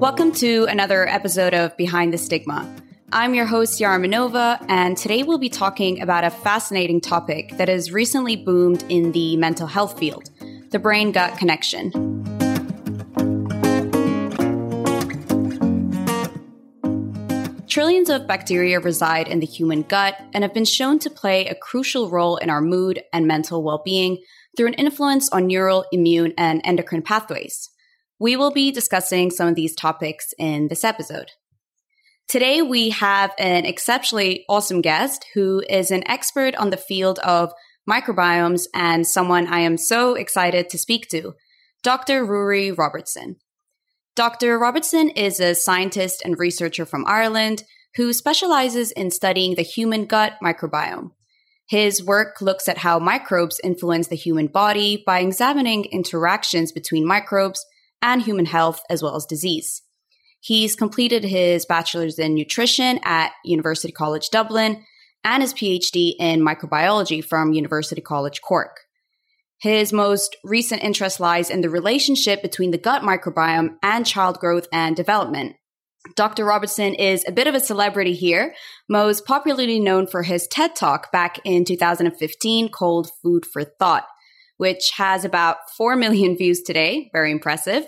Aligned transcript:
Welcome 0.00 0.32
to 0.36 0.64
another 0.64 1.06
episode 1.06 1.52
of 1.52 1.76
Behind 1.76 2.10
the 2.10 2.16
Stigma. 2.16 2.66
I'm 3.12 3.34
your 3.34 3.44
host, 3.44 3.78
Yara 3.80 3.98
Manova, 3.98 4.64
and 4.66 4.96
today 4.96 5.24
we'll 5.24 5.36
be 5.36 5.50
talking 5.50 6.00
about 6.00 6.24
a 6.24 6.30
fascinating 6.30 7.02
topic 7.02 7.58
that 7.58 7.68
has 7.68 7.92
recently 7.92 8.34
boomed 8.34 8.82
in 8.88 9.12
the 9.12 9.36
mental 9.36 9.66
health 9.66 9.98
field 9.98 10.30
the 10.70 10.78
brain 10.78 11.12
gut 11.12 11.36
connection. 11.36 11.90
Trillions 17.66 18.08
of 18.08 18.26
bacteria 18.26 18.80
reside 18.80 19.28
in 19.28 19.40
the 19.40 19.46
human 19.46 19.82
gut 19.82 20.16
and 20.32 20.42
have 20.42 20.54
been 20.54 20.64
shown 20.64 20.98
to 21.00 21.10
play 21.10 21.46
a 21.46 21.54
crucial 21.54 22.08
role 22.08 22.38
in 22.38 22.48
our 22.48 22.62
mood 22.62 23.02
and 23.12 23.26
mental 23.26 23.62
well 23.62 23.82
being 23.84 24.16
through 24.56 24.68
an 24.68 24.74
influence 24.74 25.28
on 25.28 25.46
neural, 25.46 25.84
immune, 25.92 26.32
and 26.38 26.62
endocrine 26.64 27.02
pathways. 27.02 27.68
We 28.20 28.36
will 28.36 28.50
be 28.50 28.70
discussing 28.70 29.30
some 29.30 29.48
of 29.48 29.54
these 29.54 29.74
topics 29.74 30.34
in 30.38 30.68
this 30.68 30.84
episode. 30.84 31.30
Today, 32.28 32.60
we 32.60 32.90
have 32.90 33.32
an 33.38 33.64
exceptionally 33.64 34.44
awesome 34.46 34.82
guest 34.82 35.24
who 35.32 35.62
is 35.70 35.90
an 35.90 36.06
expert 36.06 36.54
on 36.56 36.68
the 36.68 36.76
field 36.76 37.18
of 37.20 37.52
microbiomes 37.88 38.64
and 38.74 39.06
someone 39.06 39.46
I 39.46 39.60
am 39.60 39.78
so 39.78 40.14
excited 40.14 40.68
to 40.68 40.78
speak 40.78 41.08
to, 41.08 41.32
Dr. 41.82 42.26
Ruairí 42.26 42.76
Robertson. 42.76 43.36
Dr. 44.14 44.58
Robertson 44.58 45.08
is 45.08 45.40
a 45.40 45.54
scientist 45.54 46.20
and 46.22 46.38
researcher 46.38 46.84
from 46.84 47.06
Ireland 47.06 47.64
who 47.96 48.12
specializes 48.12 48.92
in 48.92 49.10
studying 49.10 49.54
the 49.54 49.62
human 49.62 50.04
gut 50.04 50.34
microbiome. 50.44 51.12
His 51.70 52.04
work 52.04 52.42
looks 52.42 52.68
at 52.68 52.78
how 52.78 52.98
microbes 52.98 53.60
influence 53.64 54.08
the 54.08 54.14
human 54.16 54.48
body 54.48 55.02
by 55.06 55.20
examining 55.20 55.86
interactions 55.86 56.70
between 56.70 57.06
microbes 57.06 57.64
and 58.02 58.22
human 58.22 58.46
health 58.46 58.82
as 58.88 59.02
well 59.02 59.16
as 59.16 59.26
disease. 59.26 59.82
He's 60.40 60.74
completed 60.74 61.24
his 61.24 61.66
bachelor's 61.66 62.18
in 62.18 62.34
nutrition 62.34 62.98
at 63.04 63.32
University 63.44 63.92
College 63.92 64.30
Dublin 64.30 64.84
and 65.22 65.42
his 65.42 65.52
PhD 65.52 66.14
in 66.18 66.40
microbiology 66.40 67.22
from 67.22 67.52
University 67.52 68.00
College 68.00 68.40
Cork. 68.40 68.80
His 69.60 69.92
most 69.92 70.36
recent 70.42 70.82
interest 70.82 71.20
lies 71.20 71.50
in 71.50 71.60
the 71.60 71.68
relationship 71.68 72.40
between 72.40 72.70
the 72.70 72.78
gut 72.78 73.02
microbiome 73.02 73.76
and 73.82 74.06
child 74.06 74.38
growth 74.38 74.66
and 74.72 74.96
development. 74.96 75.56
Dr. 76.16 76.46
Robertson 76.46 76.94
is 76.94 77.24
a 77.28 77.32
bit 77.32 77.46
of 77.46 77.54
a 77.54 77.60
celebrity 77.60 78.14
here, 78.14 78.54
most 78.88 79.26
popularly 79.26 79.78
known 79.78 80.06
for 80.06 80.22
his 80.22 80.46
TED 80.46 80.74
Talk 80.74 81.12
back 81.12 81.38
in 81.44 81.66
2015 81.66 82.70
called 82.70 83.10
Food 83.22 83.44
for 83.44 83.62
Thought 83.64 84.06
which 84.60 84.90
has 84.98 85.24
about 85.24 85.56
4 85.74 85.96
million 85.96 86.36
views 86.36 86.60
today. 86.60 87.08
Very 87.14 87.30
impressive. 87.32 87.86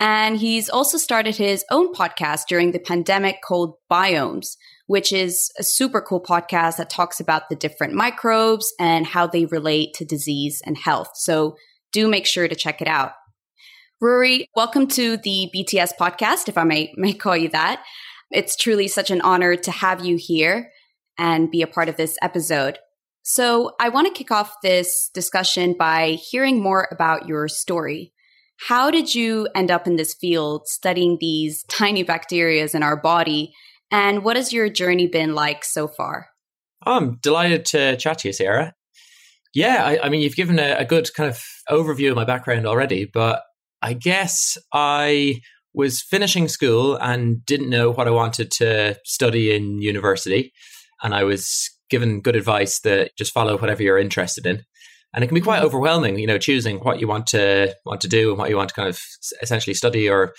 And 0.00 0.36
he's 0.36 0.68
also 0.68 0.98
started 0.98 1.36
his 1.36 1.64
own 1.70 1.94
podcast 1.94 2.46
during 2.48 2.72
the 2.72 2.80
pandemic 2.80 3.36
called 3.46 3.76
Biomes, 3.88 4.56
which 4.88 5.12
is 5.12 5.52
a 5.56 5.62
super 5.62 6.00
cool 6.00 6.20
podcast 6.20 6.78
that 6.78 6.90
talks 6.90 7.20
about 7.20 7.48
the 7.48 7.54
different 7.54 7.94
microbes 7.94 8.74
and 8.80 9.06
how 9.06 9.28
they 9.28 9.44
relate 9.44 9.94
to 9.94 10.04
disease 10.04 10.60
and 10.66 10.76
health. 10.76 11.10
So 11.14 11.54
do 11.92 12.08
make 12.08 12.26
sure 12.26 12.48
to 12.48 12.56
check 12.56 12.82
it 12.82 12.88
out. 12.88 13.12
Ruairí, 14.02 14.46
welcome 14.56 14.88
to 14.88 15.16
the 15.16 15.48
BTS 15.54 15.92
podcast, 15.96 16.48
if 16.48 16.58
I 16.58 16.64
may, 16.64 16.92
may 16.96 17.12
call 17.12 17.36
you 17.36 17.50
that. 17.50 17.84
It's 18.32 18.56
truly 18.56 18.88
such 18.88 19.12
an 19.12 19.20
honor 19.20 19.54
to 19.54 19.70
have 19.70 20.04
you 20.04 20.16
here 20.16 20.72
and 21.16 21.52
be 21.52 21.62
a 21.62 21.68
part 21.68 21.88
of 21.88 21.96
this 21.96 22.16
episode. 22.20 22.80
So, 23.22 23.72
I 23.80 23.90
want 23.90 24.06
to 24.06 24.12
kick 24.12 24.30
off 24.30 24.54
this 24.62 25.10
discussion 25.12 25.74
by 25.78 26.18
hearing 26.30 26.62
more 26.62 26.88
about 26.90 27.28
your 27.28 27.48
story. 27.48 28.12
How 28.68 28.90
did 28.90 29.14
you 29.14 29.48
end 29.54 29.70
up 29.70 29.86
in 29.86 29.96
this 29.96 30.14
field 30.14 30.66
studying 30.66 31.16
these 31.20 31.62
tiny 31.68 32.02
bacteria 32.02 32.66
in 32.72 32.82
our 32.82 32.96
body? 32.96 33.52
And 33.90 34.22
what 34.22 34.36
has 34.36 34.52
your 34.52 34.68
journey 34.68 35.06
been 35.06 35.34
like 35.34 35.64
so 35.64 35.88
far? 35.88 36.28
I'm 36.82 37.16
delighted 37.16 37.64
to 37.66 37.96
chat 37.96 38.18
to 38.20 38.28
you, 38.28 38.32
Sarah. 38.32 38.74
Yeah, 39.52 39.84
I, 39.84 40.06
I 40.06 40.08
mean, 40.08 40.20
you've 40.20 40.36
given 40.36 40.58
a, 40.58 40.76
a 40.78 40.84
good 40.84 41.12
kind 41.14 41.28
of 41.28 41.42
overview 41.68 42.10
of 42.10 42.16
my 42.16 42.24
background 42.24 42.66
already, 42.66 43.04
but 43.04 43.42
I 43.82 43.94
guess 43.94 44.56
I 44.72 45.40
was 45.74 46.02
finishing 46.02 46.48
school 46.48 46.96
and 46.96 47.44
didn't 47.44 47.70
know 47.70 47.90
what 47.90 48.06
I 48.06 48.10
wanted 48.10 48.50
to 48.52 48.96
study 49.04 49.54
in 49.54 49.80
university. 49.80 50.52
And 51.02 51.14
I 51.14 51.24
was 51.24 51.70
given 51.90 52.20
good 52.20 52.36
advice 52.36 52.80
that 52.80 53.10
just 53.16 53.32
follow 53.32 53.58
whatever 53.58 53.82
you're 53.82 53.98
interested 53.98 54.46
in. 54.46 54.64
And 55.12 55.24
it 55.24 55.26
can 55.26 55.34
be 55.34 55.40
quite 55.40 55.58
mm-hmm. 55.58 55.66
overwhelming, 55.66 56.18
you 56.18 56.26
know, 56.26 56.38
choosing 56.38 56.78
what 56.78 57.00
you 57.00 57.08
want 57.08 57.26
to 57.28 57.74
want 57.84 58.00
to 58.02 58.08
do 58.08 58.30
and 58.30 58.38
what 58.38 58.48
you 58.48 58.56
want 58.56 58.68
to 58.68 58.74
kind 58.74 58.88
of 58.88 59.00
essentially 59.42 59.74
study 59.74 60.08
or 60.08 60.34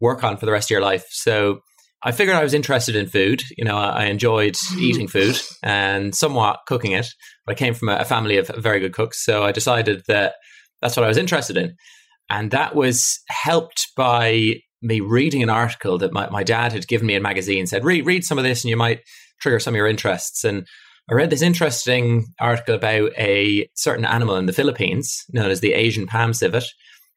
work 0.00 0.22
on 0.24 0.36
for 0.36 0.46
the 0.46 0.52
rest 0.52 0.66
of 0.66 0.70
your 0.70 0.82
life. 0.82 1.06
So 1.10 1.60
I 2.02 2.12
figured 2.12 2.36
I 2.36 2.42
was 2.42 2.54
interested 2.54 2.96
in 2.96 3.06
food. 3.06 3.42
You 3.56 3.64
know, 3.64 3.76
I 3.76 4.04
enjoyed 4.04 4.54
mm-hmm. 4.54 4.80
eating 4.80 5.08
food 5.08 5.40
and 5.62 6.14
somewhat 6.14 6.60
cooking 6.66 6.92
it. 6.92 7.08
But 7.46 7.52
I 7.52 7.58
came 7.58 7.74
from 7.74 7.88
a 7.88 8.04
family 8.04 8.36
of 8.36 8.48
very 8.48 8.80
good 8.80 8.94
cooks, 8.94 9.24
so 9.24 9.42
I 9.42 9.52
decided 9.52 10.02
that 10.08 10.34
that's 10.80 10.96
what 10.96 11.04
I 11.04 11.08
was 11.08 11.18
interested 11.18 11.56
in. 11.56 11.76
And 12.30 12.52
that 12.52 12.74
was 12.74 13.18
helped 13.28 13.88
by 13.96 14.60
me 14.82 15.00
reading 15.00 15.42
an 15.42 15.50
article 15.50 15.98
that 15.98 16.12
my, 16.12 16.28
my 16.30 16.42
dad 16.42 16.72
had 16.72 16.86
given 16.86 17.06
me 17.06 17.14
in 17.14 17.20
a 17.20 17.22
magazine, 17.22 17.66
said, 17.66 17.84
read, 17.84 18.06
read 18.06 18.24
some 18.24 18.38
of 18.38 18.44
this 18.44 18.64
and 18.64 18.70
you 18.70 18.76
might 18.76 19.00
trigger 19.40 19.58
some 19.58 19.74
of 19.74 19.76
your 19.76 19.86
interests. 19.86 20.44
And 20.44 20.66
I 21.10 21.14
read 21.14 21.30
this 21.30 21.42
interesting 21.42 22.26
article 22.38 22.76
about 22.76 23.10
a 23.18 23.68
certain 23.74 24.04
animal 24.04 24.36
in 24.36 24.46
the 24.46 24.52
Philippines 24.52 25.24
known 25.32 25.50
as 25.50 25.58
the 25.58 25.72
Asian 25.72 26.06
palm 26.06 26.32
civet 26.32 26.62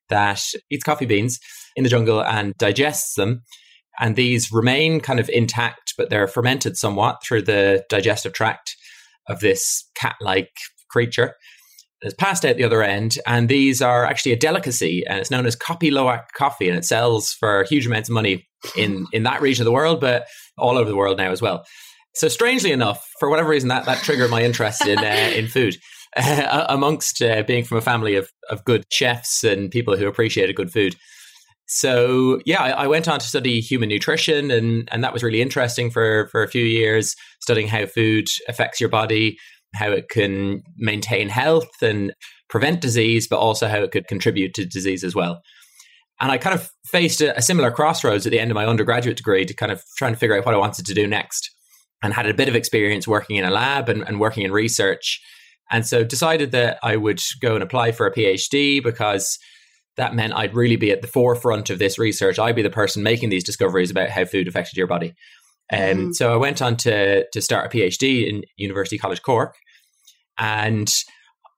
that 0.09 0.41
eats 0.71 0.83
coffee 0.83 1.05
beans 1.05 1.39
in 1.75 1.83
the 1.83 1.91
jungle 1.91 2.23
and 2.23 2.57
digests 2.57 3.13
them. 3.13 3.43
And 3.99 4.15
these 4.15 4.51
remain 4.51 4.99
kind 4.99 5.19
of 5.19 5.29
intact, 5.29 5.93
but 5.95 6.09
they're 6.09 6.27
fermented 6.27 6.75
somewhat 6.75 7.21
through 7.23 7.43
the 7.43 7.83
digestive 7.87 8.33
tract 8.33 8.75
of 9.29 9.41
this 9.41 9.87
cat 9.93 10.15
like 10.19 10.49
creature. 10.89 11.35
It's 12.01 12.15
passed 12.15 12.43
out 12.45 12.57
the 12.57 12.63
other 12.63 12.81
end, 12.81 13.19
and 13.27 13.47
these 13.47 13.79
are 13.79 14.05
actually 14.05 14.31
a 14.31 14.37
delicacy, 14.37 15.03
and 15.07 15.19
it's 15.19 15.31
known 15.31 15.45
as 15.45 15.55
Kopi 15.55 15.91
Luwak 15.91 16.23
coffee, 16.35 16.67
and 16.67 16.77
it 16.77 16.83
sells 16.83 17.31
for 17.31 17.63
huge 17.69 17.85
amounts 17.85 18.09
of 18.09 18.13
money 18.13 18.47
in 18.75 19.05
in 19.13 19.21
that 19.23 19.41
region 19.41 19.61
of 19.61 19.65
the 19.65 19.71
world, 19.71 20.01
but 20.01 20.25
all 20.57 20.79
over 20.79 20.89
the 20.89 20.97
world 20.97 21.19
now 21.19 21.29
as 21.29 21.41
well. 21.41 21.63
So 22.15 22.27
strangely 22.27 22.71
enough, 22.71 23.07
for 23.19 23.29
whatever 23.29 23.49
reason, 23.49 23.69
that 23.69 23.85
that 23.85 24.03
triggered 24.03 24.29
my 24.29 24.43
interest 24.43 24.85
in 24.85 24.99
uh, 24.99 25.01
in 25.35 25.47
food. 25.47 25.77
Uh, 26.15 26.67
amongst 26.69 27.23
uh, 27.23 27.41
being 27.41 27.63
from 27.63 27.79
a 27.79 27.81
family 27.81 28.15
of 28.15 28.29
of 28.51 28.63
good 28.65 28.85
chefs 28.91 29.43
and 29.43 29.71
people 29.71 29.97
who 29.97 30.07
appreciated 30.07 30.55
good 30.55 30.71
food. 30.71 30.95
So 31.65 32.39
yeah, 32.45 32.61
I, 32.61 32.69
I, 32.83 32.87
went 32.87 33.07
on 33.07 33.19
to 33.19 33.25
study 33.25 33.59
human 33.61 33.89
nutrition, 33.89 34.51
and 34.51 34.87
and 34.91 35.03
that 35.03 35.11
was 35.11 35.23
really 35.23 35.41
interesting 35.41 35.89
for 35.89 36.27
for 36.31 36.43
a 36.43 36.47
few 36.47 36.63
years, 36.63 37.15
studying 37.41 37.67
how 37.67 37.87
food 37.87 38.27
affects 38.47 38.79
your 38.79 38.89
body, 38.89 39.37
how 39.73 39.89
it 39.89 40.07
can 40.09 40.61
maintain 40.77 41.29
health 41.29 41.81
and 41.81 42.13
prevent 42.47 42.79
disease, 42.79 43.27
but 43.27 43.39
also 43.39 43.67
how 43.67 43.81
it 43.81 43.91
could 43.91 44.07
contribute 44.07 44.53
to 44.53 44.65
disease 44.65 45.03
as 45.03 45.15
well. 45.15 45.41
And 46.19 46.31
I 46.31 46.37
kind 46.37 46.53
of 46.53 46.69
faced 46.85 47.21
a, 47.21 47.35
a 47.35 47.41
similar 47.41 47.71
crossroads 47.71 48.27
at 48.27 48.31
the 48.31 48.39
end 48.39 48.51
of 48.51 48.55
my 48.55 48.67
undergraduate 48.67 49.17
degree 49.17 49.45
to 49.45 49.53
kind 49.55 49.71
of 49.71 49.81
trying 49.97 50.13
to 50.13 50.19
figure 50.19 50.37
out 50.37 50.45
what 50.45 50.53
I 50.53 50.59
wanted 50.59 50.85
to 50.85 50.93
do 50.93 51.07
next 51.07 51.52
and 52.03 52.13
had 52.13 52.27
a 52.27 52.33
bit 52.33 52.49
of 52.49 52.55
experience 52.55 53.07
working 53.07 53.37
in 53.37 53.45
a 53.45 53.49
lab 53.49 53.89
and, 53.89 54.03
and 54.03 54.19
working 54.19 54.43
in 54.43 54.51
research. 54.51 55.21
And 55.71 55.87
so 55.87 56.03
decided 56.03 56.51
that 56.51 56.77
I 56.83 56.97
would 56.97 57.21
go 57.41 57.55
and 57.55 57.63
apply 57.63 57.93
for 57.93 58.05
a 58.05 58.13
PhD 58.13 58.83
because 58.83 59.39
that 59.95 60.13
meant 60.13 60.33
I'd 60.33 60.53
really 60.53 60.75
be 60.75 60.91
at 60.91 61.01
the 61.01 61.07
forefront 61.07 61.69
of 61.69 61.79
this 61.79 61.97
research. 61.97 62.37
I'd 62.37 62.55
be 62.55 62.61
the 62.61 62.69
person 62.69 63.01
making 63.01 63.29
these 63.29 63.43
discoveries 63.43 63.89
about 63.89 64.09
how 64.09 64.25
food 64.25 64.47
affected 64.47 64.77
your 64.77 64.87
body. 64.87 65.13
And 65.71 65.99
um, 65.99 66.05
mm. 66.09 66.15
so 66.15 66.33
I 66.33 66.37
went 66.37 66.61
on 66.61 66.75
to 66.77 67.25
to 67.29 67.41
start 67.41 67.73
a 67.73 67.77
PhD 67.77 68.27
in 68.27 68.43
University 68.57 68.97
College 68.97 69.21
Cork, 69.21 69.55
and 70.37 70.93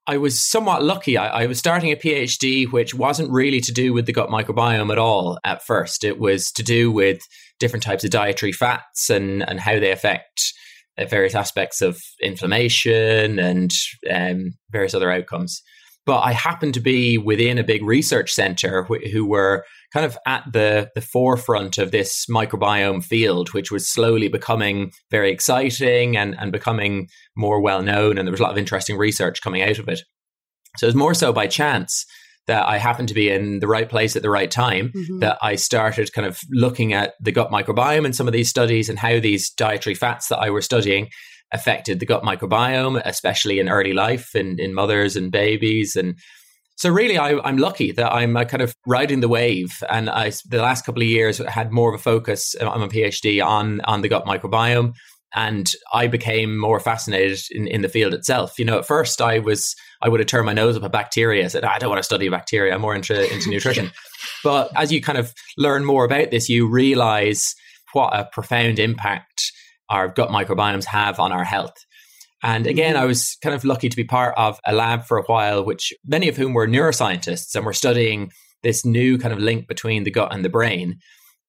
I 0.06 0.18
was 0.18 0.40
somewhat 0.40 0.84
lucky. 0.84 1.16
I, 1.16 1.42
I, 1.42 1.46
was 1.46 1.58
starting 1.58 1.90
a 1.90 1.96
PhD 1.96 2.70
which 2.70 2.94
wasn't 2.94 3.32
really 3.32 3.60
to 3.62 3.72
do 3.72 3.92
with 3.92 4.06
the 4.06 4.12
gut 4.12 4.28
microbiome 4.28 4.92
at 4.92 4.98
all 4.98 5.38
at 5.42 5.64
first. 5.64 6.04
It 6.04 6.20
was 6.20 6.52
to 6.52 6.62
do 6.62 6.92
with 6.92 7.18
different 7.58 7.82
types 7.82 8.04
of 8.04 8.10
dietary 8.10 8.52
fats 8.52 9.10
and, 9.10 9.48
and 9.48 9.60
how 9.60 9.78
they 9.78 9.90
affect 9.90 10.52
uh, 10.98 11.04
various 11.06 11.34
aspects 11.34 11.82
of 11.82 12.00
inflammation 12.22 13.38
and 13.38 13.70
um, 14.10 14.52
various 14.70 14.94
other 14.94 15.10
outcomes. 15.10 15.62
But 16.06 16.20
I 16.20 16.32
happened 16.32 16.74
to 16.74 16.80
be 16.80 17.18
within 17.18 17.58
a 17.58 17.64
big 17.64 17.82
research 17.82 18.32
center 18.32 18.84
wh- 18.84 19.10
who 19.10 19.26
were 19.26 19.64
kind 19.92 20.06
of 20.06 20.16
at 20.26 20.44
the, 20.52 20.88
the 20.94 21.00
forefront 21.00 21.78
of 21.78 21.90
this 21.90 22.26
microbiome 22.30 23.04
field, 23.04 23.52
which 23.52 23.72
was 23.72 23.90
slowly 23.90 24.28
becoming 24.28 24.92
very 25.10 25.32
exciting 25.32 26.16
and, 26.16 26.36
and 26.38 26.52
becoming 26.52 27.08
more 27.36 27.60
well 27.60 27.82
known. 27.82 28.18
And 28.18 28.26
there 28.26 28.32
was 28.32 28.40
a 28.40 28.42
lot 28.44 28.52
of 28.52 28.58
interesting 28.58 28.96
research 28.96 29.42
coming 29.42 29.62
out 29.62 29.78
of 29.78 29.88
it. 29.88 30.02
So 30.76 30.86
it 30.86 30.88
was 30.88 30.94
more 30.94 31.14
so 31.14 31.32
by 31.32 31.48
chance 31.48 32.06
that 32.46 32.66
I 32.66 32.78
happened 32.78 33.08
to 33.08 33.14
be 33.14 33.28
in 33.28 33.58
the 33.60 33.66
right 33.66 33.88
place 33.88 34.16
at 34.16 34.22
the 34.22 34.30
right 34.30 34.50
time 34.50 34.92
mm-hmm. 34.94 35.18
that 35.18 35.38
I 35.42 35.56
started 35.56 36.12
kind 36.12 36.26
of 36.26 36.40
looking 36.50 36.92
at 36.92 37.14
the 37.20 37.32
gut 37.32 37.50
microbiome 37.50 38.04
and 38.04 38.14
some 38.14 38.26
of 38.26 38.32
these 38.32 38.48
studies 38.48 38.88
and 38.88 38.98
how 38.98 39.18
these 39.18 39.50
dietary 39.50 39.94
fats 39.94 40.28
that 40.28 40.38
I 40.38 40.50
were 40.50 40.62
studying 40.62 41.08
affected 41.52 42.00
the 42.00 42.06
gut 42.06 42.22
microbiome, 42.22 43.00
especially 43.04 43.58
in 43.58 43.68
early 43.68 43.92
life 43.92 44.34
in, 44.34 44.58
in 44.58 44.74
mothers 44.74 45.16
and 45.16 45.30
babies. 45.30 45.96
And 45.96 46.16
So 46.76 46.90
really, 46.90 47.18
I, 47.18 47.48
am 47.48 47.56
lucky 47.56 47.92
that 47.92 48.12
I'm 48.12 48.36
uh, 48.36 48.44
kind 48.44 48.62
of 48.62 48.74
riding 48.86 49.20
the 49.20 49.28
wave, 49.28 49.82
and 49.88 50.10
I 50.10 50.32
the 50.48 50.62
last 50.62 50.84
couple 50.84 51.02
of 51.02 51.08
years 51.08 51.38
had 51.38 51.72
more 51.72 51.88
of 51.92 51.98
a 52.00 52.02
focus. 52.02 52.54
Uh, 52.60 52.68
I'm 52.68 52.82
a 52.82 52.88
PhD 52.88 53.44
on 53.44 53.80
on 53.82 54.02
the 54.02 54.08
gut 54.08 54.26
microbiome, 54.26 54.92
and 55.34 55.70
I 55.92 56.06
became 56.06 56.56
more 56.56 56.80
fascinated 56.80 57.40
in, 57.50 57.66
in 57.66 57.82
the 57.82 57.88
field 57.88 58.14
itself. 58.14 58.58
You 58.58 58.64
know, 58.64 58.78
at 58.78 58.86
first 58.86 59.20
I 59.20 59.38
was 59.38 59.74
I 60.02 60.08
would 60.08 60.20
have 60.20 60.26
turned 60.26 60.46
my 60.46 60.52
nose 60.52 60.76
up 60.76 60.84
at 60.84 60.92
bacteria. 60.92 61.44
I 61.44 61.48
said, 61.48 61.64
I 61.64 61.78
don't 61.78 61.90
want 61.90 61.98
to 61.98 62.04
study 62.04 62.28
bacteria. 62.28 62.74
I'm 62.74 62.80
more 62.80 62.94
into 62.94 63.32
into 63.32 63.50
nutrition. 63.50 63.90
but 64.44 64.70
as 64.76 64.92
you 64.92 65.02
kind 65.02 65.18
of 65.18 65.32
learn 65.58 65.84
more 65.84 66.04
about 66.04 66.30
this, 66.30 66.48
you 66.48 66.68
realize 66.68 67.54
what 67.92 68.16
a 68.16 68.28
profound 68.32 68.78
impact 68.78 69.52
our 69.88 70.08
gut 70.08 70.30
microbiomes 70.30 70.84
have 70.84 71.20
on 71.20 71.32
our 71.32 71.44
health. 71.44 71.74
And 72.42 72.66
again, 72.66 72.94
mm-hmm. 72.94 73.02
I 73.02 73.06
was 73.06 73.36
kind 73.42 73.54
of 73.54 73.64
lucky 73.64 73.88
to 73.88 73.96
be 73.96 74.04
part 74.04 74.34
of 74.36 74.58
a 74.66 74.72
lab 74.72 75.04
for 75.04 75.18
a 75.18 75.22
while, 75.22 75.64
which 75.64 75.92
many 76.04 76.28
of 76.28 76.36
whom 76.36 76.52
were 76.52 76.66
neuroscientists 76.66 77.54
and 77.54 77.64
were 77.64 77.72
studying 77.72 78.30
this 78.62 78.84
new 78.84 79.18
kind 79.18 79.32
of 79.32 79.38
link 79.38 79.68
between 79.68 80.04
the 80.04 80.10
gut 80.10 80.34
and 80.34 80.44
the 80.44 80.48
brain. 80.48 80.98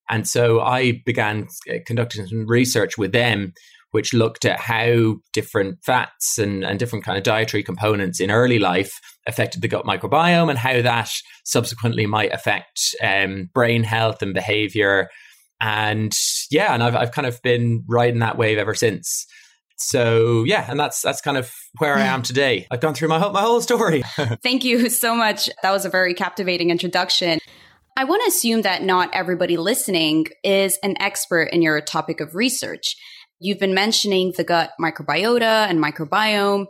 And 0.09 0.27
so 0.27 0.61
I 0.61 1.01
began 1.05 1.47
uh, 1.69 1.77
conducting 1.85 2.25
some 2.27 2.47
research 2.47 2.97
with 2.97 3.11
them, 3.11 3.53
which 3.91 4.13
looked 4.13 4.45
at 4.45 4.59
how 4.59 5.15
different 5.33 5.79
fats 5.85 6.37
and, 6.37 6.63
and 6.63 6.79
different 6.79 7.05
kind 7.05 7.17
of 7.17 7.23
dietary 7.23 7.63
components 7.63 8.19
in 8.19 8.31
early 8.31 8.59
life 8.59 8.99
affected 9.27 9.61
the 9.61 9.67
gut 9.67 9.85
microbiome 9.85 10.49
and 10.49 10.59
how 10.59 10.81
that 10.81 11.09
subsequently 11.45 12.05
might 12.05 12.33
affect 12.33 12.95
um, 13.03 13.49
brain 13.53 13.83
health 13.83 14.21
and 14.21 14.33
behavior. 14.33 15.09
And 15.59 16.13
yeah, 16.51 16.73
and 16.73 16.83
I've, 16.83 16.95
I've 16.95 17.11
kind 17.11 17.27
of 17.27 17.41
been 17.41 17.83
riding 17.87 18.19
that 18.19 18.37
wave 18.37 18.57
ever 18.57 18.75
since. 18.75 19.25
So 19.77 20.43
yeah, 20.43 20.65
and 20.69 20.79
that's 20.79 21.01
that's 21.01 21.21
kind 21.21 21.37
of 21.37 21.53
where 21.77 21.95
I 21.95 22.01
am 22.01 22.21
today. 22.23 22.67
I've 22.71 22.81
gone 22.81 22.93
through 22.93 23.09
my 23.09 23.19
whole, 23.19 23.31
my 23.31 23.41
whole 23.41 23.61
story. 23.61 24.03
Thank 24.43 24.63
you 24.63 24.89
so 24.89 25.15
much. 25.15 25.49
That 25.61 25.71
was 25.71 25.85
a 25.85 25.89
very 25.89 26.13
captivating 26.13 26.71
introduction. 26.71 27.39
I 27.97 28.03
want 28.03 28.21
to 28.21 28.27
assume 28.27 28.61
that 28.61 28.83
not 28.83 29.09
everybody 29.11 29.57
listening 29.57 30.27
is 30.43 30.77
an 30.83 31.01
expert 31.01 31.45
in 31.45 31.63
your 31.63 31.81
topic 31.81 32.19
of 32.19 32.35
research. 32.35 32.95
You've 33.39 33.57
been 33.57 33.73
mentioning 33.73 34.33
the 34.37 34.43
gut 34.43 34.69
microbiota 34.79 35.67
and 35.67 35.83
microbiome. 35.83 36.67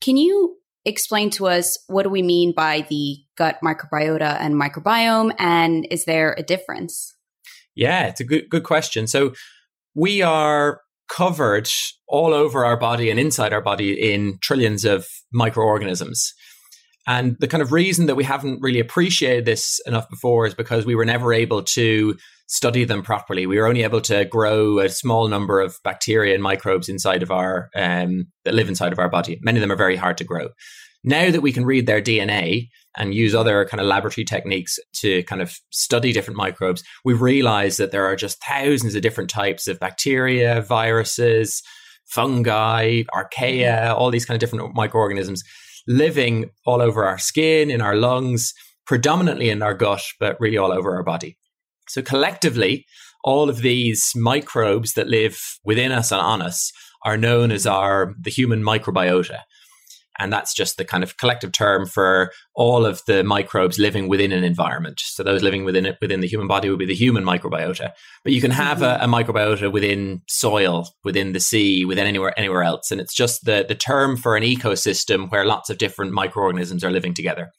Can 0.00 0.16
you 0.16 0.56
explain 0.86 1.28
to 1.32 1.48
us 1.48 1.76
what 1.88 2.04
do 2.04 2.08
we 2.08 2.22
mean 2.22 2.54
by 2.56 2.86
the 2.88 3.18
gut 3.36 3.58
microbiota 3.62 4.38
and 4.40 4.54
microbiome 4.54 5.34
and 5.38 5.86
is 5.90 6.06
there 6.06 6.34
a 6.38 6.42
difference? 6.42 7.14
Yeah, 7.74 8.06
it's 8.06 8.20
a 8.20 8.24
good 8.24 8.48
good 8.48 8.64
question. 8.64 9.06
So 9.06 9.34
we 9.94 10.22
are 10.22 10.80
covered 11.10 11.68
all 12.08 12.32
over 12.32 12.64
our 12.64 12.78
body 12.78 13.10
and 13.10 13.20
inside 13.20 13.52
our 13.52 13.60
body 13.60 14.12
in 14.14 14.38
trillions 14.40 14.86
of 14.86 15.06
microorganisms. 15.30 16.32
And 17.10 17.36
the 17.40 17.48
kind 17.48 17.60
of 17.60 17.72
reason 17.72 18.06
that 18.06 18.14
we 18.14 18.22
haven't 18.22 18.62
really 18.62 18.78
appreciated 18.78 19.44
this 19.44 19.80
enough 19.84 20.08
before 20.08 20.46
is 20.46 20.54
because 20.54 20.86
we 20.86 20.94
were 20.94 21.04
never 21.04 21.32
able 21.32 21.64
to 21.64 22.16
study 22.46 22.84
them 22.84 23.02
properly. 23.02 23.46
We 23.46 23.58
were 23.58 23.66
only 23.66 23.82
able 23.82 24.00
to 24.02 24.26
grow 24.26 24.78
a 24.78 24.88
small 24.88 25.26
number 25.26 25.60
of 25.60 25.76
bacteria 25.82 26.34
and 26.34 26.42
microbes 26.42 26.88
inside 26.88 27.24
of 27.24 27.32
our 27.32 27.68
um, 27.74 28.26
that 28.44 28.54
live 28.54 28.68
inside 28.68 28.92
of 28.92 29.00
our 29.00 29.08
body. 29.08 29.40
Many 29.42 29.58
of 29.58 29.60
them 29.60 29.72
are 29.72 29.76
very 29.76 29.96
hard 29.96 30.18
to 30.18 30.24
grow. 30.24 30.50
Now 31.02 31.32
that 31.32 31.40
we 31.40 31.50
can 31.50 31.64
read 31.64 31.88
their 31.88 32.00
DNA 32.00 32.68
and 32.96 33.12
use 33.12 33.34
other 33.34 33.64
kind 33.64 33.80
of 33.80 33.88
laboratory 33.88 34.24
techniques 34.24 34.78
to 34.98 35.24
kind 35.24 35.42
of 35.42 35.58
study 35.70 36.12
different 36.12 36.38
microbes, 36.38 36.84
we 37.04 37.14
realize 37.14 37.76
that 37.78 37.90
there 37.90 38.06
are 38.06 38.14
just 38.14 38.40
thousands 38.44 38.94
of 38.94 39.02
different 39.02 39.30
types 39.30 39.66
of 39.66 39.80
bacteria, 39.80 40.62
viruses, 40.62 41.60
fungi, 42.06 43.02
archaea, 43.12 43.92
all 43.96 44.12
these 44.12 44.26
kind 44.26 44.36
of 44.36 44.40
different 44.40 44.76
microorganisms 44.76 45.42
living 45.90 46.48
all 46.64 46.80
over 46.80 47.04
our 47.04 47.18
skin, 47.18 47.68
in 47.68 47.80
our 47.80 47.96
lungs, 47.96 48.54
predominantly 48.86 49.50
in 49.50 49.60
our 49.60 49.74
gut, 49.74 50.02
but 50.20 50.40
really 50.40 50.56
all 50.56 50.72
over 50.72 50.94
our 50.94 51.02
body. 51.02 51.36
So 51.88 52.00
collectively, 52.00 52.86
all 53.24 53.50
of 53.50 53.62
these 53.62 54.12
microbes 54.14 54.92
that 54.94 55.08
live 55.08 55.58
within 55.64 55.90
us 55.90 56.12
and 56.12 56.20
on 56.20 56.42
us 56.42 56.72
are 57.04 57.16
known 57.16 57.50
as 57.50 57.66
our 57.66 58.14
the 58.20 58.30
human 58.30 58.62
microbiota. 58.62 59.40
And 60.20 60.30
that's 60.30 60.54
just 60.54 60.76
the 60.76 60.84
kind 60.84 61.02
of 61.02 61.16
collective 61.16 61.50
term 61.50 61.86
for 61.86 62.30
all 62.54 62.84
of 62.84 63.02
the 63.06 63.24
microbes 63.24 63.78
living 63.78 64.06
within 64.06 64.32
an 64.32 64.44
environment. 64.44 65.00
So 65.00 65.22
those 65.22 65.42
living 65.42 65.64
within 65.64 65.86
it, 65.86 65.96
within 66.00 66.20
the 66.20 66.28
human 66.28 66.46
body 66.46 66.68
would 66.68 66.78
be 66.78 66.86
the 66.86 66.94
human 66.94 67.24
microbiota. 67.24 67.92
But 68.22 68.34
you 68.34 68.42
can 68.42 68.50
have 68.50 68.78
mm-hmm. 68.78 69.02
a, 69.02 69.06
a, 69.06 69.08
microbiota 69.08 69.72
within 69.72 70.20
soil, 70.28 70.88
within 71.04 71.32
the 71.32 71.40
sea, 71.40 71.86
within 71.86 72.06
anywhere 72.06 72.38
anywhere 72.38 72.62
else. 72.62 72.90
And 72.90 73.00
it's 73.00 73.14
just 73.14 73.46
the, 73.46 73.64
the 73.66 73.74
term 73.74 74.18
for 74.18 74.36
an 74.36 74.42
ecosystem 74.42 75.30
where 75.30 75.46
lots 75.46 75.70
of 75.70 75.78
different 75.78 76.12
microorganisms 76.12 76.84
are 76.84 76.90
living 76.90 77.14
together. 77.14 77.50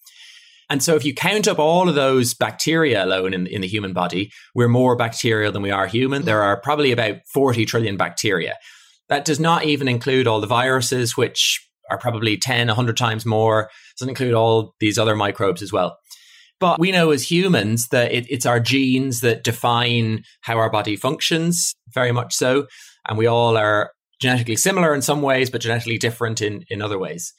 And 0.69 0.83
so 0.83 0.95
if 0.95 1.03
you 1.03 1.13
count 1.13 1.47
up 1.47 1.59
all 1.59 1.89
of 1.89 1.95
those 1.95 2.33
bacteria 2.33 3.03
alone 3.03 3.33
in, 3.33 3.47
in 3.47 3.61
the 3.61 3.67
human 3.67 3.91
body, 3.91 4.31
we're 4.55 4.69
more 4.69 4.95
bacterial 4.95 5.51
than 5.51 5.63
we 5.63 5.71
are 5.71 5.87
human. 5.87 6.23
There 6.23 6.43
are 6.43 6.61
probably 6.61 6.91
about 6.91 7.17
40 7.33 7.65
trillion 7.65 7.97
bacteria. 7.97 8.55
That 9.09 9.25
does 9.25 9.39
not 9.39 9.65
even 9.65 9.89
include 9.89 10.27
all 10.27 10.39
the 10.39 10.47
viruses, 10.47 11.17
which 11.17 11.67
are 11.91 11.97
probably 11.97 12.37
10, 12.37 12.67
100 12.67 12.97
times 12.97 13.25
more. 13.25 13.69
Doesn't 13.99 14.09
include 14.09 14.33
all 14.33 14.73
these 14.79 14.97
other 14.97 15.15
microbes 15.15 15.61
as 15.61 15.71
well. 15.71 15.97
But 16.59 16.79
we 16.79 16.91
know 16.91 17.11
as 17.11 17.29
humans 17.29 17.87
that 17.89 18.11
it, 18.11 18.25
it's 18.29 18.45
our 18.45 18.59
genes 18.59 19.21
that 19.21 19.43
define 19.43 20.23
how 20.41 20.57
our 20.57 20.69
body 20.69 20.95
functions, 20.95 21.73
very 21.93 22.11
much 22.11 22.35
so. 22.35 22.67
And 23.07 23.17
we 23.17 23.25
all 23.25 23.57
are 23.57 23.91
genetically 24.21 24.55
similar 24.55 24.93
in 24.93 25.01
some 25.01 25.21
ways, 25.23 25.49
but 25.49 25.61
genetically 25.61 25.97
different 25.97 26.39
in, 26.41 26.63
in 26.69 26.81
other 26.81 26.99
ways. 26.99 27.33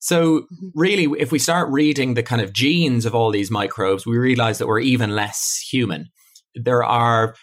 So, 0.00 0.40
mm-hmm. 0.40 0.68
really, 0.74 1.04
if 1.18 1.32
we 1.32 1.38
start 1.38 1.70
reading 1.70 2.14
the 2.14 2.22
kind 2.22 2.42
of 2.42 2.52
genes 2.52 3.06
of 3.06 3.14
all 3.14 3.30
these 3.30 3.50
microbes, 3.50 4.04
we 4.04 4.18
realize 4.18 4.58
that 4.58 4.66
we're 4.66 4.80
even 4.80 5.14
less 5.14 5.64
human. 5.70 6.10
There 6.54 6.84
are 6.84 7.36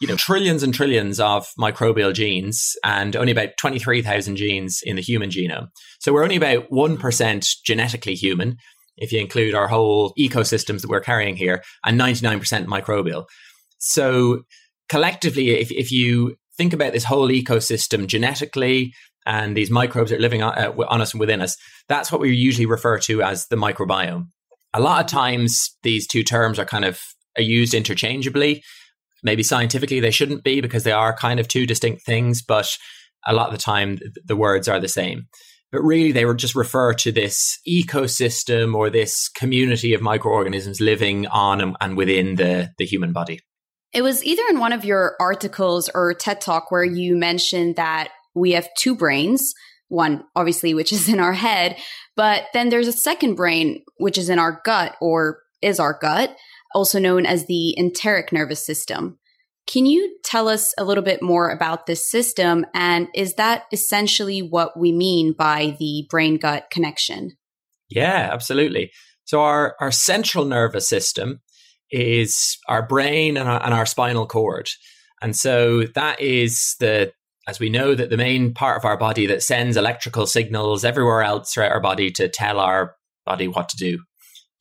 you 0.00 0.08
know 0.08 0.16
trillions 0.16 0.62
and 0.62 0.74
trillions 0.74 1.20
of 1.20 1.46
microbial 1.58 2.12
genes 2.12 2.74
and 2.84 3.16
only 3.16 3.32
about 3.32 3.56
23,000 3.58 4.36
genes 4.36 4.80
in 4.82 4.96
the 4.96 5.02
human 5.02 5.30
genome. 5.30 5.68
So 6.00 6.12
we're 6.12 6.24
only 6.24 6.36
about 6.36 6.68
1% 6.70 7.56
genetically 7.64 8.14
human 8.14 8.56
if 8.96 9.12
you 9.12 9.20
include 9.20 9.54
our 9.54 9.68
whole 9.68 10.12
ecosystems 10.18 10.80
that 10.82 10.90
we're 10.90 11.00
carrying 11.00 11.36
here 11.36 11.62
and 11.84 11.98
99% 11.98 12.66
microbial. 12.66 13.26
So 13.78 14.42
collectively 14.88 15.50
if 15.50 15.70
if 15.70 15.92
you 15.92 16.36
think 16.56 16.72
about 16.72 16.92
this 16.92 17.04
whole 17.04 17.28
ecosystem 17.28 18.06
genetically 18.06 18.94
and 19.26 19.56
these 19.56 19.70
microbes 19.70 20.10
that 20.10 20.18
are 20.18 20.22
living 20.22 20.42
on, 20.42 20.56
uh, 20.56 20.72
on 20.88 21.00
us 21.00 21.12
and 21.12 21.20
within 21.20 21.40
us, 21.40 21.56
that's 21.88 22.12
what 22.12 22.20
we 22.20 22.34
usually 22.34 22.66
refer 22.66 22.98
to 22.98 23.22
as 23.22 23.46
the 23.46 23.56
microbiome. 23.56 24.28
A 24.72 24.80
lot 24.80 25.04
of 25.04 25.10
times 25.10 25.76
these 25.82 26.06
two 26.06 26.22
terms 26.22 26.58
are 26.58 26.64
kind 26.64 26.84
of 26.84 27.00
are 27.36 27.42
used 27.42 27.74
interchangeably 27.74 28.62
maybe 29.24 29.42
scientifically 29.42 29.98
they 29.98 30.10
shouldn't 30.10 30.44
be 30.44 30.60
because 30.60 30.84
they 30.84 30.92
are 30.92 31.16
kind 31.16 31.40
of 31.40 31.48
two 31.48 31.66
distinct 31.66 32.04
things, 32.04 32.42
but 32.42 32.68
a 33.26 33.32
lot 33.32 33.48
of 33.48 33.52
the 33.52 33.58
time 33.58 33.98
the 34.24 34.36
words 34.36 34.68
are 34.68 34.78
the 34.78 34.88
same. 34.88 35.26
But 35.72 35.82
really, 35.82 36.12
they 36.12 36.24
just 36.34 36.54
refer 36.54 36.94
to 36.94 37.10
this 37.10 37.58
ecosystem 37.68 38.76
or 38.76 38.90
this 38.90 39.28
community 39.28 39.92
of 39.92 40.00
microorganisms 40.00 40.80
living 40.80 41.26
on 41.26 41.60
and, 41.60 41.76
and 41.80 41.96
within 41.96 42.36
the, 42.36 42.70
the 42.78 42.86
human 42.86 43.12
body. 43.12 43.40
It 43.92 44.02
was 44.02 44.22
either 44.24 44.42
in 44.50 44.60
one 44.60 44.72
of 44.72 44.84
your 44.84 45.16
articles 45.18 45.90
or 45.92 46.14
TED 46.14 46.40
Talk 46.40 46.70
where 46.70 46.84
you 46.84 47.16
mentioned 47.16 47.74
that 47.76 48.10
we 48.36 48.52
have 48.52 48.68
two 48.78 48.94
brains, 48.94 49.52
one 49.88 50.24
obviously, 50.36 50.74
which 50.74 50.92
is 50.92 51.08
in 51.08 51.18
our 51.18 51.32
head, 51.32 51.76
but 52.16 52.44
then 52.52 52.68
there's 52.68 52.88
a 52.88 52.92
second 52.92 53.34
brain, 53.34 53.82
which 53.96 54.18
is 54.18 54.28
in 54.28 54.38
our 54.38 54.60
gut 54.64 54.96
or 55.00 55.40
is 55.60 55.80
our 55.80 55.98
gut 56.00 56.36
also 56.74 56.98
known 56.98 57.26
as 57.26 57.46
the 57.46 57.74
enteric 57.78 58.32
nervous 58.32 58.64
system. 58.64 59.18
Can 59.66 59.86
you 59.86 60.18
tell 60.24 60.48
us 60.48 60.74
a 60.76 60.84
little 60.84 61.04
bit 61.04 61.22
more 61.22 61.50
about 61.50 61.86
this 61.86 62.10
system? 62.10 62.66
And 62.74 63.08
is 63.14 63.34
that 63.34 63.64
essentially 63.72 64.42
what 64.42 64.78
we 64.78 64.92
mean 64.92 65.32
by 65.32 65.76
the 65.78 66.06
brain 66.10 66.36
gut 66.36 66.66
connection? 66.70 67.32
Yeah, 67.88 68.28
absolutely. 68.30 68.90
So, 69.24 69.40
our, 69.40 69.74
our 69.80 69.90
central 69.90 70.44
nervous 70.44 70.86
system 70.86 71.40
is 71.90 72.58
our 72.68 72.86
brain 72.86 73.38
and 73.38 73.48
our, 73.48 73.64
and 73.64 73.72
our 73.72 73.86
spinal 73.86 74.26
cord. 74.26 74.68
And 75.22 75.34
so, 75.34 75.84
that 75.94 76.20
is 76.20 76.76
the 76.78 77.12
as 77.46 77.60
we 77.60 77.70
know 77.70 77.94
that 77.94 78.10
the 78.10 78.16
main 78.16 78.54
part 78.54 78.78
of 78.78 78.84
our 78.84 78.96
body 78.96 79.26
that 79.26 79.42
sends 79.42 79.76
electrical 79.76 80.26
signals 80.26 80.84
everywhere 80.84 81.22
else 81.22 81.52
throughout 81.52 81.72
our 81.72 81.80
body 81.80 82.10
to 82.10 82.28
tell 82.28 82.58
our 82.58 82.96
body 83.26 83.48
what 83.48 83.68
to 83.68 83.76
do 83.76 83.98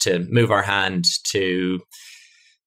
to 0.03 0.25
move 0.29 0.51
our 0.51 0.61
hand, 0.61 1.05
to 1.31 1.79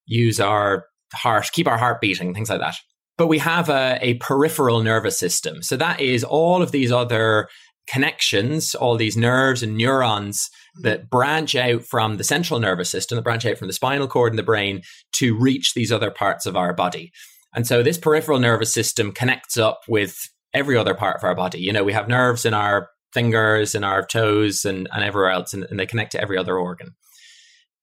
use 0.07 0.41
our 0.41 0.87
heart, 1.15 1.49
keep 1.53 1.67
our 1.67 1.79
heart 1.79 2.01
beating, 2.01 2.35
things 2.35 2.51
like 2.51 2.61
that. 2.61 2.77
But 3.19 3.29
we 3.29 3.39
have 3.39 3.69
a, 3.69 3.99
a 4.03 4.15
peripheral 4.15 4.83
nervous 4.83 5.19
system. 5.19 5.63
So 5.63 5.77
that 5.77 6.01
is 6.01 6.23
all 6.23 6.63
of 6.63 6.71
these 6.73 6.93
other 6.93 7.49
connections, 7.89 8.75
all 8.75 8.97
these 8.97 9.17
nerves 9.17 9.63
and 9.63 9.77
neurons 9.77 10.49
mm-hmm. 10.79 10.89
that 10.89 11.09
branch 11.09 11.55
out 11.55 11.83
from 11.83 12.17
the 12.17 12.25
central 12.25 12.61
nervous 12.61 12.91
system, 12.91 13.17
that 13.17 13.23
branch 13.23 13.47
out 13.47 13.59
from 13.59 13.69
the 13.69 13.73
spinal 13.73 14.09
cord 14.09 14.33
and 14.33 14.39
the 14.39 14.43
brain 14.43 14.83
to 15.13 15.39
reach 15.39 15.75
these 15.75 15.93
other 15.93 16.11
parts 16.11 16.47
of 16.47 16.57
our 16.57 16.73
body. 16.73 17.13
And 17.55 17.67
so 17.67 17.83
this 17.83 17.99
peripheral 17.99 18.39
nervous 18.39 18.73
system 18.73 19.13
connects 19.13 19.57
up 19.57 19.81
with 19.89 20.17
every 20.53 20.77
other 20.77 20.95
part 20.95 21.17
of 21.17 21.25
our 21.25 21.35
body. 21.35 21.61
You 21.61 21.73
know, 21.73 21.85
we 21.85 21.93
have 21.93 22.09
nerves 22.09 22.45
in 22.45 22.55
our 22.55 22.89
fingers 23.13 23.75
and 23.75 23.85
our 23.85 24.05
toes 24.05 24.65
and, 24.65 24.89
and 24.93 25.05
everywhere 25.05 25.31
else, 25.31 25.55
and, 25.55 25.65
and 25.71 25.81
they 25.81 25.87
connect 25.87 26.13
to 26.13 26.21
every 26.21 26.37
other 26.37 26.59
organ. 26.59 26.91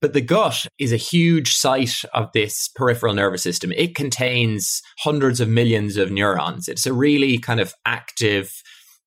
But 0.04 0.12
the 0.12 0.20
gut 0.20 0.68
is 0.78 0.92
a 0.92 0.98
huge 0.98 1.54
site 1.54 2.04
of 2.14 2.30
this 2.34 2.68
peripheral 2.76 3.14
nervous 3.14 3.42
system. 3.42 3.72
It 3.72 3.96
contains 3.96 4.82
hundreds 5.00 5.40
of 5.40 5.48
millions 5.48 5.96
of 5.96 6.12
neurons. 6.12 6.68
It's 6.68 6.86
a 6.86 6.92
really 6.92 7.38
kind 7.40 7.62
of 7.62 7.74
active 7.86 8.52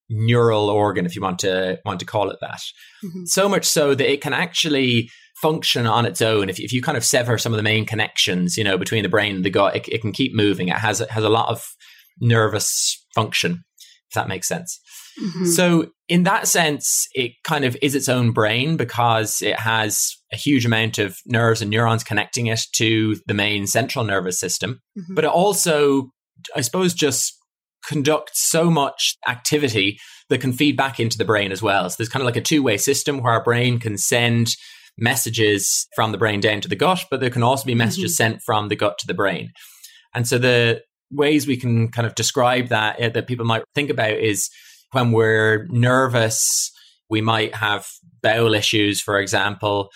neural 0.08 0.70
organ, 0.70 1.04
if 1.04 1.14
you 1.14 1.20
want 1.20 1.38
to 1.40 1.78
want 1.84 2.00
to 2.00 2.06
call 2.06 2.30
it 2.30 2.38
that. 2.40 2.62
Mm-hmm. 3.04 3.24
So 3.26 3.46
much 3.46 3.66
so 3.66 3.94
that 3.94 4.10
it 4.10 4.22
can 4.22 4.32
actually 4.32 5.10
function 5.42 5.86
on 5.86 6.06
its 6.06 6.22
own. 6.22 6.48
If, 6.48 6.58
if 6.58 6.72
you 6.72 6.80
kind 6.80 6.96
of 6.96 7.04
sever 7.04 7.36
some 7.36 7.52
of 7.52 7.58
the 7.58 7.62
main 7.62 7.84
connections, 7.84 8.56
you 8.56 8.64
know, 8.64 8.78
between 8.78 9.02
the 9.02 9.10
brain 9.10 9.36
and 9.36 9.44
the 9.44 9.50
gut, 9.50 9.76
it, 9.76 9.86
it 9.88 10.00
can 10.00 10.12
keep 10.12 10.34
moving. 10.34 10.68
It 10.68 10.78
has 10.78 11.02
it 11.02 11.10
has 11.10 11.24
a 11.24 11.28
lot 11.28 11.50
of 11.50 11.62
nervous 12.22 13.04
function, 13.14 13.64
if 14.08 14.14
that 14.14 14.28
makes 14.28 14.48
sense. 14.48 14.80
Mm-hmm. 15.20 15.46
So, 15.46 15.90
in 16.08 16.22
that 16.24 16.46
sense, 16.46 17.08
it 17.14 17.32
kind 17.44 17.64
of 17.64 17.76
is 17.82 17.94
its 17.94 18.08
own 18.08 18.32
brain 18.32 18.76
because 18.76 19.40
it 19.42 19.58
has 19.58 20.16
a 20.32 20.36
huge 20.36 20.64
amount 20.64 20.98
of 20.98 21.16
nerves 21.26 21.62
and 21.62 21.70
neurons 21.70 22.04
connecting 22.04 22.46
it 22.46 22.60
to 22.74 23.16
the 23.26 23.34
main 23.34 23.66
central 23.66 24.04
nervous 24.04 24.38
system. 24.38 24.80
Mm-hmm. 24.98 25.14
But 25.14 25.24
it 25.24 25.30
also, 25.30 26.10
I 26.54 26.60
suppose, 26.60 26.94
just 26.94 27.36
conducts 27.86 28.48
so 28.48 28.70
much 28.70 29.16
activity 29.28 29.98
that 30.28 30.40
can 30.40 30.52
feed 30.52 30.76
back 30.76 30.98
into 31.00 31.18
the 31.18 31.24
brain 31.24 31.52
as 31.52 31.62
well. 31.62 31.88
So, 31.88 31.96
there's 31.98 32.08
kind 32.08 32.22
of 32.22 32.26
like 32.26 32.36
a 32.36 32.42
two 32.42 32.62
way 32.62 32.76
system 32.76 33.22
where 33.22 33.32
our 33.32 33.42
brain 33.42 33.78
can 33.78 33.96
send 33.96 34.54
messages 34.98 35.86
from 35.94 36.12
the 36.12 36.18
brain 36.18 36.40
down 36.40 36.60
to 36.62 36.68
the 36.68 36.76
gut, 36.76 37.04
but 37.10 37.20
there 37.20 37.30
can 37.30 37.42
also 37.42 37.64
be 37.64 37.74
messages 37.74 38.12
mm-hmm. 38.12 38.32
sent 38.32 38.42
from 38.44 38.68
the 38.68 38.76
gut 38.76 38.98
to 38.98 39.06
the 39.06 39.14
brain. 39.14 39.50
And 40.14 40.26
so, 40.26 40.36
the 40.38 40.82
ways 41.10 41.46
we 41.46 41.56
can 41.56 41.88
kind 41.88 42.06
of 42.06 42.14
describe 42.14 42.68
that 42.68 43.00
uh, 43.00 43.08
that 43.10 43.26
people 43.26 43.46
might 43.46 43.62
think 43.74 43.90
about 43.90 44.12
is 44.12 44.50
when 44.92 45.12
we're 45.12 45.66
nervous, 45.70 46.72
we 47.08 47.20
might 47.20 47.54
have 47.54 47.86
bowel 48.22 48.54
issues, 48.54 49.00
for 49.00 49.18
example. 49.18 49.90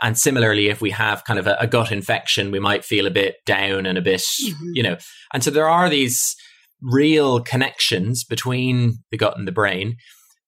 And 0.00 0.18
similarly, 0.18 0.68
if 0.68 0.80
we 0.80 0.90
have 0.90 1.24
kind 1.24 1.38
of 1.38 1.46
a, 1.46 1.56
a 1.60 1.66
gut 1.66 1.92
infection, 1.92 2.50
we 2.50 2.58
might 2.58 2.84
feel 2.84 3.06
a 3.06 3.10
bit 3.10 3.36
down 3.46 3.86
and 3.86 3.96
a 3.96 4.02
bit, 4.02 4.20
mm-hmm. 4.20 4.70
you 4.74 4.82
know. 4.82 4.96
And 5.32 5.44
so 5.44 5.50
there 5.50 5.68
are 5.68 5.88
these 5.88 6.34
real 6.80 7.40
connections 7.40 8.24
between 8.24 8.98
the 9.10 9.16
gut 9.16 9.38
and 9.38 9.46
the 9.46 9.52
brain 9.52 9.96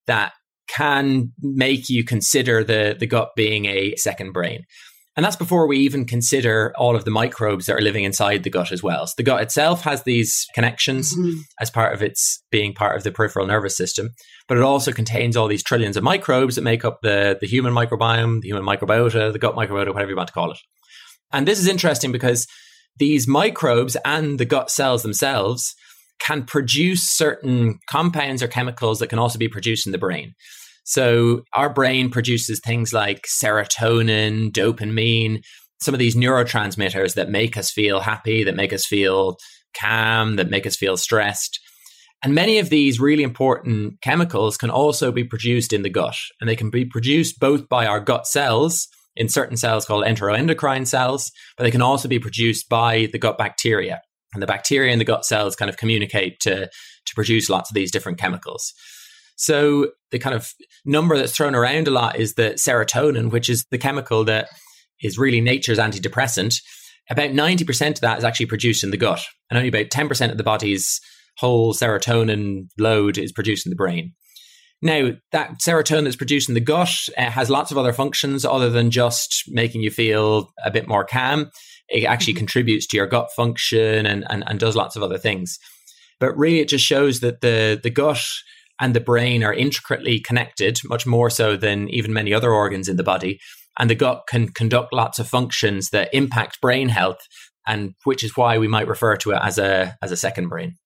that 0.06 0.32
can 0.66 1.32
make 1.40 1.88
you 1.88 2.04
consider 2.04 2.64
the, 2.64 2.96
the 2.98 3.06
gut 3.06 3.30
being 3.36 3.66
a 3.66 3.94
second 3.96 4.32
brain. 4.32 4.64
And 5.16 5.24
that's 5.24 5.36
before 5.36 5.68
we 5.68 5.78
even 5.78 6.06
consider 6.06 6.72
all 6.76 6.96
of 6.96 7.04
the 7.04 7.10
microbes 7.10 7.66
that 7.66 7.76
are 7.76 7.80
living 7.80 8.02
inside 8.02 8.42
the 8.42 8.50
gut 8.50 8.72
as 8.72 8.82
well. 8.82 9.06
So 9.06 9.14
the 9.16 9.22
gut 9.22 9.42
itself 9.42 9.82
has 9.82 10.02
these 10.02 10.46
connections 10.54 11.16
mm-hmm. 11.16 11.38
as 11.60 11.70
part 11.70 11.94
of 11.94 12.02
its 12.02 12.42
being 12.50 12.74
part 12.74 12.96
of 12.96 13.04
the 13.04 13.12
peripheral 13.12 13.46
nervous 13.46 13.76
system, 13.76 14.10
but 14.48 14.56
it 14.56 14.64
also 14.64 14.90
contains 14.90 15.36
all 15.36 15.46
these 15.46 15.62
trillions 15.62 15.96
of 15.96 16.02
microbes 16.02 16.56
that 16.56 16.62
make 16.62 16.84
up 16.84 16.98
the, 17.02 17.38
the 17.40 17.46
human 17.46 17.72
microbiome, 17.72 18.40
the 18.40 18.48
human 18.48 18.64
microbiota, 18.64 19.32
the 19.32 19.38
gut 19.38 19.54
microbiota, 19.54 19.94
whatever 19.94 20.10
you 20.10 20.16
want 20.16 20.28
to 20.28 20.34
call 20.34 20.50
it. 20.50 20.58
And 21.32 21.46
this 21.46 21.60
is 21.60 21.68
interesting 21.68 22.10
because 22.10 22.46
these 22.96 23.28
microbes 23.28 23.96
and 24.04 24.38
the 24.38 24.44
gut 24.44 24.70
cells 24.70 25.02
themselves 25.02 25.74
can 26.20 26.44
produce 26.44 27.02
certain 27.02 27.78
compounds 27.88 28.42
or 28.42 28.48
chemicals 28.48 28.98
that 28.98 29.08
can 29.08 29.18
also 29.18 29.38
be 29.38 29.48
produced 29.48 29.86
in 29.86 29.92
the 29.92 29.98
brain. 29.98 30.34
So 30.84 31.42
our 31.54 31.72
brain 31.72 32.10
produces 32.10 32.60
things 32.60 32.92
like 32.92 33.26
serotonin, 33.26 34.52
dopamine, 34.52 35.42
some 35.80 35.94
of 35.94 35.98
these 35.98 36.14
neurotransmitters 36.14 37.14
that 37.14 37.28
make 37.28 37.56
us 37.56 37.70
feel 37.70 38.00
happy, 38.00 38.44
that 38.44 38.56
make 38.56 38.72
us 38.72 38.86
feel 38.86 39.36
calm, 39.78 40.36
that 40.36 40.50
make 40.50 40.66
us 40.66 40.76
feel 40.76 40.96
stressed. 40.96 41.58
And 42.22 42.34
many 42.34 42.58
of 42.58 42.70
these 42.70 43.00
really 43.00 43.22
important 43.22 44.00
chemicals 44.00 44.56
can 44.56 44.70
also 44.70 45.12
be 45.12 45.24
produced 45.24 45.72
in 45.72 45.82
the 45.82 45.90
gut, 45.90 46.16
and 46.40 46.48
they 46.48 46.56
can 46.56 46.70
be 46.70 46.84
produced 46.86 47.38
both 47.38 47.68
by 47.68 47.86
our 47.86 48.00
gut 48.00 48.26
cells 48.26 48.88
in 49.16 49.28
certain 49.28 49.56
cells 49.56 49.84
called 49.84 50.04
enteroendocrine 50.04 50.86
cells, 50.86 51.30
but 51.56 51.64
they 51.64 51.70
can 51.70 51.82
also 51.82 52.08
be 52.08 52.18
produced 52.18 52.68
by 52.68 53.08
the 53.12 53.18
gut 53.18 53.36
bacteria. 53.36 54.00
And 54.32 54.42
the 54.42 54.46
bacteria 54.46 54.92
in 54.92 54.98
the 54.98 55.04
gut 55.04 55.24
cells 55.24 55.54
kind 55.54 55.68
of 55.68 55.76
communicate 55.76 56.40
to, 56.40 56.66
to 56.66 57.14
produce 57.14 57.48
lots 57.48 57.70
of 57.70 57.74
these 57.74 57.92
different 57.92 58.18
chemicals. 58.18 58.72
So 59.36 59.88
the 60.10 60.18
kind 60.18 60.34
of 60.34 60.52
number 60.84 61.16
that's 61.16 61.36
thrown 61.36 61.54
around 61.54 61.88
a 61.88 61.90
lot 61.90 62.16
is 62.16 62.34
the 62.34 62.50
serotonin, 62.52 63.30
which 63.30 63.48
is 63.48 63.64
the 63.70 63.78
chemical 63.78 64.24
that 64.24 64.48
is 65.02 65.18
really 65.18 65.40
nature's 65.40 65.78
antidepressant. 65.78 66.56
About 67.10 67.30
90% 67.30 67.90
of 67.90 68.00
that 68.00 68.18
is 68.18 68.24
actually 68.24 68.46
produced 68.46 68.84
in 68.84 68.90
the 68.90 68.96
gut, 68.96 69.22
and 69.50 69.56
only 69.58 69.68
about 69.68 69.90
10% 69.90 70.30
of 70.30 70.38
the 70.38 70.44
body's 70.44 71.00
whole 71.38 71.74
serotonin 71.74 72.68
load 72.78 73.18
is 73.18 73.32
produced 73.32 73.66
in 73.66 73.70
the 73.70 73.76
brain. 73.76 74.12
Now, 74.80 75.12
that 75.32 75.60
serotonin 75.60 76.04
that's 76.04 76.16
produced 76.16 76.48
in 76.48 76.54
the 76.54 76.60
gut 76.60 77.08
uh, 77.16 77.30
has 77.30 77.50
lots 77.50 77.70
of 77.70 77.78
other 77.78 77.92
functions 77.92 78.44
other 78.44 78.70
than 78.70 78.90
just 78.90 79.44
making 79.48 79.82
you 79.82 79.90
feel 79.90 80.50
a 80.64 80.70
bit 80.70 80.86
more 80.86 81.04
calm. 81.04 81.50
It 81.88 82.04
actually 82.04 82.34
mm-hmm. 82.34 82.40
contributes 82.40 82.86
to 82.88 82.96
your 82.96 83.06
gut 83.06 83.30
function 83.34 84.06
and, 84.06 84.24
and, 84.28 84.44
and 84.46 84.60
does 84.60 84.76
lots 84.76 84.94
of 84.96 85.02
other 85.02 85.18
things. 85.18 85.58
But 86.20 86.36
really, 86.36 86.60
it 86.60 86.68
just 86.68 86.84
shows 86.84 87.20
that 87.20 87.40
the, 87.40 87.80
the 87.82 87.90
gut 87.90 88.22
and 88.80 88.94
the 88.94 89.00
brain 89.00 89.44
are 89.44 89.54
intricately 89.54 90.20
connected, 90.20 90.78
much 90.84 91.06
more 91.06 91.30
so 91.30 91.56
than 91.56 91.88
even 91.90 92.12
many 92.12 92.34
other 92.34 92.52
organs 92.52 92.88
in 92.88 92.96
the 92.96 93.02
body. 93.02 93.38
And 93.78 93.90
the 93.90 93.94
gut 93.94 94.22
can 94.28 94.48
conduct 94.48 94.92
lots 94.92 95.18
of 95.18 95.28
functions 95.28 95.90
that 95.90 96.12
impact 96.12 96.60
brain 96.60 96.88
health, 96.88 97.20
and 97.66 97.94
which 98.04 98.22
is 98.22 98.36
why 98.36 98.58
we 98.58 98.68
might 98.68 98.88
refer 98.88 99.16
to 99.16 99.32
it 99.32 99.40
as 99.42 99.58
a 99.58 99.96
as 100.02 100.12
a 100.12 100.16
second 100.16 100.48
brain. 100.48 100.76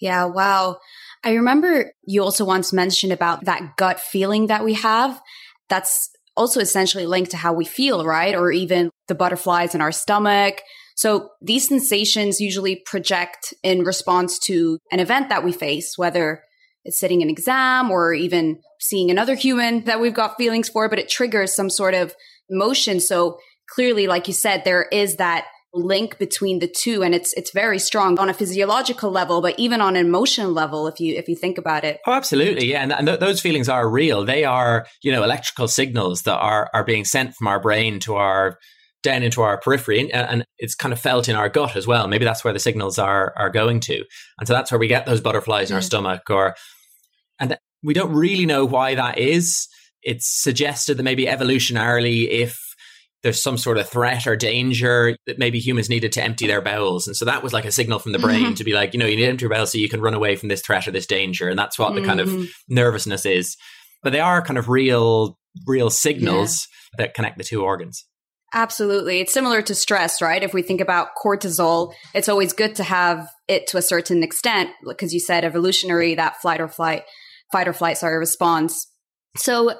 Yeah, 0.00 0.24
wow. 0.24 0.78
I 1.24 1.34
remember 1.34 1.92
you 2.04 2.22
also 2.22 2.44
once 2.44 2.72
mentioned 2.72 3.12
about 3.12 3.44
that 3.44 3.76
gut 3.76 4.00
feeling 4.00 4.48
that 4.48 4.64
we 4.64 4.74
have. 4.74 5.20
That's 5.68 6.10
also 6.36 6.60
essentially 6.60 7.06
linked 7.06 7.30
to 7.30 7.36
how 7.36 7.52
we 7.52 7.64
feel, 7.64 8.04
right? 8.04 8.34
Or 8.34 8.50
even 8.50 8.90
the 9.08 9.14
butterflies 9.14 9.74
in 9.74 9.80
our 9.80 9.92
stomach. 9.92 10.60
So 10.96 11.30
these 11.40 11.68
sensations 11.68 12.40
usually 12.40 12.82
project 12.84 13.54
in 13.62 13.84
response 13.84 14.38
to 14.40 14.78
an 14.90 15.00
event 15.00 15.28
that 15.28 15.44
we 15.44 15.52
face, 15.52 15.96
whether 15.96 16.42
sitting 16.88 17.22
an 17.22 17.30
exam 17.30 17.90
or 17.90 18.12
even 18.12 18.60
seeing 18.80 19.10
another 19.10 19.34
human 19.34 19.84
that 19.84 20.00
we've 20.00 20.14
got 20.14 20.36
feelings 20.36 20.68
for, 20.68 20.88
but 20.88 20.98
it 20.98 21.08
triggers 21.08 21.54
some 21.54 21.70
sort 21.70 21.94
of 21.94 22.14
emotion. 22.50 23.00
So 23.00 23.38
clearly, 23.68 24.06
like 24.06 24.26
you 24.26 24.34
said, 24.34 24.64
there 24.64 24.84
is 24.90 25.16
that 25.16 25.46
link 25.74 26.18
between 26.18 26.58
the 26.58 26.68
two 26.68 27.02
and 27.02 27.14
it's 27.14 27.32
it's 27.32 27.50
very 27.50 27.78
strong 27.78 28.18
on 28.18 28.28
a 28.28 28.34
physiological 28.34 29.10
level 29.10 29.40
but 29.40 29.58
even 29.58 29.80
on 29.80 29.96
an 29.96 30.04
emotional 30.04 30.52
level 30.52 30.86
if 30.86 31.00
you 31.00 31.14
if 31.14 31.28
you 31.28 31.34
think 31.34 31.56
about 31.56 31.82
it. 31.82 31.98
Oh 32.06 32.12
absolutely. 32.12 32.70
Yeah 32.70 32.82
and, 32.82 32.92
and 32.92 33.06
th- 33.06 33.20
those 33.20 33.40
feelings 33.40 33.70
are 33.70 33.88
real. 33.88 34.24
They 34.24 34.44
are 34.44 34.86
you 35.02 35.12
know 35.12 35.22
electrical 35.22 35.68
signals 35.68 36.22
that 36.22 36.36
are 36.36 36.68
are 36.74 36.84
being 36.84 37.06
sent 37.06 37.34
from 37.34 37.46
our 37.46 37.58
brain 37.58 38.00
to 38.00 38.16
our 38.16 38.58
down 39.02 39.22
into 39.22 39.42
our 39.42 39.58
periphery 39.58 40.00
and, 40.00 40.12
and, 40.12 40.46
it's 40.58 40.74
kind 40.74 40.92
of 40.92 41.00
felt 41.00 41.28
in 41.28 41.34
our 41.34 41.48
gut 41.48 41.74
as 41.74 41.86
well. 41.86 42.06
Maybe 42.06 42.24
that's 42.24 42.44
where 42.44 42.52
the 42.52 42.60
signals 42.60 42.98
are 42.98 43.34
are 43.36 43.50
going 43.50 43.80
to. 43.80 44.04
And 44.38 44.46
so 44.46 44.52
that's 44.52 44.70
where 44.70 44.78
we 44.78 44.86
get 44.86 45.06
those 45.06 45.20
butterflies 45.20 45.70
in 45.70 45.74
our 45.74 45.82
stomach 45.82 46.22
or 46.30 46.54
and 47.40 47.58
we 47.82 47.94
don't 47.94 48.12
really 48.12 48.46
know 48.46 48.64
why 48.64 48.94
that 48.94 49.18
is. 49.18 49.68
It's 50.02 50.28
suggested 50.28 50.96
that 50.96 51.02
maybe 51.02 51.26
evolutionarily 51.26 52.28
if 52.28 52.60
there's 53.22 53.40
some 53.40 53.56
sort 53.56 53.78
of 53.78 53.88
threat 53.88 54.26
or 54.26 54.36
danger 54.36 55.16
that 55.26 55.38
maybe 55.38 55.60
humans 55.60 55.88
needed 55.88 56.12
to 56.12 56.22
empty 56.22 56.46
their 56.46 56.60
bowels. 56.60 57.06
And 57.06 57.16
so 57.16 57.24
that 57.24 57.42
was 57.42 57.52
like 57.52 57.64
a 57.64 57.72
signal 57.72 58.00
from 58.00 58.12
the 58.12 58.18
brain 58.18 58.46
mm-hmm. 58.46 58.54
to 58.54 58.64
be 58.64 58.72
like, 58.72 58.94
you 58.94 58.98
know, 58.98 59.06
you 59.06 59.16
need 59.16 59.22
to 59.22 59.28
empty 59.28 59.44
your 59.44 59.50
bowels 59.50 59.72
so 59.72 59.78
you 59.78 59.88
can 59.88 60.00
run 60.00 60.14
away 60.14 60.34
from 60.34 60.48
this 60.48 60.60
threat 60.60 60.88
or 60.88 60.90
this 60.90 61.06
danger. 61.06 61.48
And 61.48 61.58
that's 61.58 61.78
what 61.78 61.92
mm-hmm. 61.92 62.02
the 62.02 62.06
kind 62.06 62.20
of 62.20 62.28
mm-hmm. 62.28 62.44
nervousness 62.68 63.24
is. 63.24 63.56
But 64.02 64.12
they 64.12 64.20
are 64.20 64.42
kind 64.42 64.58
of 64.58 64.68
real, 64.68 65.38
real 65.66 65.88
signals 65.88 66.66
yeah. 66.98 67.04
that 67.04 67.14
connect 67.14 67.38
the 67.38 67.44
two 67.44 67.62
organs. 67.62 68.04
Absolutely. 68.54 69.20
It's 69.20 69.32
similar 69.32 69.62
to 69.62 69.74
stress, 69.74 70.20
right? 70.20 70.42
If 70.42 70.52
we 70.52 70.60
think 70.60 70.82
about 70.82 71.16
cortisol, 71.22 71.94
it's 72.14 72.28
always 72.28 72.52
good 72.52 72.74
to 72.76 72.84
have 72.84 73.28
it 73.48 73.66
to 73.68 73.78
a 73.78 73.82
certain 73.82 74.22
extent, 74.22 74.70
because 74.86 75.14
you 75.14 75.20
said 75.20 75.44
evolutionary, 75.44 76.14
that 76.16 76.40
flight 76.42 76.60
or 76.60 76.68
flight, 76.68 77.04
fight 77.50 77.66
or 77.66 77.72
flight, 77.72 77.96
sorry, 77.96 78.18
response. 78.18 78.88
So 79.38 79.72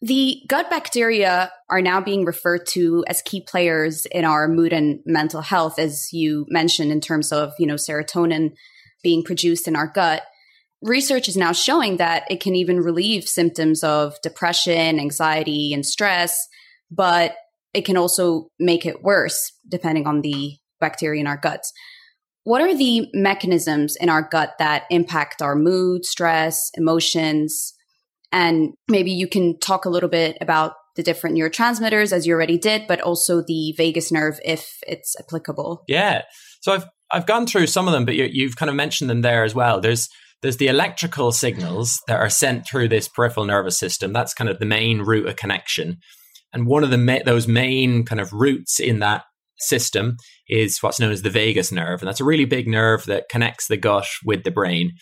the 0.00 0.42
gut 0.48 0.70
bacteria 0.70 1.52
are 1.70 1.80
now 1.80 2.00
being 2.00 2.24
referred 2.24 2.66
to 2.68 3.04
as 3.06 3.22
key 3.22 3.44
players 3.46 4.06
in 4.06 4.24
our 4.24 4.48
mood 4.48 4.72
and 4.72 5.00
mental 5.06 5.40
health, 5.40 5.78
as 5.78 6.08
you 6.12 6.46
mentioned, 6.48 6.90
in 6.90 7.00
terms 7.00 7.30
of, 7.30 7.52
you 7.60 7.66
know, 7.66 7.74
serotonin 7.74 8.54
being 9.04 9.22
produced 9.22 9.68
in 9.68 9.76
our 9.76 9.86
gut. 9.86 10.22
Research 10.82 11.28
is 11.28 11.36
now 11.36 11.52
showing 11.52 11.96
that 11.98 12.24
it 12.30 12.40
can 12.40 12.56
even 12.56 12.80
relieve 12.80 13.28
symptoms 13.28 13.84
of 13.84 14.14
depression, 14.22 14.98
anxiety, 14.98 15.72
and 15.72 15.86
stress. 15.86 16.36
But 16.90 17.34
it 17.74 17.84
can 17.84 17.96
also 17.96 18.48
make 18.58 18.86
it 18.86 19.02
worse 19.02 19.52
depending 19.68 20.06
on 20.06 20.22
the 20.22 20.56
bacteria 20.80 21.20
in 21.20 21.26
our 21.26 21.36
guts. 21.36 21.72
What 22.44 22.62
are 22.62 22.74
the 22.74 23.08
mechanisms 23.12 23.96
in 24.00 24.08
our 24.08 24.22
gut 24.22 24.54
that 24.58 24.84
impact 24.90 25.42
our 25.42 25.54
mood, 25.54 26.04
stress, 26.04 26.70
emotions? 26.74 27.74
And 28.32 28.72
maybe 28.88 29.10
you 29.10 29.28
can 29.28 29.58
talk 29.58 29.84
a 29.84 29.90
little 29.90 30.08
bit 30.08 30.38
about 30.40 30.72
the 30.96 31.02
different 31.02 31.36
neurotransmitters 31.36 32.12
as 32.12 32.26
you 32.26 32.34
already 32.34 32.58
did, 32.58 32.86
but 32.88 33.00
also 33.00 33.42
the 33.42 33.74
vagus 33.76 34.10
nerve 34.10 34.40
if 34.44 34.78
it's 34.86 35.14
applicable. 35.20 35.84
Yeah. 35.88 36.22
So 36.60 36.72
I've 36.72 36.86
I've 37.10 37.26
gone 37.26 37.46
through 37.46 37.68
some 37.68 37.86
of 37.86 37.92
them, 37.92 38.04
but 38.04 38.16
you, 38.16 38.46
have 38.46 38.56
kind 38.56 38.68
of 38.68 38.76
mentioned 38.76 39.08
them 39.08 39.22
there 39.22 39.44
as 39.44 39.54
well. 39.54 39.80
There's 39.80 40.08
there's 40.42 40.58
the 40.58 40.68
electrical 40.68 41.32
signals 41.32 42.00
that 42.06 42.18
are 42.18 42.30
sent 42.30 42.66
through 42.66 42.88
this 42.88 43.08
peripheral 43.08 43.46
nervous 43.46 43.78
system. 43.78 44.12
That's 44.12 44.34
kind 44.34 44.50
of 44.50 44.58
the 44.58 44.66
main 44.66 45.00
route 45.02 45.26
of 45.26 45.36
connection. 45.36 45.98
And 46.52 46.66
one 46.66 46.84
of 46.84 46.90
the 46.90 46.98
ma- 46.98 47.18
those 47.24 47.48
main 47.48 48.04
kind 48.04 48.20
of 48.20 48.32
routes 48.32 48.80
in 48.80 49.00
that 49.00 49.24
system 49.58 50.16
is 50.48 50.78
what's 50.82 51.00
known 51.00 51.12
as 51.12 51.22
the 51.22 51.30
vagus 51.30 51.72
nerve. 51.72 52.00
And 52.00 52.08
that's 52.08 52.20
a 52.20 52.24
really 52.24 52.44
big 52.44 52.68
nerve 52.68 53.04
that 53.06 53.28
connects 53.28 53.68
the 53.68 53.76
gut 53.76 54.06
with 54.24 54.44
the 54.44 54.50
brain. 54.50 54.92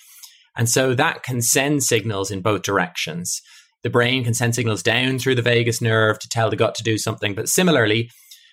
And 0.56 0.68
so 0.68 0.94
that 0.94 1.22
can 1.22 1.42
send 1.42 1.82
signals 1.82 2.30
in 2.30 2.40
both 2.40 2.62
directions. 2.62 3.40
The 3.82 3.90
brain 3.90 4.24
can 4.24 4.34
send 4.34 4.54
signals 4.54 4.82
down 4.82 5.18
through 5.18 5.34
the 5.34 5.42
vagus 5.42 5.80
nerve 5.80 6.18
to 6.18 6.28
tell 6.28 6.50
the 6.50 6.56
gut 6.56 6.74
to 6.76 6.82
do 6.82 6.98
something. 6.98 7.34
But 7.34 7.48
similarly, 7.48 8.10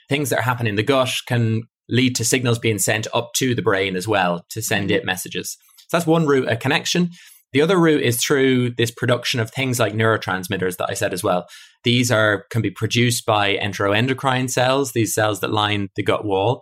things 0.10 0.30
that 0.30 0.40
are 0.40 0.44
happening 0.44 0.72
in 0.72 0.76
the 0.76 0.84
gut 0.84 1.14
can 1.28 1.64
lead 1.90 2.16
to 2.18 2.26
signals 2.26 2.60
being 2.60 2.80
sent 2.80 3.08
up 3.14 3.32
to 3.36 3.56
the 3.56 3.62
brain 3.62 3.96
as 3.96 4.08
well 4.08 4.46
to 4.50 4.62
send 4.62 4.90
mm-hmm. 4.90 4.98
it 4.98 5.06
messages. 5.06 5.58
So 5.88 5.98
that's 5.98 6.08
one 6.08 6.26
route, 6.26 6.50
a 6.50 6.56
connection. 6.56 7.10
The 7.54 7.62
other 7.62 7.78
route 7.78 8.02
is 8.02 8.22
through 8.22 8.72
this 8.72 8.92
production 8.92 9.40
of 9.40 9.52
things 9.52 9.80
like 9.80 9.94
neurotransmitters 9.94 10.78
that 10.78 10.90
I 10.90 10.94
said 10.94 11.14
as 11.14 11.24
well. 11.24 11.46
These 11.84 12.12
are 12.12 12.46
can 12.50 12.62
be 12.62 12.72
produced 12.72 13.26
by 13.26 13.58
enteroendocrine 13.58 14.50
cells, 14.50 14.92
these 14.92 15.14
cells 15.14 15.40
that 15.42 15.52
line 15.52 15.90
the 15.96 16.04
gut 16.04 16.26
wall. 16.26 16.62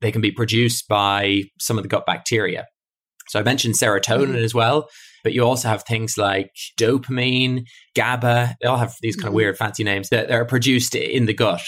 They 0.00 0.12
can 0.12 0.20
be 0.20 0.32
produced 0.32 0.88
by 0.88 1.44
some 1.58 1.78
of 1.78 1.82
the 1.82 1.88
gut 1.88 2.06
bacteria. 2.06 2.66
So 3.28 3.40
I 3.40 3.42
mentioned 3.42 3.74
serotonin 3.74 4.28
mm-hmm. 4.28 4.44
as 4.44 4.54
well, 4.54 4.88
but 5.24 5.32
you 5.32 5.42
also 5.42 5.68
have 5.68 5.82
things 5.82 6.16
like 6.16 6.50
dopamine, 6.78 7.64
GABA. 7.94 8.56
They 8.60 8.68
all 8.68 8.76
have 8.76 8.94
these 9.00 9.16
kind 9.16 9.24
of 9.24 9.30
mm-hmm. 9.30 9.36
weird 9.36 9.56
fancy 9.56 9.84
names 9.84 10.10
that, 10.10 10.28
that 10.28 10.34
are 10.34 10.44
produced 10.44 10.94
in 10.94 11.26
the 11.26 11.34
gut. 11.34 11.62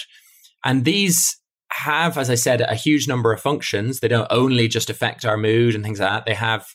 And 0.64 0.84
these 0.84 1.36
have, 1.72 2.16
as 2.16 2.30
I 2.30 2.34
said, 2.34 2.60
a 2.60 2.74
huge 2.74 3.08
number 3.08 3.32
of 3.32 3.40
functions. 3.40 4.00
They 4.00 4.08
don't 4.08 4.28
only 4.30 4.68
just 4.68 4.90
affect 4.90 5.24
our 5.24 5.36
mood 5.36 5.74
and 5.74 5.84
things 5.84 6.00
like 6.00 6.08
that. 6.08 6.26
They 6.26 6.34
have 6.34 6.66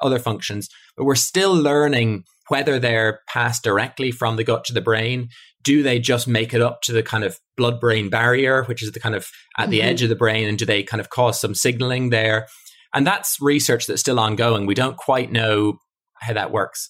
other 0.00 0.18
functions, 0.18 0.68
but 0.96 1.04
we're 1.04 1.14
still 1.14 1.54
learning 1.54 2.24
whether 2.48 2.78
they're 2.78 3.20
passed 3.28 3.62
directly 3.62 4.10
from 4.10 4.36
the 4.36 4.44
gut 4.44 4.64
to 4.64 4.72
the 4.72 4.80
brain. 4.80 5.28
Do 5.62 5.82
they 5.82 5.98
just 5.98 6.26
make 6.26 6.54
it 6.54 6.60
up 6.60 6.82
to 6.82 6.92
the 6.92 7.02
kind 7.02 7.24
of 7.24 7.38
blood 7.56 7.80
brain 7.80 8.08
barrier, 8.08 8.64
which 8.64 8.82
is 8.82 8.92
the 8.92 9.00
kind 9.00 9.14
of 9.14 9.26
at 9.58 9.70
the 9.70 9.80
mm-hmm. 9.80 9.88
edge 9.88 10.02
of 10.02 10.08
the 10.08 10.16
brain? 10.16 10.48
And 10.48 10.58
do 10.58 10.66
they 10.66 10.82
kind 10.82 11.00
of 11.00 11.10
cause 11.10 11.40
some 11.40 11.54
signaling 11.54 12.10
there? 12.10 12.46
And 12.94 13.06
that's 13.06 13.38
research 13.40 13.86
that's 13.86 14.00
still 14.00 14.20
ongoing. 14.20 14.66
We 14.66 14.74
don't 14.74 14.96
quite 14.96 15.32
know 15.32 15.78
how 16.20 16.34
that 16.34 16.52
works. 16.52 16.88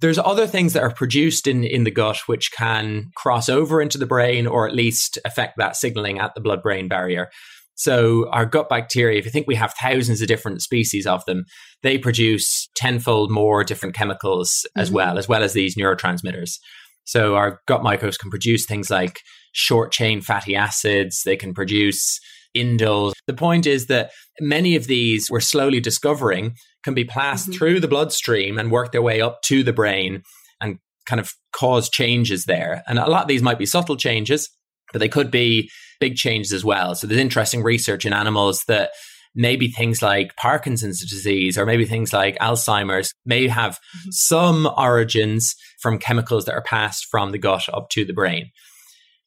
There's 0.00 0.18
other 0.18 0.48
things 0.48 0.72
that 0.72 0.82
are 0.82 0.92
produced 0.92 1.46
in, 1.46 1.62
in 1.62 1.84
the 1.84 1.90
gut 1.90 2.22
which 2.26 2.50
can 2.50 3.12
cross 3.14 3.48
over 3.48 3.80
into 3.80 3.98
the 3.98 4.06
brain 4.06 4.48
or 4.48 4.66
at 4.66 4.74
least 4.74 5.18
affect 5.24 5.58
that 5.58 5.76
signaling 5.76 6.18
at 6.18 6.34
the 6.34 6.40
blood 6.40 6.60
brain 6.60 6.88
barrier. 6.88 7.28
So, 7.74 8.28
our 8.30 8.44
gut 8.44 8.68
bacteria, 8.68 9.18
if 9.18 9.24
you 9.24 9.30
think 9.30 9.46
we 9.46 9.54
have 9.54 9.74
thousands 9.80 10.20
of 10.20 10.28
different 10.28 10.60
species 10.60 11.06
of 11.06 11.24
them, 11.24 11.44
they 11.82 11.98
produce 11.98 12.68
tenfold 12.74 13.30
more 13.30 13.64
different 13.64 13.94
chemicals 13.94 14.50
mm-hmm. 14.50 14.80
as 14.80 14.90
well, 14.90 15.18
as 15.18 15.28
well 15.28 15.42
as 15.42 15.52
these 15.52 15.76
neurotransmitters. 15.76 16.58
So, 17.04 17.34
our 17.36 17.60
gut 17.66 17.82
microbes 17.82 18.18
can 18.18 18.30
produce 18.30 18.66
things 18.66 18.90
like 18.90 19.20
short 19.52 19.92
chain 19.92 20.20
fatty 20.20 20.56
acids, 20.56 21.22
they 21.24 21.36
can 21.36 21.54
produce 21.54 22.18
indoles. 22.56 23.12
The 23.26 23.34
point 23.34 23.66
is 23.66 23.86
that 23.86 24.10
many 24.40 24.76
of 24.76 24.86
these 24.86 25.30
we're 25.30 25.40
slowly 25.40 25.80
discovering 25.80 26.54
can 26.84 26.94
be 26.94 27.04
passed 27.04 27.48
mm-hmm. 27.48 27.58
through 27.58 27.80
the 27.80 27.88
bloodstream 27.88 28.58
and 28.58 28.70
work 28.70 28.92
their 28.92 29.02
way 29.02 29.20
up 29.20 29.42
to 29.42 29.62
the 29.62 29.72
brain 29.72 30.22
and 30.60 30.78
kind 31.06 31.20
of 31.20 31.32
cause 31.52 31.88
changes 31.88 32.44
there. 32.44 32.82
And 32.86 32.98
a 32.98 33.08
lot 33.08 33.22
of 33.22 33.28
these 33.28 33.42
might 33.42 33.58
be 33.58 33.66
subtle 33.66 33.96
changes, 33.96 34.50
but 34.92 34.98
they 34.98 35.08
could 35.08 35.30
be 35.30 35.70
big 36.00 36.16
changes 36.16 36.52
as 36.52 36.64
well. 36.64 36.94
So 36.94 37.06
there's 37.06 37.20
interesting 37.20 37.62
research 37.62 38.04
in 38.04 38.12
animals 38.12 38.64
that 38.68 38.90
maybe 39.34 39.68
things 39.68 40.02
like 40.02 40.36
Parkinson's 40.36 41.00
disease 41.00 41.56
or 41.56 41.66
maybe 41.66 41.84
things 41.84 42.12
like 42.12 42.38
Alzheimer's 42.38 43.12
may 43.24 43.48
have 43.48 43.74
mm-hmm. 43.74 44.10
some 44.10 44.70
origins 44.76 45.54
from 45.80 45.98
chemicals 45.98 46.44
that 46.44 46.54
are 46.54 46.62
passed 46.62 47.06
from 47.10 47.32
the 47.32 47.38
gut 47.38 47.68
up 47.72 47.88
to 47.90 48.04
the 48.04 48.12
brain. 48.12 48.50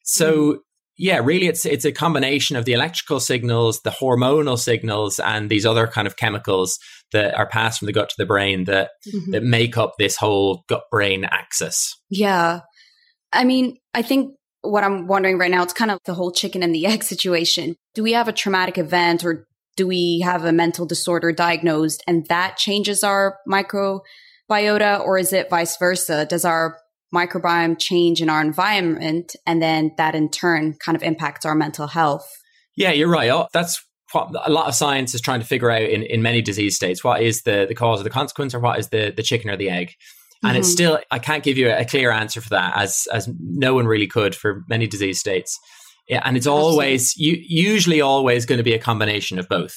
So 0.02 0.32
mm-hmm 0.32 0.56
yeah, 0.98 1.20
really, 1.22 1.46
it's 1.46 1.66
it's 1.66 1.84
a 1.84 1.92
combination 1.92 2.56
of 2.56 2.64
the 2.64 2.72
electrical 2.72 3.20
signals, 3.20 3.82
the 3.82 3.90
hormonal 3.90 4.58
signals, 4.58 5.18
and 5.18 5.50
these 5.50 5.66
other 5.66 5.86
kind 5.86 6.06
of 6.06 6.16
chemicals 6.16 6.78
that 7.12 7.34
are 7.34 7.46
passed 7.46 7.78
from 7.78 7.86
the 7.86 7.92
gut 7.92 8.08
to 8.08 8.14
the 8.16 8.26
brain 8.26 8.64
that 8.64 8.90
mm-hmm. 9.06 9.32
that 9.32 9.42
make 9.42 9.76
up 9.76 9.94
this 9.98 10.16
whole 10.16 10.64
gut 10.68 10.84
brain 10.90 11.24
axis. 11.24 11.94
Yeah, 12.08 12.60
I 13.32 13.44
mean, 13.44 13.76
I 13.92 14.02
think 14.02 14.34
what 14.62 14.84
I'm 14.84 15.06
wondering 15.06 15.38
right 15.38 15.50
now 15.50 15.62
it's 15.62 15.74
kind 15.74 15.90
of 15.90 15.98
the 16.06 16.14
whole 16.14 16.32
chicken 16.32 16.62
and 16.62 16.74
the 16.74 16.86
egg 16.86 17.02
situation. 17.04 17.76
Do 17.94 18.02
we 18.02 18.12
have 18.12 18.28
a 18.28 18.32
traumatic 18.32 18.78
event, 18.78 19.22
or 19.22 19.46
do 19.76 19.86
we 19.86 20.20
have 20.20 20.44
a 20.44 20.52
mental 20.52 20.86
disorder 20.86 21.32
diagnosed, 21.32 22.02
and 22.06 22.26
that 22.26 22.56
changes 22.56 23.04
our 23.04 23.38
microbiota, 23.48 25.00
or 25.00 25.18
is 25.18 25.32
it 25.32 25.50
vice 25.50 25.76
versa? 25.76 26.26
Does 26.26 26.44
our 26.44 26.78
microbiome 27.14 27.78
change 27.78 28.20
in 28.20 28.28
our 28.28 28.40
environment 28.40 29.36
and 29.46 29.62
then 29.62 29.92
that 29.96 30.14
in 30.14 30.28
turn 30.28 30.74
kind 30.74 30.96
of 30.96 31.02
impacts 31.02 31.46
our 31.46 31.54
mental 31.54 31.86
health? 31.86 32.28
Yeah 32.76 32.90
you're 32.90 33.08
right. 33.08 33.30
Oh, 33.30 33.46
that's 33.52 33.82
what 34.12 34.30
a 34.44 34.50
lot 34.50 34.68
of 34.68 34.74
science 34.74 35.14
is 35.14 35.20
trying 35.20 35.40
to 35.40 35.46
figure 35.46 35.70
out 35.70 35.82
in, 35.82 36.02
in 36.02 36.22
many 36.22 36.42
disease 36.42 36.76
states. 36.76 37.02
What 37.02 37.22
is 37.22 37.42
the, 37.42 37.66
the 37.68 37.74
cause 37.74 38.00
or 38.00 38.04
the 38.04 38.10
consequence 38.10 38.54
or 38.54 38.60
what 38.60 38.78
is 38.78 38.88
the, 38.88 39.12
the 39.16 39.22
chicken 39.22 39.50
or 39.50 39.56
the 39.56 39.70
egg? 39.70 39.94
And 40.42 40.50
mm-hmm. 40.50 40.60
it's 40.60 40.70
still 40.70 40.98
i 41.10 41.18
can't 41.18 41.42
give 41.42 41.56
you 41.56 41.70
a 41.70 41.84
clear 41.84 42.10
answer 42.10 42.40
for 42.40 42.50
that 42.50 42.76
as 42.76 43.06
as 43.12 43.28
no 43.40 43.74
one 43.74 43.86
really 43.86 44.06
could 44.06 44.34
for 44.34 44.62
many 44.68 44.86
disease 44.86 45.18
states 45.18 45.58
yeah 46.08 46.22
and 46.24 46.36
it's 46.36 46.46
always 46.46 47.16
you, 47.16 47.36
usually 47.40 48.00
always 48.00 48.46
going 48.46 48.58
to 48.58 48.64
be 48.64 48.74
a 48.74 48.78
combination 48.78 49.38
of 49.38 49.48
both 49.48 49.74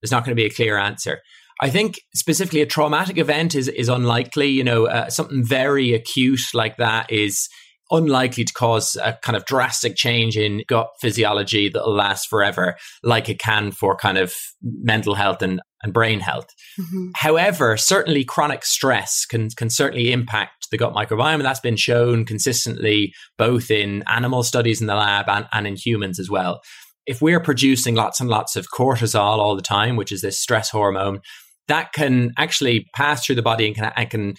there's 0.00 0.10
not 0.10 0.24
going 0.24 0.34
to 0.34 0.40
be 0.40 0.46
a 0.46 0.50
clear 0.50 0.76
answer 0.78 1.18
I 1.62 1.68
think 1.68 2.00
specifically 2.14 2.62
a 2.62 2.66
traumatic 2.66 3.18
event 3.18 3.54
is 3.54 3.68
is 3.68 3.90
unlikely. 3.90 4.48
You 4.48 4.64
know, 4.64 4.86
uh, 4.86 5.10
something 5.10 5.44
very 5.44 5.92
acute 5.92 6.40
like 6.54 6.78
that 6.78 7.12
is 7.12 7.48
unlikely 7.90 8.44
to 8.44 8.52
cause 8.52 8.96
a 9.02 9.14
kind 9.22 9.36
of 9.36 9.44
drastic 9.44 9.96
change 9.96 10.36
in 10.36 10.62
gut 10.68 10.88
physiology 11.00 11.68
that'll 11.68 11.94
last 11.94 12.28
forever, 12.28 12.76
like 13.02 13.28
it 13.28 13.38
can 13.38 13.72
for 13.72 13.96
kind 13.96 14.18
of 14.18 14.34
mental 14.62 15.14
health 15.14 15.42
and, 15.42 15.60
and 15.82 15.92
brain 15.92 16.20
health. 16.20 16.48
Mm-hmm. 16.78 17.08
However, 17.16 17.76
certainly 17.76 18.24
chronic 18.24 18.64
stress 18.64 19.24
can 19.26 19.50
can 19.50 19.70
certainly 19.70 20.12
impact 20.12 20.70
the 20.70 20.78
gut 20.78 20.94
microbiome, 20.94 21.34
and 21.34 21.44
that's 21.44 21.60
been 21.60 21.76
shown 21.76 22.24
consistently 22.24 23.12
both 23.38 23.70
in 23.70 24.04
animal 24.06 24.42
studies 24.42 24.80
in 24.80 24.86
the 24.86 24.94
lab 24.94 25.28
and, 25.28 25.46
and 25.52 25.66
in 25.66 25.76
humans 25.76 26.18
as 26.18 26.30
well. 26.30 26.60
If 27.06 27.20
we're 27.20 27.40
producing 27.40 27.94
lots 27.94 28.20
and 28.20 28.28
lots 28.28 28.56
of 28.56 28.68
cortisol 28.68 29.38
all 29.38 29.56
the 29.56 29.62
time, 29.62 29.96
which 29.96 30.12
is 30.12 30.20
this 30.20 30.38
stress 30.38 30.70
hormone, 30.70 31.20
that 31.66 31.92
can 31.92 32.32
actually 32.36 32.86
pass 32.94 33.24
through 33.24 33.36
the 33.36 33.42
body 33.42 33.66
and 33.66 33.74
can, 33.74 33.92
and 33.96 34.10
can 34.10 34.34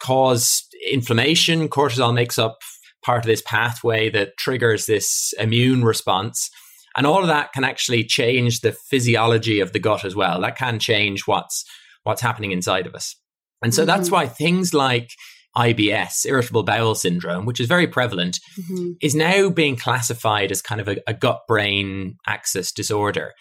cause 0.00 0.66
inflammation. 0.90 1.68
Cortisol 1.68 2.14
makes 2.14 2.38
up 2.38 2.58
part 3.04 3.24
of 3.24 3.26
this 3.26 3.42
pathway 3.42 4.10
that 4.10 4.36
triggers 4.38 4.86
this 4.86 5.32
immune 5.38 5.84
response. 5.84 6.50
And 6.96 7.06
all 7.06 7.20
of 7.20 7.28
that 7.28 7.52
can 7.52 7.64
actually 7.64 8.04
change 8.04 8.60
the 8.60 8.72
physiology 8.72 9.60
of 9.60 9.72
the 9.72 9.78
gut 9.78 10.04
as 10.04 10.16
well. 10.16 10.40
That 10.40 10.56
can 10.56 10.78
change 10.78 11.26
what's 11.26 11.64
what's 12.02 12.22
happening 12.22 12.52
inside 12.52 12.86
of 12.86 12.94
us. 12.94 13.14
And 13.62 13.74
so 13.74 13.82
mm-hmm. 13.82 13.88
that's 13.88 14.10
why 14.10 14.26
things 14.26 14.72
like 14.72 15.10
IBS, 15.56 16.26
irritable 16.26 16.62
bowel 16.62 16.94
syndrome, 16.94 17.44
which 17.44 17.60
is 17.60 17.66
very 17.66 17.86
prevalent, 17.86 18.38
mm-hmm. 18.58 18.92
is 19.02 19.14
now 19.14 19.50
being 19.50 19.76
classified 19.76 20.50
as 20.50 20.62
kind 20.62 20.80
of 20.80 20.88
a, 20.88 20.96
a 21.06 21.14
gut 21.14 21.42
brain 21.48 22.16
axis 22.26 22.72
disorder. 22.72 23.32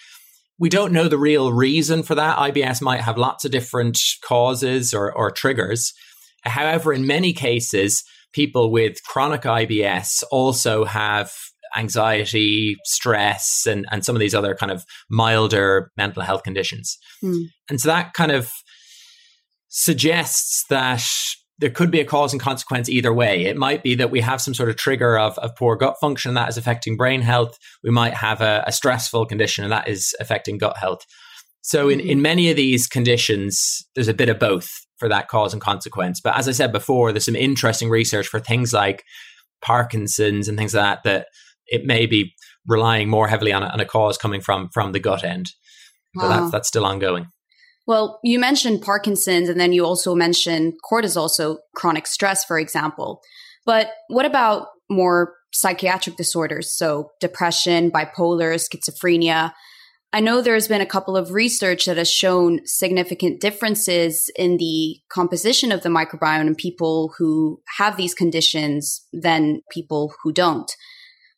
We 0.58 0.70
don't 0.70 0.92
know 0.92 1.08
the 1.08 1.18
real 1.18 1.54
reason 1.54 2.04
for 2.04 2.16
that. 2.16 2.38
IBS 2.38 2.82
might 2.82 3.02
have 3.02 3.18
lots 3.18 3.46
of 3.46 3.52
different 3.52 3.98
causes 4.24 4.94
or, 4.94 5.12
or 5.12 5.32
triggers. 5.32 5.94
However, 6.44 6.92
in 6.92 7.08
many 7.08 7.32
cases, 7.32 8.04
people 8.34 8.72
with 8.72 9.04
chronic 9.04 9.42
IBS 9.42 10.24
also 10.32 10.86
have 10.86 11.32
anxiety, 11.76 12.76
stress, 12.84 13.66
and, 13.68 13.86
and 13.92 14.04
some 14.04 14.16
of 14.16 14.20
these 14.20 14.36
other 14.36 14.56
kind 14.56 14.72
of 14.72 14.86
milder 15.10 15.92
mental 15.98 16.24
health 16.24 16.44
conditions. 16.44 16.98
Mm. 17.24 17.46
And 17.70 17.80
so 17.80 17.90
that 17.90 18.14
kind 18.14 18.32
of 18.32 18.52
suggests 19.68 20.66
that 20.70 21.04
there 21.60 21.70
could 21.70 21.92
be 21.92 22.00
a 22.00 22.06
cause 22.06 22.34
and 22.34 22.42
consequence 22.42 22.90
either 22.90 23.14
way. 23.14 23.46
It 23.46 23.58
might 23.58 23.84
be 23.84 23.94
that 23.96 24.12
we 24.12 24.22
have 24.22 24.42
some 24.42 24.54
sort 24.54 24.70
of 24.70 24.78
trigger 24.78 25.18
of, 25.18 25.38
of 25.40 25.56
poor 25.56 25.76
gut 25.76 25.96
function 26.00 26.34
that 26.34 26.50
is 26.50 26.58
affecting 26.58 26.96
brain 26.96 27.22
health. 27.22 27.58
We 27.84 27.92
might 27.92 28.14
have 28.14 28.42
a, 28.42 28.64
a 28.66 28.72
stressful 28.72 29.26
condition 29.26 29.66
and 29.66 29.74
that 29.74 29.88
is 29.88 30.16
affecting 30.20 30.58
gut 30.58 30.78
health. 30.78 31.06
So 31.62 31.90
in, 31.90 32.00
mm-hmm. 32.00 32.10
in 32.10 32.22
many 32.22 32.50
of 32.50 32.56
these 32.56 32.88
conditions, 32.88 33.86
there's 33.94 34.08
a 34.08 34.14
bit 34.14 34.30
of 34.30 34.40
both 34.40 34.70
for 35.00 35.10
that 35.10 35.28
cause 35.28 35.54
and 35.54 35.62
consequence. 35.62 36.22
But 36.22 36.38
as 36.38 36.48
I 36.48 36.52
said 36.52 36.72
before, 36.72 37.12
there's 37.12 37.26
some 37.26 37.36
interesting 37.36 37.90
research 37.90 38.28
for 38.28 38.40
things 38.40 38.74
like 38.74 39.04
Parkinson's 39.62 40.48
and 40.48 40.58
things 40.58 40.74
like 40.74 40.84
that, 40.84 41.04
that 41.04 41.28
it 41.68 41.86
may 41.86 42.06
be 42.06 42.34
relying 42.68 43.10
more 43.10 43.28
heavily 43.28 43.54
on 43.54 43.64
a, 43.64 43.68
on 43.68 43.80
a 43.80 43.86
cause 43.86 44.18
coming 44.18 44.42
from 44.42 44.70
from 44.70 44.92
the 44.92 45.00
gut 45.00 45.24
end. 45.24 45.52
Wow. 46.16 46.24
But 46.24 46.30
that's, 46.30 46.52
that's 46.52 46.68
still 46.68 46.86
ongoing. 46.86 47.28
Well, 47.88 48.20
you 48.24 48.38
mentioned 48.40 48.84
Parkinson's 48.84 49.50
and 49.50 49.60
then 49.60 49.74
you 49.74 49.84
also 49.84 50.14
mentioned 50.14 50.74
cortisol, 50.90 51.30
so 51.30 51.60
chronic 51.76 52.06
stress, 52.06 52.46
for 52.46 52.60
example. 52.60 53.22
But 53.66 53.92
what 54.10 54.26
about 54.26 54.68
more 54.90 55.34
psychiatric 55.52 56.16
disorders? 56.16 56.72
So 56.76 57.10
depression, 57.20 57.90
bipolar, 57.90 58.56
schizophrenia. 58.56 59.54
I 60.12 60.22
know 60.22 60.42
there's 60.42 60.68
been 60.68 60.82
a 60.82 60.88
couple 60.88 61.16
of 61.16 61.34
research 61.34 61.86
that 61.86 61.98
has 61.98 62.10
shown 62.10 62.62
significant 62.66 63.40
differences 63.40 64.32
in 64.36 64.58
the 64.58 64.98
composition 65.10 65.72
of 65.72 65.84
the 65.84 65.90
microbiome 65.90 66.48
in 66.48 66.56
people 66.56 67.14
who 67.18 67.62
have 67.78 67.96
these 67.96 68.16
conditions 68.16 69.06
than 69.14 69.62
people 69.72 70.14
who 70.24 70.32
don't. 70.32 70.72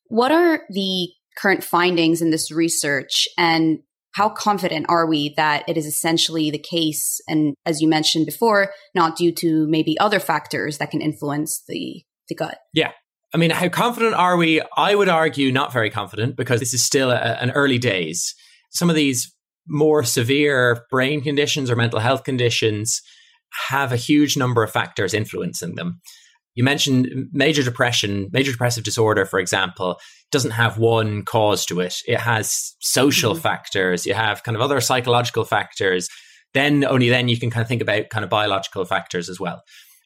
What 0.07 0.31
are 0.31 0.61
the 0.69 1.09
current 1.37 1.63
findings 1.63 2.21
in 2.21 2.29
this 2.29 2.51
research 2.51 3.27
and 3.37 3.79
how 4.13 4.29
confident 4.29 4.85
are 4.89 5.05
we 5.05 5.33
that 5.37 5.63
it 5.67 5.77
is 5.77 5.85
essentially 5.85 6.51
the 6.51 6.59
case 6.59 7.21
and 7.27 7.55
as 7.65 7.81
you 7.81 7.87
mentioned 7.87 8.25
before 8.25 8.71
not 8.93 9.15
due 9.15 9.31
to 9.31 9.65
maybe 9.69 9.97
other 9.99 10.19
factors 10.19 10.77
that 10.77 10.91
can 10.91 11.01
influence 11.01 11.63
the 11.67 12.03
the 12.27 12.35
gut? 12.35 12.57
Yeah. 12.73 12.91
I 13.33 13.37
mean 13.37 13.51
how 13.51 13.69
confident 13.69 14.13
are 14.13 14.35
we? 14.35 14.61
I 14.75 14.95
would 14.95 15.09
argue 15.09 15.51
not 15.51 15.71
very 15.71 15.89
confident 15.89 16.35
because 16.35 16.59
this 16.59 16.73
is 16.73 16.85
still 16.85 17.09
a, 17.09 17.15
an 17.15 17.51
early 17.51 17.77
days 17.77 18.35
some 18.71 18.89
of 18.89 18.95
these 18.95 19.33
more 19.67 20.03
severe 20.03 20.85
brain 20.89 21.21
conditions 21.21 21.69
or 21.69 21.75
mental 21.75 21.99
health 21.99 22.23
conditions 22.23 23.01
have 23.69 23.91
a 23.91 23.97
huge 23.97 24.35
number 24.35 24.63
of 24.63 24.71
factors 24.71 25.13
influencing 25.13 25.75
them 25.75 26.01
you 26.55 26.63
mentioned 26.63 27.29
major 27.31 27.63
depression, 27.63 28.29
major 28.31 28.51
depressive 28.51 28.83
disorder, 28.83 29.25
for 29.25 29.39
example, 29.39 29.99
doesn't 30.31 30.51
have 30.51 30.77
one 30.77 31.23
cause 31.23 31.65
to 31.67 31.79
it. 31.79 31.95
It 32.05 32.19
has 32.19 32.75
social 32.79 33.33
mm-hmm. 33.33 33.41
factors, 33.41 34.05
you 34.05 34.13
have 34.13 34.43
kind 34.43 34.55
of 34.55 34.61
other 34.61 34.81
psychological 34.81 35.45
factors. 35.45 36.09
Then 36.53 36.83
only 36.83 37.07
then 37.07 37.29
you 37.29 37.39
can 37.39 37.49
kind 37.49 37.61
of 37.61 37.69
think 37.69 37.81
about 37.81 38.09
kind 38.09 38.25
of 38.25 38.29
biological 38.29 38.83
factors 38.83 39.29
as 39.29 39.39
well. 39.39 39.61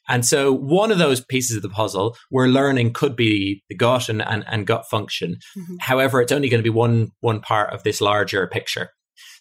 And 0.07 0.25
so 0.25 0.53
one 0.53 0.91
of 0.91 0.97
those 0.97 1.23
pieces 1.23 1.55
of 1.57 1.61
the 1.63 1.69
puzzle 1.69 2.15
we're 2.31 2.47
learning 2.47 2.93
could 2.93 3.15
be 3.15 3.63
the 3.69 3.75
gut 3.75 4.09
and, 4.09 4.21
and, 4.21 4.43
and 4.47 4.67
gut 4.67 4.85
function. 4.89 5.37
Mm-hmm. 5.57 5.75
However, 5.79 6.21
it's 6.21 6.31
only 6.31 6.49
going 6.49 6.59
to 6.59 6.69
be 6.69 6.69
one 6.69 7.11
one 7.21 7.41
part 7.41 7.73
of 7.73 7.83
this 7.83 8.01
larger 8.01 8.47
picture. 8.47 8.89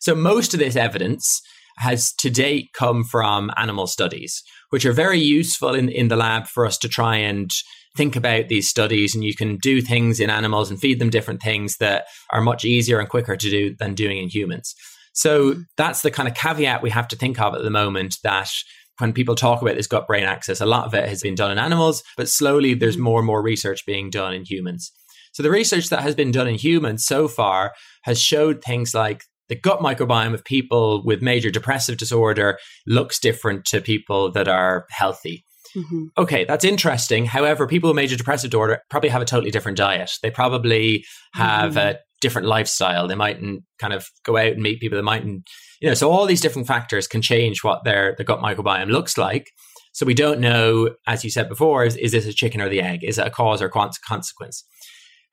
So 0.00 0.14
most 0.14 0.54
of 0.54 0.60
this 0.60 0.76
evidence 0.76 1.40
has 1.78 2.12
to 2.14 2.30
date 2.30 2.70
come 2.72 3.04
from 3.04 3.50
animal 3.56 3.86
studies, 3.86 4.42
which 4.70 4.86
are 4.86 4.92
very 4.92 5.18
useful 5.18 5.74
in, 5.74 5.88
in 5.88 6.08
the 6.08 6.16
lab 6.16 6.46
for 6.46 6.66
us 6.66 6.78
to 6.78 6.88
try 6.88 7.16
and 7.16 7.50
think 7.96 8.16
about 8.16 8.48
these 8.48 8.68
studies. 8.68 9.14
And 9.14 9.24
you 9.24 9.34
can 9.34 9.56
do 9.62 9.80
things 9.80 10.20
in 10.20 10.30
animals 10.30 10.70
and 10.70 10.78
feed 10.78 11.00
them 11.00 11.10
different 11.10 11.42
things 11.42 11.76
that 11.78 12.06
are 12.32 12.40
much 12.40 12.64
easier 12.64 13.00
and 13.00 13.08
quicker 13.08 13.36
to 13.36 13.50
do 13.50 13.74
than 13.78 13.94
doing 13.94 14.18
in 14.18 14.28
humans. 14.28 14.74
So 15.14 15.52
mm-hmm. 15.52 15.60
that's 15.76 16.02
the 16.02 16.10
kind 16.10 16.28
of 16.28 16.34
caveat 16.34 16.82
we 16.82 16.90
have 16.90 17.08
to 17.08 17.16
think 17.16 17.40
of 17.40 17.54
at 17.54 17.62
the 17.62 17.70
moment 17.70 18.18
that 18.22 18.50
when 18.98 19.12
people 19.12 19.34
talk 19.34 19.62
about 19.62 19.76
this 19.76 19.86
gut 19.86 20.06
brain 20.06 20.24
axis, 20.24 20.60
a 20.60 20.66
lot 20.66 20.86
of 20.86 20.94
it 20.94 21.08
has 21.08 21.22
been 21.22 21.34
done 21.34 21.50
in 21.50 21.58
animals, 21.58 22.02
but 22.16 22.28
slowly 22.28 22.74
there's 22.74 22.94
mm-hmm. 22.94 23.04
more 23.04 23.20
and 23.20 23.26
more 23.26 23.42
research 23.42 23.84
being 23.86 24.10
done 24.10 24.34
in 24.34 24.44
humans. 24.44 24.92
So 25.32 25.42
the 25.42 25.50
research 25.50 25.88
that 25.88 26.02
has 26.02 26.14
been 26.14 26.30
done 26.30 26.46
in 26.46 26.54
humans 26.54 27.04
so 27.04 27.26
far 27.26 27.72
has 28.02 28.22
showed 28.22 28.62
things 28.62 28.94
like 28.94 29.22
the 29.48 29.56
gut 29.56 29.80
microbiome 29.80 30.32
of 30.32 30.44
people 30.44 31.02
with 31.04 31.22
major 31.22 31.50
depressive 31.50 31.96
disorder 31.98 32.58
looks 32.86 33.18
different 33.18 33.64
to 33.66 33.80
people 33.80 34.30
that 34.32 34.48
are 34.48 34.86
healthy. 34.90 35.44
Mm-hmm. 35.76 36.04
Okay, 36.16 36.44
that's 36.44 36.64
interesting. 36.64 37.24
However, 37.26 37.66
people 37.66 37.90
with 37.90 37.96
major 37.96 38.16
depressive 38.16 38.50
disorder 38.50 38.80
probably 38.90 39.10
have 39.10 39.22
a 39.22 39.26
totally 39.26 39.50
different 39.50 39.76
diet. 39.76 40.12
They 40.22 40.30
probably 40.30 41.04
have 41.34 41.72
mm-hmm. 41.72 41.96
a 41.96 41.98
different 42.20 42.46
lifestyle. 42.46 43.08
They 43.08 43.16
mightn't 43.16 43.64
kind 43.78 43.92
of 43.92 44.06
go 44.24 44.36
out 44.36 44.52
and 44.52 44.62
meet 44.62 44.80
people. 44.80 44.96
They 44.96 45.02
mightn't, 45.02 45.42
you 45.80 45.88
know, 45.88 45.94
so 45.94 46.10
all 46.10 46.26
these 46.26 46.40
different 46.40 46.68
factors 46.68 47.06
can 47.06 47.22
change 47.22 47.62
what 47.62 47.84
their 47.84 48.14
the 48.16 48.24
gut 48.24 48.40
microbiome 48.40 48.90
looks 48.90 49.18
like. 49.18 49.50
So 49.92 50.04
we 50.04 50.14
don't 50.14 50.40
know, 50.40 50.90
as 51.06 51.22
you 51.22 51.30
said 51.30 51.48
before, 51.48 51.84
is, 51.84 51.96
is 51.96 52.12
this 52.12 52.26
a 52.26 52.32
chicken 52.32 52.60
or 52.60 52.68
the 52.68 52.80
egg? 52.80 53.04
Is 53.04 53.18
it 53.18 53.26
a 53.26 53.30
cause 53.30 53.62
or 53.62 53.68
consequence? 53.68 54.64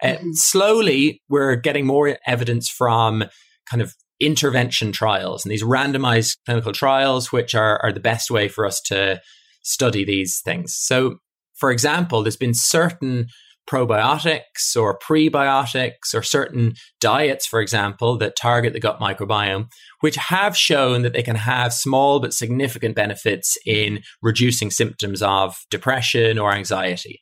Uh, 0.02 0.08
mm-hmm. 0.08 0.32
Slowly, 0.34 1.22
we're 1.30 1.56
getting 1.56 1.86
more 1.86 2.18
evidence 2.28 2.70
from 2.70 3.24
kind 3.70 3.82
of 3.82 3.94
intervention 4.20 4.92
trials 4.92 5.44
and 5.44 5.52
these 5.52 5.64
randomized 5.64 6.38
clinical 6.46 6.72
trials, 6.72 7.32
which 7.32 7.56
are, 7.56 7.80
are 7.84 7.92
the 7.92 8.00
best 8.00 8.30
way 8.30 8.48
for 8.48 8.66
us 8.66 8.80
to 8.82 9.20
study 9.64 10.06
these 10.06 10.40
things. 10.46 10.76
So, 10.78 11.18
for 11.56 11.72
example, 11.72 12.22
there's 12.22 12.38
been 12.38 12.54
certain 12.54 13.28
probiotics 13.70 14.76
or 14.76 14.98
prebiotics 15.00 16.14
or 16.14 16.22
certain 16.22 16.74
diets, 17.00 17.46
for 17.46 17.62
example, 17.62 18.18
that 18.18 18.36
target 18.36 18.74
the 18.74 18.80
gut 18.80 19.00
microbiome, 19.00 19.68
which 20.02 20.16
have 20.16 20.58
shown 20.58 21.04
that 21.04 21.14
they 21.14 21.24
can 21.24 21.36
have 21.36 21.74
small 21.74 22.20
but 22.20 22.34
significant 22.34 22.96
benefits 22.96 23.58
in 23.66 24.02
reducing 24.22 24.72
symptoms 24.72 25.22
of 25.22 25.58
depression 25.70 26.38
or 26.38 26.52
anxiety. 26.52 27.22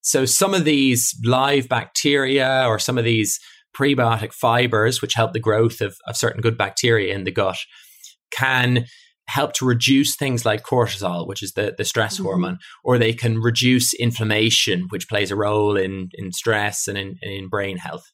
So, 0.00 0.24
some 0.24 0.54
of 0.54 0.64
these 0.64 1.14
live 1.24 1.68
bacteria 1.68 2.64
or 2.66 2.78
some 2.78 2.98
of 2.98 3.04
these 3.04 3.38
prebiotic 3.76 4.32
fibers, 4.32 5.00
which 5.00 5.14
help 5.14 5.32
the 5.32 5.40
growth 5.40 5.80
of, 5.80 5.96
of 6.06 6.16
certain 6.16 6.40
good 6.40 6.58
bacteria 6.58 7.14
in 7.14 7.24
the 7.24 7.30
gut, 7.30 7.58
can 8.30 8.86
help 9.28 9.52
to 9.52 9.66
reduce 9.66 10.16
things 10.16 10.44
like 10.46 10.62
cortisol, 10.62 11.28
which 11.28 11.42
is 11.42 11.52
the, 11.52 11.74
the 11.76 11.84
stress 11.84 12.14
mm-hmm. 12.14 12.24
hormone, 12.24 12.58
or 12.82 12.98
they 12.98 13.12
can 13.12 13.38
reduce 13.38 13.92
inflammation, 13.94 14.86
which 14.88 15.08
plays 15.08 15.30
a 15.30 15.36
role 15.36 15.76
in, 15.76 16.08
in 16.14 16.32
stress 16.32 16.88
and 16.88 16.96
in, 16.96 17.16
in 17.22 17.48
brain 17.48 17.76
health. 17.76 18.04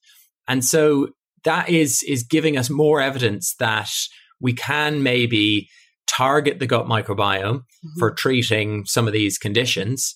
And 0.49 0.65
so 0.65 1.09
that 1.45 1.69
is 1.69 2.03
is 2.07 2.25
giving 2.25 2.57
us 2.59 2.69
more 2.69 3.01
evidence 3.01 3.55
that 3.59 3.91
we 4.41 4.53
can 4.53 5.03
maybe 5.03 5.69
target 6.07 6.59
the 6.59 6.67
gut 6.67 6.87
microbiome 6.87 7.61
mm-hmm. 7.61 7.99
for 7.99 8.11
treating 8.11 8.85
some 8.85 9.07
of 9.07 9.13
these 9.13 9.39
conditions. 9.39 10.15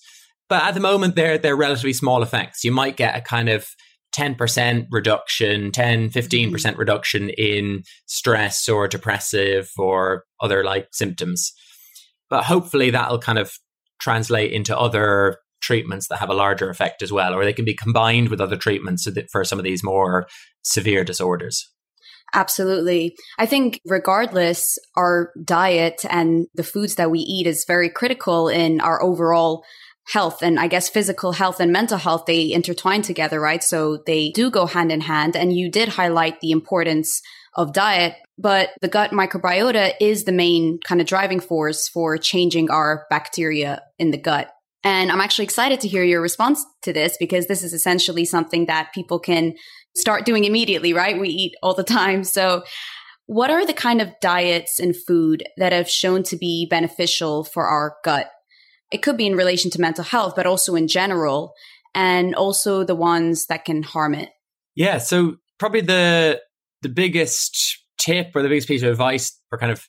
But 0.49 0.63
at 0.63 0.73
the 0.73 0.79
moment, 0.79 1.15
they're 1.15 1.37
they're 1.37 1.55
relatively 1.55 1.93
small 1.93 2.23
effects. 2.23 2.63
You 2.63 2.71
might 2.71 2.97
get 2.97 3.17
a 3.17 3.21
kind 3.21 3.47
of 3.47 3.67
10% 4.15 4.87
reduction, 4.91 5.71
10, 5.71 6.09
15% 6.09 6.51
mm-hmm. 6.51 6.79
reduction 6.79 7.29
in 7.29 7.83
stress 8.05 8.67
or 8.67 8.87
depressive 8.87 9.69
or 9.77 10.23
other 10.41 10.63
like 10.63 10.87
symptoms. 10.91 11.51
But 12.29 12.43
hopefully 12.43 12.89
that'll 12.89 13.19
kind 13.19 13.39
of 13.39 13.53
translate 13.99 14.51
into 14.51 14.77
other 14.77 15.37
treatments 15.61 16.07
that 16.07 16.19
have 16.19 16.29
a 16.29 16.33
larger 16.33 16.69
effect 16.69 17.01
as 17.01 17.11
well, 17.11 17.33
or 17.33 17.43
they 17.43 17.53
can 17.53 17.65
be 17.65 17.75
combined 17.75 18.29
with 18.29 18.41
other 18.41 18.55
treatments 18.55 19.07
for 19.31 19.43
some 19.43 19.59
of 19.59 19.65
these 19.65 19.83
more 19.83 20.27
severe 20.63 21.03
disorders. 21.03 21.69
Absolutely. 22.33 23.15
I 23.39 23.45
think 23.45 23.81
regardless, 23.85 24.77
our 24.95 25.31
diet 25.43 26.01
and 26.09 26.45
the 26.53 26.63
foods 26.63 26.95
that 26.95 27.09
we 27.09 27.19
eat 27.19 27.47
is 27.47 27.65
very 27.67 27.89
critical 27.89 28.47
in 28.47 28.81
our 28.81 29.01
overall 29.01 29.63
health 30.11 30.41
and 30.41 30.59
I 30.59 30.67
guess 30.67 30.89
physical 30.89 31.33
health 31.33 31.59
and 31.59 31.71
mental 31.71 31.97
health, 31.97 32.25
they 32.25 32.51
intertwine 32.51 33.01
together, 33.01 33.39
right? 33.39 33.63
So 33.63 34.01
they 34.05 34.31
do 34.31 34.49
go 34.49 34.65
hand 34.65 34.91
in 34.91 35.01
hand. 35.01 35.35
And 35.35 35.55
you 35.55 35.69
did 35.69 35.89
highlight 35.89 36.39
the 36.41 36.51
importance 36.51 37.21
of 37.55 37.73
diet, 37.73 38.15
but 38.37 38.69
the 38.81 38.87
gut 38.87 39.11
microbiota 39.11 39.93
is 39.99 40.23
the 40.23 40.31
main 40.31 40.79
kind 40.85 41.01
of 41.01 41.07
driving 41.07 41.39
force 41.39 41.87
for 41.87 42.17
changing 42.17 42.71
our 42.71 43.05
bacteria 43.09 43.81
in 43.97 44.11
the 44.11 44.17
gut. 44.17 44.49
And 44.83 45.11
I'm 45.11 45.21
actually 45.21 45.43
excited 45.43 45.81
to 45.81 45.87
hear 45.87 46.03
your 46.03 46.21
response 46.21 46.65
to 46.83 46.93
this 46.93 47.17
because 47.19 47.47
this 47.47 47.63
is 47.63 47.73
essentially 47.73 48.25
something 48.25 48.65
that 48.67 48.93
people 48.93 49.19
can 49.19 49.55
start 49.95 50.25
doing 50.25 50.45
immediately, 50.45 50.93
right? 50.93 51.19
We 51.19 51.29
eat 51.29 51.55
all 51.61 51.73
the 51.73 51.83
time. 51.83 52.23
So 52.23 52.63
what 53.25 53.51
are 53.51 53.65
the 53.65 53.73
kind 53.73 54.01
of 54.01 54.13
diets 54.21 54.79
and 54.79 54.95
food 54.95 55.43
that 55.57 55.73
have 55.73 55.89
shown 55.89 56.23
to 56.23 56.37
be 56.37 56.65
beneficial 56.67 57.43
for 57.43 57.67
our 57.67 57.97
gut? 58.03 58.31
It 58.91 59.01
could 59.01 59.17
be 59.17 59.27
in 59.27 59.35
relation 59.35 59.71
to 59.71 59.81
mental 59.81 60.03
health, 60.03 60.33
but 60.35 60.45
also 60.45 60.75
in 60.75 60.87
general, 60.87 61.53
and 61.93 62.35
also 62.35 62.83
the 62.83 62.95
ones 62.95 63.45
that 63.47 63.65
can 63.65 63.83
harm 63.83 64.13
it. 64.13 64.29
Yeah. 64.75 64.97
So 64.97 65.35
probably 65.59 65.81
the 65.81 66.41
the 66.81 66.89
biggest 66.89 67.77
tip 67.99 68.31
or 68.35 68.41
the 68.41 68.49
biggest 68.49 68.67
piece 68.67 68.81
of 68.81 68.89
advice 68.89 69.37
for 69.49 69.57
kind 69.57 69.71
of 69.71 69.85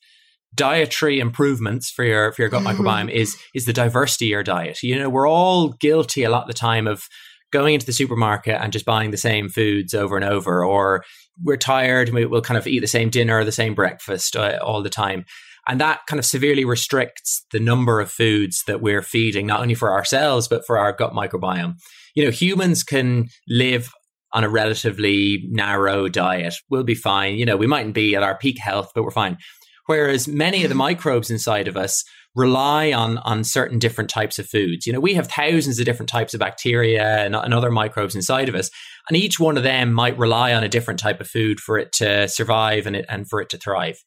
dietary 0.55 1.21
improvements 1.21 1.91
for 1.91 2.05
your 2.05 2.33
for 2.33 2.43
your 2.43 2.49
gut 2.49 2.63
microbiome 2.63 3.11
is 3.11 3.37
is 3.55 3.67
the 3.67 3.73
diversity 3.73 4.27
of 4.27 4.31
your 4.31 4.43
diet. 4.43 4.83
You 4.83 4.99
know, 4.99 5.09
we're 5.09 5.29
all 5.29 5.69
guilty 5.69 6.25
a 6.25 6.31
lot 6.31 6.43
of 6.43 6.49
the 6.49 6.55
time 6.55 6.87
of 6.87 7.05
going 7.53 7.75
into 7.75 7.87
the 7.87 7.93
supermarket 7.93 8.61
and 8.61 8.73
just 8.73 8.85
buying 8.85 9.11
the 9.11 9.17
same 9.17 9.49
foods 9.49 9.95
over 9.95 10.17
and 10.17 10.25
over, 10.25 10.65
or 10.65 11.05
we're 11.43 11.57
tired 11.57 12.09
and 12.09 12.15
we, 12.15 12.27
will 12.27 12.43
kind 12.43 12.59
of 12.59 12.67
eat 12.67 12.81
the 12.81 12.87
same 12.87 13.11
dinner 13.11 13.39
or 13.39 13.45
the 13.45 13.53
same 13.53 13.75
breakfast 13.75 14.37
uh, 14.37 14.59
all 14.63 14.83
the 14.83 14.91
time. 14.91 15.25
And 15.69 15.81
that 15.81 16.01
kind 16.09 16.19
of 16.19 16.25
severely 16.25 16.65
restricts 16.65 17.45
the 17.53 17.61
number 17.61 18.01
of 18.01 18.11
foods 18.11 18.63
that 18.67 18.81
we're 18.81 19.03
feeding, 19.03 19.47
not 19.47 19.61
only 19.61 19.75
for 19.75 19.93
ourselves, 19.93 20.49
but 20.49 20.65
for 20.67 20.79
our 20.79 20.93
gut 20.93 21.13
microbiome. 21.13 21.75
You 22.15 22.25
know, 22.25 22.31
humans 22.31 22.83
can 22.83 23.29
live 23.49 23.91
on 24.33 24.45
a 24.45 24.49
relatively 24.49 25.43
narrow 25.49 26.09
diet. 26.09 26.55
We'll 26.71 26.85
be 26.85 26.95
fine. 26.95 27.37
You 27.37 27.47
know, 27.47 27.57
we 27.57 27.67
mightn't 27.67 27.95
be 27.95 28.15
at 28.15 28.23
our 28.23 28.39
peak 28.39 28.59
health, 28.59 28.93
but 28.95 29.03
we're 29.03 29.11
fine. 29.11 29.39
Whereas 29.87 30.29
many 30.29 30.63
of 30.63 30.69
the 30.69 30.75
mm-hmm. 30.75 30.79
microbes 30.79 31.31
inside 31.31 31.67
of 31.67 31.77
us 31.77 32.05
rely 32.37 32.93
on 32.93 33.19
on 33.19 33.43
certain 33.43 33.79
different 33.79 34.09
types 34.09 34.39
of 34.39 34.47
foods. 34.47 34.87
You 34.87 34.93
know, 34.93 35.01
we 35.01 35.15
have 35.15 35.27
thousands 35.27 35.81
of 35.81 35.85
different 35.85 36.09
types 36.09 36.33
of 36.33 36.41
bacteria 36.41 37.25
and, 37.25 37.35
and, 37.35 37.53
other 37.53 37.73
microbes 37.73 38.15
inside 38.15 38.49
of 38.49 38.55
us, 38.55 38.71
and 39.09 39.17
each 39.17 39.41
one 39.41 39.57
of 39.57 39.65
them 39.65 39.93
might 39.93 40.17
rely 40.17 40.55
on 40.55 40.63
a 40.63 40.69
different 40.69 41.01
type 41.01 41.21
of 41.21 41.29
food 41.29 41.59
for 41.59 41.77
it 41.77 41.91
to 41.95 42.29
survive 42.29 42.87
and 42.87 42.95
it, 42.95 43.07
and 43.09 43.29
for 43.29 43.41
it 43.41 43.49
to 43.49 43.59
thrive. 43.59 43.99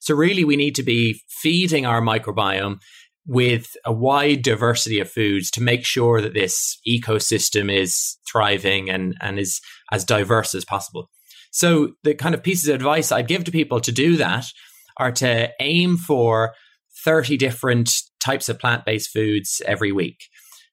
So, 0.00 0.14
really, 0.14 0.44
we 0.44 0.56
need 0.56 0.74
to 0.76 0.82
be 0.82 1.20
feeding 1.28 1.86
our 1.86 2.00
microbiome 2.00 2.78
with 3.28 3.76
a 3.84 3.92
wide 3.92 4.42
diversity 4.42 4.98
of 5.00 5.10
foods 5.10 5.50
to 5.50 5.62
make 5.62 5.84
sure 5.84 6.22
that 6.22 6.32
this 6.32 6.78
ecosystem 6.88 7.70
is 7.70 8.16
thriving 8.30 8.88
and, 8.88 9.14
and 9.20 9.38
is 9.38 9.60
as 9.92 10.02
diverse 10.02 10.54
as 10.54 10.64
possible. 10.64 11.10
So 11.50 11.92
the 12.04 12.14
kind 12.14 12.34
of 12.34 12.42
pieces 12.42 12.68
of 12.68 12.74
advice 12.74 13.12
I'd 13.12 13.28
give 13.28 13.44
to 13.44 13.52
people 13.52 13.80
to 13.80 13.92
do 13.92 14.16
that 14.16 14.46
are 14.96 15.12
to 15.12 15.50
aim 15.60 15.98
for 15.98 16.54
30 17.04 17.36
different 17.36 17.92
types 18.18 18.48
of 18.48 18.58
plant-based 18.58 19.10
foods 19.10 19.60
every 19.66 19.92
week. 19.92 20.24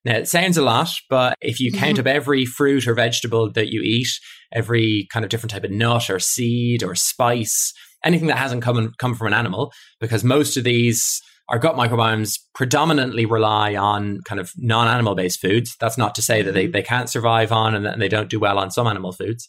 Now, 0.04 0.16
it 0.16 0.28
sounds 0.28 0.56
a 0.56 0.62
lot, 0.62 0.88
but 1.10 1.34
if 1.40 1.60
you 1.60 1.72
count 1.72 1.98
mm-hmm. 1.98 2.06
up 2.08 2.14
every 2.14 2.46
fruit 2.46 2.86
or 2.86 2.94
vegetable 2.94 3.50
that 3.52 3.68
you 3.68 3.82
eat, 3.82 4.08
every 4.52 5.08
kind 5.12 5.24
of 5.24 5.30
different 5.30 5.50
type 5.50 5.64
of 5.64 5.72
nut 5.72 6.08
or 6.08 6.20
seed 6.20 6.82
or 6.82 6.94
spice, 6.94 7.72
anything 8.04 8.28
that 8.28 8.38
hasn't 8.38 8.62
come, 8.62 8.92
come 8.98 9.14
from 9.14 9.28
an 9.28 9.34
animal, 9.34 9.72
because 10.00 10.22
most 10.24 10.56
of 10.56 10.64
these 10.64 11.20
our 11.48 11.58
gut 11.58 11.76
microbiomes 11.76 12.40
predominantly 12.54 13.24
rely 13.24 13.76
on 13.76 14.20
kind 14.24 14.40
of 14.40 14.52
non-animal 14.56 15.14
based 15.14 15.40
foods. 15.40 15.76
That's 15.78 15.96
not 15.96 16.14
to 16.16 16.22
say 16.22 16.42
that 16.42 16.52
they, 16.52 16.64
mm-hmm. 16.64 16.72
they 16.72 16.82
can't 16.82 17.08
survive 17.08 17.52
on 17.52 17.74
and 17.74 17.86
that 17.86 17.98
they 17.98 18.08
don't 18.08 18.30
do 18.30 18.40
well 18.40 18.58
on 18.58 18.70
some 18.70 18.86
animal 18.86 19.12
foods. 19.12 19.48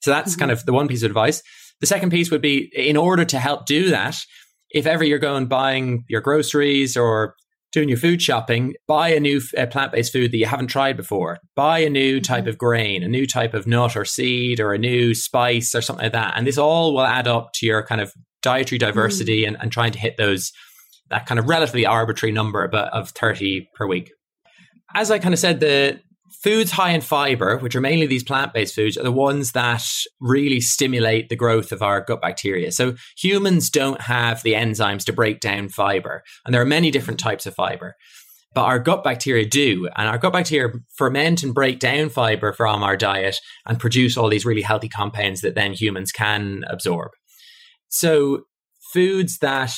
So 0.00 0.10
that's 0.10 0.32
mm-hmm. 0.32 0.40
kind 0.40 0.50
of 0.50 0.66
the 0.66 0.72
one 0.72 0.88
piece 0.88 1.02
of 1.02 1.10
advice. 1.10 1.42
The 1.80 1.86
second 1.86 2.10
piece 2.10 2.30
would 2.30 2.42
be 2.42 2.70
in 2.74 2.96
order 2.96 3.24
to 3.24 3.38
help 3.38 3.66
do 3.66 3.90
that, 3.90 4.18
if 4.70 4.86
ever 4.86 5.04
you're 5.04 5.18
going 5.18 5.46
buying 5.46 6.04
your 6.08 6.20
groceries 6.20 6.96
or 6.96 7.34
doing 7.72 7.88
your 7.88 7.98
food 7.98 8.20
shopping, 8.20 8.74
buy 8.86 9.08
a 9.08 9.20
new 9.20 9.40
uh, 9.56 9.66
plant 9.66 9.92
based 9.92 10.12
food 10.12 10.30
that 10.30 10.36
you 10.36 10.46
haven't 10.46 10.66
tried 10.68 10.96
before. 10.96 11.38
Buy 11.56 11.78
a 11.78 11.90
new 11.90 12.16
mm-hmm. 12.16 12.22
type 12.22 12.46
of 12.46 12.58
grain, 12.58 13.02
a 13.02 13.08
new 13.08 13.26
type 13.26 13.54
of 13.54 13.66
nut 13.66 13.96
or 13.96 14.04
seed, 14.04 14.60
or 14.60 14.74
a 14.74 14.78
new 14.78 15.14
spice 15.14 15.74
or 15.74 15.80
something 15.80 16.04
like 16.04 16.12
that. 16.12 16.34
And 16.36 16.46
this 16.46 16.58
all 16.58 16.94
will 16.94 17.02
add 17.02 17.26
up 17.26 17.50
to 17.54 17.66
your 17.66 17.82
kind 17.84 18.00
of 18.00 18.12
dietary 18.42 18.78
diversity 18.78 19.42
mm. 19.42 19.48
and, 19.48 19.56
and 19.60 19.72
trying 19.72 19.92
to 19.92 19.98
hit 19.98 20.16
those 20.16 20.52
that 21.10 21.26
kind 21.26 21.38
of 21.38 21.48
relatively 21.48 21.84
arbitrary 21.86 22.32
number 22.32 22.66
but 22.68 22.92
of 22.92 23.10
30 23.10 23.68
per 23.74 23.86
week. 23.86 24.10
As 24.94 25.10
I 25.10 25.18
kind 25.18 25.34
of 25.34 25.38
said, 25.40 25.60
the 25.60 26.00
foods 26.40 26.72
high 26.72 26.90
in 26.90 27.00
fiber, 27.00 27.58
which 27.58 27.74
are 27.74 27.80
mainly 27.80 28.06
these 28.06 28.24
plant 28.24 28.52
based 28.52 28.74
foods, 28.74 28.96
are 28.96 29.02
the 29.02 29.12
ones 29.12 29.52
that 29.52 29.84
really 30.20 30.60
stimulate 30.60 31.28
the 31.28 31.36
growth 31.36 31.72
of 31.72 31.82
our 31.82 32.00
gut 32.00 32.20
bacteria. 32.20 32.72
So 32.72 32.94
humans 33.16 33.70
don't 33.70 34.00
have 34.02 34.42
the 34.42 34.54
enzymes 34.54 35.04
to 35.04 35.12
break 35.12 35.40
down 35.40 35.68
fiber, 35.68 36.22
and 36.44 36.54
there 36.54 36.62
are 36.62 36.66
many 36.66 36.90
different 36.90 37.20
types 37.20 37.46
of 37.46 37.54
fiber. 37.54 37.96
But 38.54 38.64
our 38.64 38.78
gut 38.78 39.02
bacteria 39.02 39.46
do, 39.46 39.88
and 39.96 40.08
our 40.08 40.18
gut 40.18 40.34
bacteria 40.34 40.74
ferment 40.96 41.42
and 41.42 41.54
break 41.54 41.78
down 41.78 42.10
fiber 42.10 42.52
from 42.52 42.82
our 42.82 42.96
diet 42.96 43.38
and 43.66 43.80
produce 43.80 44.16
all 44.16 44.28
these 44.28 44.44
really 44.44 44.62
healthy 44.62 44.90
compounds 44.90 45.40
that 45.40 45.54
then 45.54 45.72
humans 45.72 46.12
can 46.12 46.64
absorb. 46.68 47.12
So, 47.88 48.42
foods 48.92 49.38
that 49.38 49.72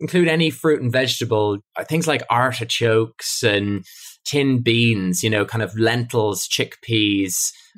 include 0.00 0.26
any 0.26 0.50
fruit 0.50 0.82
and 0.82 0.90
vegetable, 0.90 1.58
things 1.84 2.08
like 2.08 2.22
artichokes 2.30 3.44
and 3.44 3.84
tin 4.24 4.62
beans, 4.62 5.22
you 5.22 5.30
know, 5.30 5.44
kind 5.44 5.62
of 5.62 5.76
lentils, 5.78 6.48
chickpeas, 6.48 7.34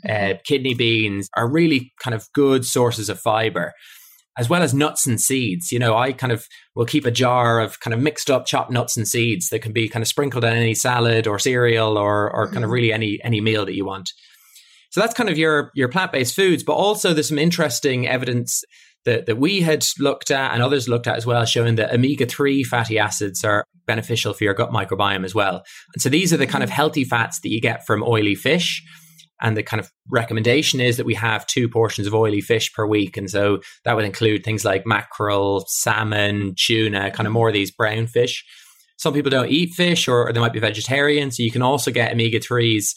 mm-hmm. 0.06 0.34
uh, 0.34 0.38
kidney 0.44 0.74
beans 0.74 1.28
are 1.36 1.50
really 1.50 1.92
kind 2.02 2.14
of 2.14 2.28
good 2.32 2.64
sources 2.64 3.08
of 3.08 3.20
fiber, 3.20 3.72
as 4.38 4.48
well 4.48 4.62
as 4.62 4.74
nuts 4.74 5.06
and 5.06 5.20
seeds. 5.20 5.72
You 5.72 5.78
know, 5.78 5.96
I 5.96 6.12
kind 6.12 6.32
of 6.32 6.46
will 6.74 6.86
keep 6.86 7.06
a 7.06 7.10
jar 7.10 7.60
of 7.60 7.80
kind 7.80 7.94
of 7.94 8.00
mixed 8.00 8.30
up 8.30 8.46
chopped 8.46 8.70
nuts 8.70 8.96
and 8.96 9.06
seeds 9.06 9.48
that 9.48 9.60
can 9.60 9.72
be 9.72 9.88
kind 9.88 10.02
of 10.02 10.08
sprinkled 10.08 10.44
on 10.44 10.52
any 10.52 10.74
salad 10.74 11.26
or 11.26 11.38
cereal 11.38 11.98
or 11.98 12.30
or 12.34 12.44
mm-hmm. 12.46 12.54
kind 12.54 12.64
of 12.64 12.68
mm-hmm. 12.68 12.74
really 12.74 12.92
any 12.92 13.18
any 13.22 13.40
meal 13.40 13.64
that 13.66 13.74
you 13.74 13.84
want. 13.84 14.10
So 14.90 15.00
that's 15.00 15.14
kind 15.14 15.28
of 15.28 15.36
your 15.38 15.72
your 15.74 15.88
plant 15.88 16.12
based 16.12 16.34
foods, 16.34 16.62
but 16.62 16.74
also 16.74 17.12
there's 17.12 17.28
some 17.28 17.38
interesting 17.38 18.06
evidence 18.06 18.62
that, 19.06 19.26
that 19.26 19.38
we 19.38 19.62
had 19.62 19.86
looked 19.98 20.30
at 20.30 20.52
and 20.52 20.62
others 20.62 20.88
looked 20.88 21.06
at 21.06 21.16
as 21.16 21.24
well, 21.24 21.44
showing 21.46 21.76
that 21.76 21.94
omega 21.94 22.26
3 22.26 22.62
fatty 22.64 22.98
acids 22.98 23.42
are 23.42 23.64
beneficial 23.86 24.34
for 24.34 24.44
your 24.44 24.52
gut 24.52 24.70
microbiome 24.70 25.24
as 25.24 25.34
well. 25.34 25.64
And 25.94 26.02
so 26.02 26.08
these 26.08 26.32
are 26.32 26.36
the 26.36 26.46
kind 26.46 26.62
of 26.62 26.70
healthy 26.70 27.04
fats 27.04 27.40
that 27.40 27.48
you 27.48 27.60
get 27.60 27.86
from 27.86 28.02
oily 28.02 28.34
fish. 28.34 28.82
And 29.40 29.56
the 29.56 29.62
kind 29.62 29.80
of 29.80 29.90
recommendation 30.10 30.80
is 30.80 30.96
that 30.96 31.06
we 31.06 31.14
have 31.14 31.46
two 31.46 31.68
portions 31.68 32.06
of 32.06 32.14
oily 32.14 32.40
fish 32.40 32.72
per 32.72 32.86
week. 32.86 33.16
And 33.16 33.30
so 33.30 33.60
that 33.84 33.94
would 33.94 34.04
include 34.04 34.44
things 34.44 34.64
like 34.64 34.86
mackerel, 34.86 35.64
salmon, 35.68 36.54
tuna, 36.56 37.10
kind 37.10 37.26
of 37.26 37.32
more 37.32 37.48
of 37.48 37.54
these 37.54 37.70
brown 37.70 38.06
fish. 38.06 38.44
Some 38.98 39.12
people 39.12 39.30
don't 39.30 39.50
eat 39.50 39.74
fish 39.74 40.08
or, 40.08 40.28
or 40.28 40.32
they 40.32 40.40
might 40.40 40.54
be 40.54 40.58
vegetarian. 40.58 41.30
So 41.30 41.42
you 41.42 41.50
can 41.50 41.62
also 41.62 41.90
get 41.90 42.12
omega 42.12 42.40
3s 42.40 42.94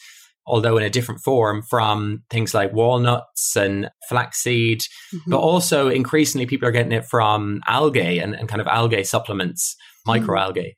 although 0.49 0.77
in 0.77 0.83
a 0.83 0.89
different 0.89 1.21
form 1.21 1.61
from 1.61 2.23
things 2.29 2.53
like 2.53 2.73
walnuts 2.73 3.55
and 3.55 3.89
flaxseed, 4.09 4.81
mm-hmm. 5.13 5.31
but 5.31 5.39
also 5.39 5.87
increasingly 5.89 6.45
people 6.45 6.67
are 6.67 6.73
getting 6.73 6.91
it 6.91 7.05
from 7.05 7.61
algae 7.67 8.19
and, 8.19 8.33
and 8.33 8.49
kind 8.49 8.61
of 8.61 8.67
algae 8.67 9.03
supplements, 9.03 9.75
mm-hmm. 10.07 10.25
microalgae. 10.25 10.73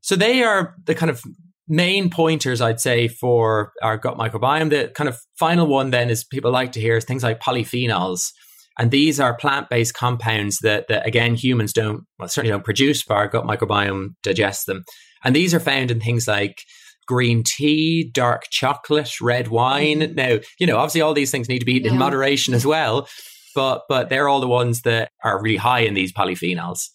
So 0.00 0.16
they 0.16 0.42
are 0.42 0.74
the 0.84 0.94
kind 0.94 1.10
of 1.10 1.22
main 1.68 2.10
pointers, 2.10 2.60
I'd 2.60 2.80
say, 2.80 3.08
for 3.08 3.72
our 3.82 3.96
gut 3.96 4.16
microbiome. 4.16 4.70
The 4.70 4.92
kind 4.94 5.08
of 5.08 5.18
final 5.38 5.66
one 5.66 5.90
then 5.90 6.10
is 6.10 6.24
people 6.24 6.50
like 6.50 6.72
to 6.72 6.80
hear 6.80 6.96
is 6.96 7.04
things 7.04 7.22
like 7.22 7.40
polyphenols. 7.40 8.30
And 8.78 8.90
these 8.90 9.20
are 9.20 9.36
plant 9.36 9.68
based 9.68 9.94
compounds 9.94 10.58
that, 10.60 10.86
that, 10.88 11.06
again, 11.06 11.34
humans 11.34 11.72
don't, 11.72 12.04
well, 12.18 12.28
certainly 12.28 12.52
don't 12.52 12.64
produce, 12.64 13.04
but 13.04 13.14
our 13.14 13.28
gut 13.28 13.44
microbiome 13.44 14.14
digests 14.22 14.64
them. 14.64 14.84
And 15.24 15.36
these 15.36 15.54
are 15.54 15.60
found 15.60 15.90
in 15.90 16.00
things 16.00 16.26
like 16.26 16.62
green 17.06 17.42
tea, 17.44 18.10
dark 18.12 18.44
chocolate, 18.50 19.20
red 19.20 19.48
wine. 19.48 20.00
Mm. 20.00 20.14
Now, 20.14 20.38
you 20.58 20.66
know, 20.66 20.76
obviously 20.76 21.00
all 21.00 21.14
these 21.14 21.30
things 21.30 21.48
need 21.48 21.60
to 21.60 21.64
be 21.64 21.74
eaten 21.74 21.86
yeah. 21.86 21.92
in 21.92 21.98
moderation 21.98 22.54
as 22.54 22.66
well, 22.66 23.08
but 23.54 23.82
but 23.88 24.08
they're 24.08 24.28
all 24.28 24.40
the 24.40 24.48
ones 24.48 24.82
that 24.82 25.10
are 25.24 25.42
really 25.42 25.56
high 25.56 25.80
in 25.80 25.94
these 25.94 26.12
polyphenols. 26.12 26.88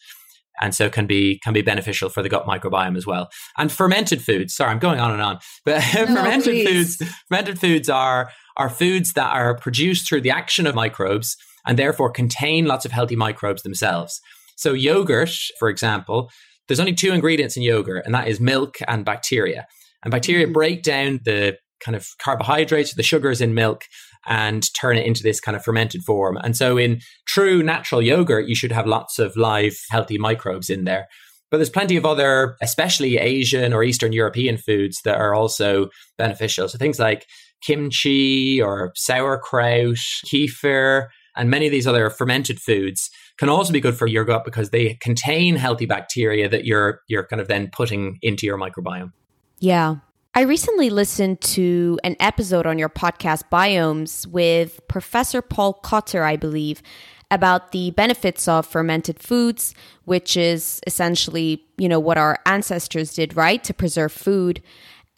And 0.59 0.73
so 0.73 0.89
can 0.89 1.05
be 1.05 1.39
can 1.43 1.53
be 1.53 1.61
beneficial 1.61 2.09
for 2.09 2.23
the 2.23 2.29
gut 2.29 2.47
microbiome 2.47 2.97
as 2.97 3.05
well. 3.05 3.29
And 3.57 3.71
fermented 3.71 4.23
foods. 4.23 4.55
Sorry, 4.55 4.71
I'm 4.71 4.79
going 4.79 4.99
on 4.99 5.11
and 5.11 5.21
on. 5.21 5.39
But 5.65 5.83
no, 5.95 6.05
fermented 6.07 6.43
please. 6.43 6.95
foods 6.97 7.13
fermented 7.27 7.59
foods 7.59 7.89
are 7.89 8.31
are 8.57 8.69
foods 8.69 9.13
that 9.13 9.31
are 9.33 9.55
produced 9.55 10.09
through 10.09 10.21
the 10.21 10.31
action 10.31 10.65
of 10.65 10.73
microbes 10.73 11.37
and 11.67 11.77
therefore 11.77 12.09
contain 12.09 12.65
lots 12.65 12.85
of 12.85 12.91
healthy 12.91 13.15
microbes 13.15 13.61
themselves. 13.61 14.19
So 14.55 14.73
yogurt, 14.73 15.29
for 15.59 15.69
example, 15.69 16.31
there's 16.67 16.79
only 16.79 16.93
two 16.93 17.11
ingredients 17.11 17.55
in 17.55 17.63
yogurt, 17.63 18.05
and 18.05 18.13
that 18.15 18.27
is 18.27 18.39
milk 18.39 18.77
and 18.87 19.05
bacteria. 19.05 19.67
And 20.07 20.11
bacteria 20.13 20.45
mm-hmm. 20.45 20.53
break 20.53 20.83
down 20.83 21.19
the 21.25 21.57
kind 21.81 21.93
of 21.93 22.07
carbohydrates, 22.17 22.93
the 22.93 23.03
sugars 23.03 23.41
in 23.41 23.53
milk, 23.53 23.83
and 24.25 24.63
turn 24.73 24.95
it 24.95 25.05
into 25.05 25.21
this 25.21 25.41
kind 25.41 25.57
of 25.57 25.65
fermented 25.65 26.01
form. 26.03 26.37
And 26.37 26.55
so, 26.55 26.77
in 26.77 27.01
true 27.25 27.61
natural 27.61 28.01
yogurt, 28.01 28.47
you 28.47 28.55
should 28.55 28.71
have 28.71 28.87
lots 28.87 29.19
of 29.19 29.35
live, 29.35 29.77
healthy 29.89 30.17
microbes 30.17 30.69
in 30.69 30.85
there. 30.85 31.09
But 31.51 31.57
there's 31.57 31.69
plenty 31.69 31.97
of 31.97 32.05
other, 32.05 32.55
especially 32.61 33.17
Asian 33.17 33.73
or 33.73 33.83
Eastern 33.83 34.13
European 34.13 34.55
foods 34.55 35.01
that 35.03 35.17
are 35.17 35.35
also 35.35 35.89
beneficial. 36.17 36.69
So 36.69 36.77
things 36.77 36.99
like 36.99 37.25
kimchi 37.61 38.61
or 38.61 38.93
sauerkraut, 38.95 39.97
kefir, 40.25 41.07
and 41.35 41.49
many 41.49 41.65
of 41.65 41.73
these 41.73 41.85
other 41.85 42.09
fermented 42.09 42.61
foods 42.61 43.09
can 43.37 43.49
also 43.49 43.73
be 43.73 43.81
good 43.81 43.97
for 43.97 44.07
your 44.07 44.23
gut 44.23 44.45
because 44.45 44.69
they 44.69 44.93
contain 45.01 45.57
healthy 45.57 45.85
bacteria 45.85 46.47
that 46.47 46.63
you're 46.63 47.01
you're 47.09 47.27
kind 47.27 47.41
of 47.41 47.49
then 47.49 47.69
putting 47.73 48.19
into 48.21 48.45
your 48.45 48.57
microbiome. 48.57 49.11
Yeah. 49.59 49.97
I 50.33 50.41
recently 50.41 50.91
listened 50.91 51.41
to 51.41 51.99
an 52.03 52.15
episode 52.19 52.67
on 52.67 52.77
your 52.77 52.89
podcast, 52.89 53.45
Biomes, 53.51 54.27
with 54.27 54.79
Professor 54.87 55.41
Paul 55.41 55.73
Cotter, 55.73 56.23
I 56.23 56.35
believe, 56.35 56.83
about 57.31 57.71
the 57.71 57.91
benefits 57.91 58.47
of 58.47 58.67
fermented 58.67 59.19
foods, 59.19 59.73
which 60.05 60.37
is 60.37 60.79
essentially, 60.85 61.65
you 61.77 61.89
know, 61.89 61.99
what 61.99 62.17
our 62.19 62.39
ancestors 62.45 63.15
did, 63.15 63.35
right, 63.35 63.63
to 63.63 63.73
preserve 63.73 64.11
food. 64.11 64.61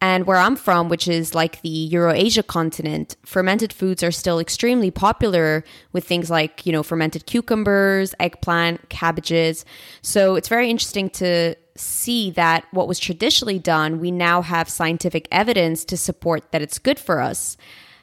And 0.01 0.25
where 0.25 0.37
I'm 0.37 0.55
from, 0.55 0.87
which 0.87 1.09
is 1.09 1.35
like 1.35 1.61
the 1.61 1.69
Eurasia 1.69 2.43
continent, 2.43 3.17
fermented 3.25 3.73
foods 3.73 4.01
are 4.01 4.11
still 4.11 4.39
extremely 4.39 4.91
popular 4.91 5.65
with 5.91 6.05
things 6.05 6.29
like, 6.29 6.65
you 6.65 6.71
know, 6.71 6.83
fermented 6.83 7.25
cucumbers, 7.25 8.15
eggplant, 8.17 8.87
cabbages. 8.89 9.65
So 10.01 10.35
it's 10.35 10.47
very 10.47 10.69
interesting 10.69 11.09
to 11.11 11.55
see 11.75 12.31
that 12.31 12.65
what 12.71 12.87
was 12.87 12.97
traditionally 12.97 13.59
done, 13.59 13.99
we 13.99 14.09
now 14.09 14.41
have 14.41 14.69
scientific 14.69 15.27
evidence 15.31 15.83
to 15.85 15.97
support 15.97 16.51
that 16.51 16.61
it's 16.61 16.79
good 16.79 16.99
for 16.99 17.19
us. 17.19 17.57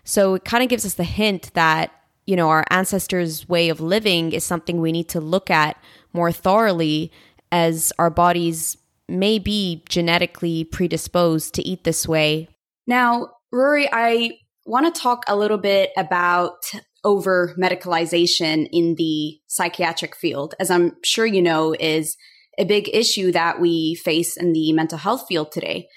So 0.04 0.34
it 0.34 0.44
kind 0.44 0.62
of 0.62 0.68
gives 0.68 0.84
us 0.84 0.94
the 0.94 1.04
hint 1.04 1.50
that, 1.54 1.92
you 2.26 2.36
know, 2.36 2.50
our 2.50 2.64
ancestors' 2.70 3.48
way 3.48 3.70
of 3.70 3.80
living 3.80 4.32
is 4.32 4.44
something 4.44 4.80
we 4.80 4.92
need 4.92 5.08
to 5.10 5.20
look 5.20 5.50
at 5.50 5.80
more 6.12 6.30
thoroughly 6.30 7.10
as 7.50 7.92
our 7.98 8.10
bodies 8.10 8.76
may 9.08 9.38
be 9.38 9.84
genetically 9.88 10.64
predisposed 10.64 11.54
to 11.54 11.62
eat 11.62 11.84
this 11.84 12.08
way. 12.08 12.48
Now, 12.86 13.28
Ruairí, 13.52 13.88
I 13.92 14.32
want 14.64 14.92
to 14.92 15.00
talk 15.00 15.24
a 15.28 15.36
little 15.36 15.58
bit 15.58 15.90
about 15.96 16.56
over 17.04 17.54
medicalization 17.58 18.68
in 18.72 18.96
the 18.96 19.38
psychiatric 19.46 20.16
field. 20.16 20.54
As 20.58 20.70
I'm 20.70 20.92
sure 21.04 21.26
you 21.26 21.40
know, 21.40 21.74
is 21.78 22.16
a 22.58 22.64
big 22.64 22.88
issue 22.92 23.30
that 23.32 23.60
we 23.60 23.94
face 23.94 24.36
in 24.36 24.52
the 24.52 24.72
mental 24.72 24.98
health 24.98 25.26
field 25.28 25.52
today. 25.52 25.88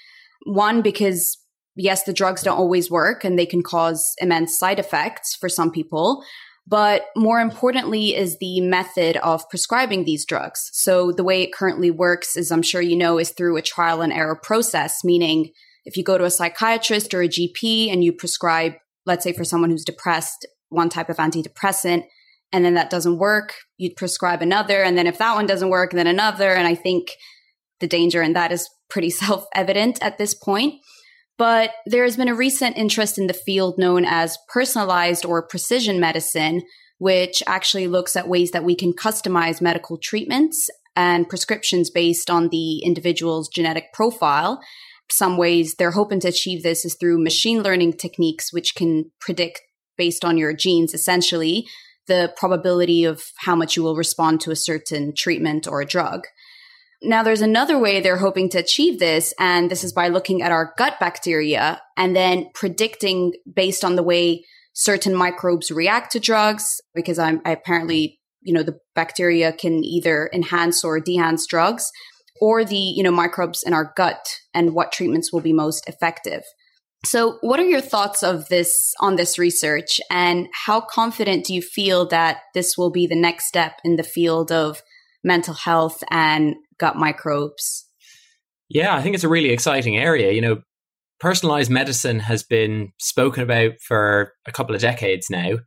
One, 0.46 0.82
because 0.82 1.36
yes, 1.74 2.04
the 2.04 2.12
drugs 2.12 2.42
don't 2.42 2.58
always 2.58 2.90
work 2.90 3.24
and 3.24 3.38
they 3.38 3.46
can 3.46 3.62
cause 3.62 4.14
immense 4.18 4.58
side 4.58 4.78
effects 4.78 5.34
for 5.34 5.48
some 5.48 5.70
people. 5.70 6.22
But 6.70 7.06
more 7.16 7.40
importantly 7.40 8.14
is 8.14 8.38
the 8.38 8.60
method 8.60 9.16
of 9.16 9.48
prescribing 9.50 10.04
these 10.04 10.24
drugs. 10.24 10.70
So 10.72 11.10
the 11.10 11.24
way 11.24 11.42
it 11.42 11.52
currently 11.52 11.90
works 11.90 12.36
is 12.36 12.52
I'm 12.52 12.62
sure 12.62 12.80
you 12.80 12.96
know 12.96 13.18
is 13.18 13.30
through 13.30 13.56
a 13.56 13.62
trial 13.62 14.02
and 14.02 14.12
error 14.12 14.38
process, 14.40 15.02
meaning 15.02 15.50
if 15.84 15.96
you 15.96 16.04
go 16.04 16.16
to 16.16 16.24
a 16.24 16.30
psychiatrist 16.30 17.12
or 17.12 17.22
a 17.22 17.28
GP 17.28 17.92
and 17.92 18.04
you 18.04 18.12
prescribe, 18.12 18.74
let's 19.04 19.24
say 19.24 19.32
for 19.32 19.42
someone 19.42 19.70
who's 19.70 19.84
depressed, 19.84 20.46
one 20.68 20.88
type 20.88 21.08
of 21.08 21.16
antidepressant 21.16 22.04
and 22.52 22.64
then 22.64 22.74
that 22.74 22.90
doesn't 22.90 23.18
work, 23.18 23.54
you'd 23.76 23.96
prescribe 23.96 24.40
another. 24.40 24.82
And 24.82 24.96
then 24.96 25.08
if 25.08 25.18
that 25.18 25.34
one 25.34 25.46
doesn't 25.46 25.70
work, 25.70 25.90
then 25.90 26.06
another. 26.06 26.50
And 26.54 26.68
I 26.68 26.76
think 26.76 27.10
the 27.80 27.88
danger 27.88 28.22
in 28.22 28.34
that 28.34 28.52
is 28.52 28.68
pretty 28.88 29.10
self 29.10 29.44
evident 29.54 29.98
at 30.02 30.18
this 30.18 30.34
point. 30.34 30.74
But 31.40 31.70
there 31.86 32.04
has 32.04 32.18
been 32.18 32.28
a 32.28 32.34
recent 32.34 32.76
interest 32.76 33.16
in 33.16 33.26
the 33.26 33.32
field 33.32 33.78
known 33.78 34.04
as 34.04 34.36
personalized 34.52 35.24
or 35.24 35.40
precision 35.40 35.98
medicine, 35.98 36.60
which 36.98 37.42
actually 37.46 37.86
looks 37.86 38.14
at 38.14 38.28
ways 38.28 38.50
that 38.50 38.62
we 38.62 38.74
can 38.74 38.92
customize 38.92 39.62
medical 39.62 39.96
treatments 39.96 40.68
and 40.94 41.26
prescriptions 41.30 41.88
based 41.88 42.28
on 42.28 42.50
the 42.50 42.80
individual's 42.80 43.48
genetic 43.48 43.90
profile. 43.94 44.60
Some 45.10 45.38
ways 45.38 45.76
they're 45.76 45.92
hoping 45.92 46.20
to 46.20 46.28
achieve 46.28 46.62
this 46.62 46.84
is 46.84 46.94
through 47.00 47.24
machine 47.24 47.62
learning 47.62 47.94
techniques, 47.94 48.52
which 48.52 48.74
can 48.74 49.10
predict 49.18 49.62
based 49.96 50.26
on 50.26 50.36
your 50.36 50.52
genes 50.52 50.92
essentially 50.92 51.66
the 52.06 52.34
probability 52.36 53.04
of 53.04 53.22
how 53.38 53.56
much 53.56 53.76
you 53.78 53.82
will 53.82 53.96
respond 53.96 54.42
to 54.42 54.50
a 54.50 54.56
certain 54.56 55.14
treatment 55.16 55.66
or 55.66 55.80
a 55.80 55.86
drug. 55.86 56.26
Now, 57.02 57.22
there's 57.22 57.40
another 57.40 57.78
way 57.78 58.00
they're 58.00 58.18
hoping 58.18 58.50
to 58.50 58.58
achieve 58.58 58.98
this, 58.98 59.32
and 59.38 59.70
this 59.70 59.84
is 59.84 59.92
by 59.92 60.08
looking 60.08 60.42
at 60.42 60.52
our 60.52 60.74
gut 60.76 61.00
bacteria 61.00 61.80
and 61.96 62.14
then 62.14 62.50
predicting 62.54 63.32
based 63.50 63.84
on 63.84 63.96
the 63.96 64.02
way 64.02 64.44
certain 64.74 65.14
microbes 65.14 65.70
react 65.70 66.12
to 66.12 66.20
drugs, 66.20 66.80
because 66.94 67.18
I'm 67.18 67.40
I 67.44 67.52
apparently, 67.52 68.20
you 68.42 68.52
know, 68.52 68.62
the 68.62 68.78
bacteria 68.94 69.52
can 69.52 69.82
either 69.82 70.30
enhance 70.34 70.84
or 70.84 71.00
dehance 71.00 71.46
drugs, 71.48 71.90
or 72.40 72.64
the, 72.64 72.76
you 72.76 73.02
know, 73.02 73.10
microbes 73.10 73.62
in 73.62 73.72
our 73.72 73.92
gut 73.96 74.36
and 74.52 74.74
what 74.74 74.92
treatments 74.92 75.32
will 75.32 75.40
be 75.40 75.52
most 75.54 75.88
effective. 75.88 76.42
So, 77.06 77.38
what 77.40 77.58
are 77.58 77.64
your 77.64 77.80
thoughts 77.80 78.22
of 78.22 78.48
this 78.48 78.92
on 79.00 79.16
this 79.16 79.38
research, 79.38 80.02
and 80.10 80.48
how 80.66 80.82
confident 80.82 81.46
do 81.46 81.54
you 81.54 81.62
feel 81.62 82.06
that 82.08 82.40
this 82.52 82.76
will 82.76 82.90
be 82.90 83.06
the 83.06 83.18
next 83.18 83.46
step 83.46 83.80
in 83.84 83.96
the 83.96 84.02
field 84.02 84.52
of 84.52 84.82
mental 85.24 85.54
health 85.54 86.02
and 86.10 86.56
gut 86.80 86.96
microbes? 86.96 87.86
Yeah, 88.68 88.96
I 88.96 89.02
think 89.02 89.14
it's 89.14 89.24
a 89.24 89.28
really 89.28 89.50
exciting 89.50 89.96
area. 89.96 90.32
You 90.32 90.40
know, 90.40 90.62
personalized 91.20 91.70
medicine 91.70 92.20
has 92.20 92.42
been 92.42 92.92
spoken 92.98 93.42
about 93.42 93.72
for 93.86 94.32
a 94.46 94.52
couple 94.52 94.74
of 94.74 94.80
decades 94.80 95.28
now, 95.30 95.58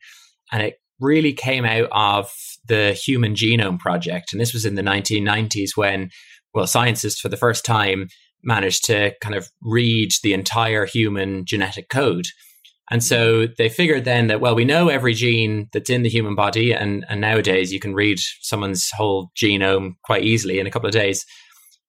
and 0.52 0.63
it 0.63 0.76
really 0.99 1.34
came 1.34 1.65
out 1.65 1.89
of 1.91 2.32
the 2.67 2.93
Human 2.93 3.36
Genome 3.36 3.80
Project. 3.80 4.32
And 4.32 4.41
this 4.41 4.54
was 4.54 4.65
in 4.65 4.76
the 4.76 4.82
1990s 4.82 5.71
when, 5.76 6.10
well, 6.54 6.67
scientists 6.67 7.19
for 7.19 7.30
the 7.30 7.38
first 7.38 7.65
time 7.65 8.08
managed 8.43 8.86
to 8.86 9.13
kind 9.21 9.36
of 9.36 9.49
read 9.62 10.12
the 10.21 10.34
entire 10.34 10.86
human 10.86 11.45
genetic 11.45 11.89
code. 11.89 12.26
And 12.91 13.04
so 13.04 13.48
they 13.58 13.69
figured 13.69 14.06
then 14.06 14.28
that, 14.28 14.41
well, 14.41 14.56
we 14.56 14.65
know 14.65 14.89
every 14.89 15.13
gene 15.13 15.69
that's 15.72 15.89
in 15.89 16.04
the 16.04 16.10
human 16.10 16.36
body, 16.36 16.74
and, 16.74 17.06
and 17.10 17.22
nowadays 17.22 17.72
you 17.72 17.80
can 17.80 17.93
read 17.93 18.19
someone's 18.41 18.89
whole 18.91 19.32
genome 19.36 19.93
quite 20.04 20.24
easily 20.24 20.60
in 20.60 20.67
a 20.67 20.72
couple 20.72 20.88
of 20.88 20.93
days. 20.93 21.26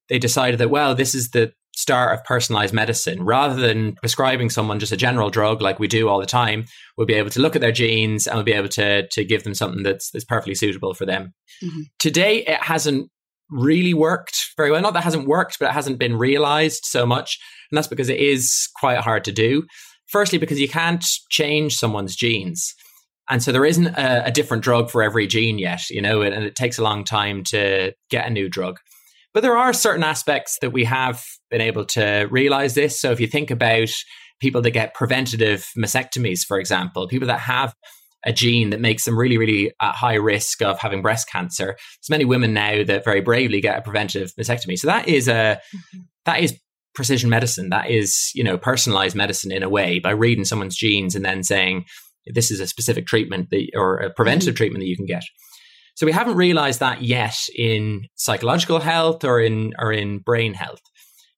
They 0.08 0.18
decided 0.18 0.60
that, 0.60 0.70
well, 0.70 0.94
this 0.94 1.14
is 1.14 1.30
the 1.30 1.52
start 1.74 2.16
of 2.16 2.24
personalized 2.24 2.72
medicine. 2.72 3.24
Rather 3.24 3.60
than 3.60 3.96
prescribing 3.96 4.48
someone 4.50 4.78
just 4.78 4.92
a 4.92 4.96
general 4.96 5.30
drug 5.30 5.60
like 5.60 5.80
we 5.80 5.88
do 5.88 6.08
all 6.08 6.20
the 6.20 6.26
time, 6.26 6.64
we'll 6.96 7.06
be 7.06 7.14
able 7.14 7.30
to 7.30 7.40
look 7.40 7.56
at 7.56 7.60
their 7.60 7.72
genes 7.72 8.28
and 8.28 8.36
we'll 8.36 8.44
be 8.44 8.52
able 8.52 8.68
to, 8.68 9.08
to 9.08 9.24
give 9.24 9.42
them 9.42 9.54
something 9.54 9.82
that's, 9.82 10.10
that's 10.12 10.24
perfectly 10.24 10.54
suitable 10.54 10.94
for 10.94 11.04
them. 11.04 11.34
Mm-hmm. 11.62 11.82
Today, 11.98 12.44
it 12.46 12.62
hasn't 12.62 13.10
really 13.50 13.94
worked 13.94 14.36
very 14.56 14.70
well. 14.70 14.80
Not 14.80 14.94
that 14.94 15.02
hasn't 15.04 15.26
worked, 15.26 15.58
but 15.58 15.70
it 15.70 15.72
hasn't 15.72 15.98
been 15.98 16.16
realized 16.16 16.82
so 16.84 17.04
much. 17.04 17.38
And 17.70 17.76
that's 17.76 17.88
because 17.88 18.08
it 18.08 18.20
is 18.20 18.68
quite 18.78 18.98
hard 18.98 19.24
to 19.24 19.32
do. 19.32 19.64
Firstly, 20.06 20.38
because 20.38 20.60
you 20.60 20.68
can't 20.68 21.04
change 21.30 21.76
someone's 21.76 22.16
genes. 22.16 22.74
And 23.30 23.42
so 23.42 23.52
there 23.52 23.64
isn't 23.64 23.86
a, 23.86 24.26
a 24.26 24.30
different 24.30 24.62
drug 24.62 24.90
for 24.90 25.02
every 25.02 25.26
gene 25.26 25.58
yet, 25.58 25.88
you 25.88 26.02
know, 26.02 26.20
and, 26.20 26.44
it 26.44 26.54
takes 26.54 26.78
a 26.78 26.82
long 26.82 27.04
time 27.04 27.42
to 27.44 27.92
get 28.10 28.26
a 28.26 28.30
new 28.30 28.48
drug. 28.48 28.78
But 29.32 29.42
there 29.42 29.56
are 29.56 29.72
certain 29.72 30.04
aspects 30.04 30.58
that 30.60 30.70
we 30.70 30.84
have 30.84 31.24
been 31.50 31.62
able 31.62 31.86
to 31.86 32.28
realize 32.30 32.74
this. 32.74 33.00
So 33.00 33.10
if 33.10 33.20
you 33.20 33.26
think 33.26 33.50
about 33.50 33.88
people 34.40 34.60
that 34.62 34.70
get 34.72 34.94
preventative 34.94 35.66
mastectomies, 35.76 36.44
for 36.46 36.58
example, 36.58 37.08
people 37.08 37.28
that 37.28 37.40
have 37.40 37.74
a 38.26 38.32
gene 38.32 38.70
that 38.70 38.80
makes 38.80 39.04
them 39.04 39.18
really, 39.18 39.38
really 39.38 39.72
at 39.80 39.94
high 39.94 40.14
risk 40.14 40.62
of 40.62 40.78
having 40.78 41.02
breast 41.02 41.28
cancer. 41.28 41.76
There's 41.76 42.10
many 42.10 42.24
women 42.24 42.54
now 42.54 42.84
that 42.84 43.04
very 43.04 43.20
bravely 43.20 43.60
get 43.60 43.78
a 43.78 43.82
preventive 43.82 44.32
mastectomy. 44.38 44.78
So 44.78 44.86
that 44.86 45.08
is 45.08 45.28
a 45.28 45.60
mm-hmm. 45.74 45.98
that 46.24 46.40
is 46.40 46.58
precision 46.94 47.30
medicine. 47.30 47.70
That 47.70 47.90
is, 47.90 48.30
you 48.34 48.44
know, 48.44 48.56
personalized 48.56 49.16
medicine 49.16 49.52
in 49.52 49.62
a 49.62 49.68
way 49.68 49.98
by 49.98 50.10
reading 50.10 50.44
someone's 50.44 50.76
genes 50.76 51.14
and 51.14 51.24
then 51.24 51.42
saying 51.42 51.84
this 52.26 52.50
is 52.50 52.60
a 52.60 52.66
specific 52.66 53.06
treatment 53.06 53.50
that, 53.50 53.70
or 53.74 53.98
a 53.98 54.10
preventative 54.10 54.54
mm-hmm. 54.54 54.58
treatment 54.58 54.82
that 54.82 54.88
you 54.88 54.96
can 54.96 55.06
get. 55.06 55.22
So 55.96 56.06
we 56.06 56.12
haven't 56.12 56.36
realized 56.36 56.80
that 56.80 57.02
yet 57.02 57.36
in 57.56 58.06
psychological 58.16 58.80
health 58.80 59.24
or 59.24 59.40
in 59.40 59.72
or 59.78 59.92
in 59.92 60.18
brain 60.18 60.54
health. 60.54 60.80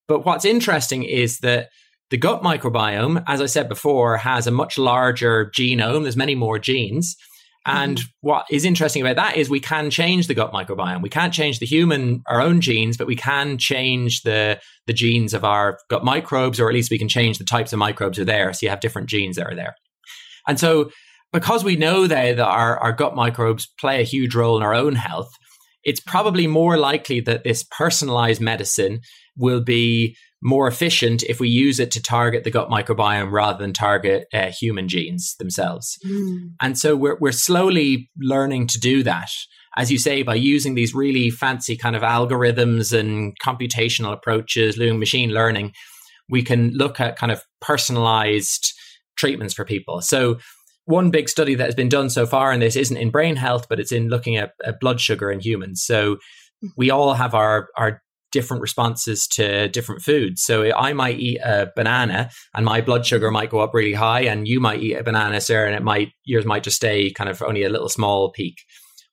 But 0.07 0.25
what's 0.25 0.45
interesting 0.45 1.03
is 1.03 1.39
that 1.39 1.69
the 2.09 2.17
gut 2.17 2.41
microbiome, 2.41 3.23
as 3.27 3.41
I 3.41 3.47
said 3.47 3.67
before, 3.67 4.17
has 4.17 4.47
a 4.47 4.51
much 4.51 4.77
larger 4.77 5.51
genome. 5.55 6.03
There's 6.03 6.15
many 6.15 6.35
more 6.35 6.57
genes. 6.57 7.15
And 7.67 7.97
mm-hmm. 7.97 8.07
what 8.21 8.45
is 8.49 8.63
interesting 8.63 9.01
about 9.01 9.17
that 9.17 9.35
is 9.35 9.49
we 9.49 9.59
can 9.59 9.89
change 9.89 10.27
the 10.27 10.33
gut 10.33 10.53
microbiome. 10.53 11.01
We 11.01 11.09
can't 11.09 11.33
change 11.33 11.59
the 11.59 11.65
human, 11.65 12.23
our 12.25 12.41
own 12.41 12.61
genes, 12.61 12.95
but 12.95 13.07
we 13.07 13.15
can 13.17 13.57
change 13.57 14.21
the, 14.21 14.59
the 14.87 14.93
genes 14.93 15.33
of 15.33 15.43
our 15.43 15.77
gut 15.89 16.03
microbes, 16.03 16.61
or 16.61 16.69
at 16.69 16.73
least 16.73 16.89
we 16.89 16.97
can 16.97 17.09
change 17.09 17.37
the 17.37 17.43
types 17.43 17.73
of 17.73 17.79
microbes 17.79 18.17
are 18.17 18.25
there. 18.25 18.53
So 18.53 18.59
you 18.65 18.69
have 18.69 18.79
different 18.79 19.09
genes 19.09 19.35
that 19.35 19.47
are 19.47 19.55
there. 19.55 19.75
And 20.47 20.57
so 20.57 20.91
because 21.33 21.65
we 21.65 21.75
know 21.75 22.07
that 22.07 22.39
our, 22.39 22.79
our 22.79 22.93
gut 22.93 23.15
microbes 23.15 23.67
play 23.79 23.99
a 23.99 24.05
huge 24.05 24.33
role 24.33 24.55
in 24.55 24.63
our 24.63 24.73
own 24.73 24.95
health, 24.95 25.29
it's 25.83 25.99
probably 25.99 26.47
more 26.47 26.77
likely 26.77 27.19
that 27.21 27.43
this 27.43 27.63
personalized 27.63 28.39
medicine 28.39 29.01
will 29.35 29.61
be 29.61 30.15
more 30.41 30.67
efficient 30.67 31.23
if 31.23 31.39
we 31.39 31.49
use 31.49 31.79
it 31.79 31.91
to 31.91 32.01
target 32.01 32.43
the 32.43 32.51
gut 32.51 32.69
microbiome 32.69 33.31
rather 33.31 33.57
than 33.57 33.73
target 33.73 34.27
uh, 34.33 34.51
human 34.51 34.87
genes 34.87 35.35
themselves. 35.39 35.97
Mm. 36.05 36.51
And 36.61 36.77
so 36.77 36.95
we're, 36.95 37.17
we're 37.19 37.31
slowly 37.31 38.09
learning 38.19 38.67
to 38.67 38.79
do 38.79 39.03
that. 39.03 39.29
As 39.75 39.91
you 39.91 39.97
say, 39.97 40.23
by 40.23 40.35
using 40.35 40.75
these 40.75 40.93
really 40.93 41.29
fancy 41.29 41.75
kind 41.75 41.95
of 41.95 42.01
algorithms 42.01 42.97
and 42.97 43.33
computational 43.39 44.13
approaches, 44.13 44.75
doing 44.75 44.99
machine 44.99 45.31
learning, 45.31 45.73
we 46.29 46.43
can 46.43 46.71
look 46.71 46.99
at 46.99 47.17
kind 47.17 47.31
of 47.31 47.43
personalized 47.61 48.73
treatments 49.17 49.53
for 49.53 49.65
people. 49.65 50.01
So 50.01 50.37
one 50.85 51.11
big 51.11 51.29
study 51.29 51.55
that 51.55 51.65
has 51.65 51.75
been 51.75 51.89
done 51.89 52.09
so 52.09 52.25
far 52.25 52.51
in 52.53 52.59
this 52.59 52.75
isn't 52.75 52.95
in 52.95 53.09
brain 53.09 53.35
health, 53.35 53.67
but 53.69 53.79
it's 53.79 53.91
in 53.91 54.07
looking 54.07 54.37
at, 54.37 54.51
at 54.65 54.79
blood 54.79 55.01
sugar 55.01 55.31
in 55.31 55.39
humans. 55.39 55.83
So 55.83 56.15
mm. 56.63 56.69
we 56.77 56.91
all 56.91 57.13
have 57.13 57.33
our, 57.33 57.69
our 57.75 58.01
different 58.31 58.61
responses 58.61 59.27
to 59.27 59.69
different 59.69 60.01
foods. 60.01 60.43
So 60.43 60.71
I 60.75 60.93
might 60.93 61.19
eat 61.19 61.39
a 61.39 61.71
banana 61.75 62.29
and 62.53 62.65
my 62.65 62.81
blood 62.81 63.05
sugar 63.05 63.31
might 63.31 63.49
go 63.49 63.59
up 63.59 63.73
really 63.73 63.93
high, 63.93 64.21
and 64.21 64.47
you 64.47 64.59
might 64.59 64.81
eat 64.81 64.95
a 64.95 65.03
banana, 65.03 65.39
Sarah, 65.41 65.67
and 65.67 65.75
it 65.75 65.83
might 65.83 66.11
yours 66.25 66.45
might 66.45 66.63
just 66.63 66.77
stay 66.77 67.11
kind 67.11 67.29
of 67.29 67.41
only 67.41 67.63
a 67.63 67.69
little 67.69 67.89
small 67.89 68.31
peak. 68.31 68.55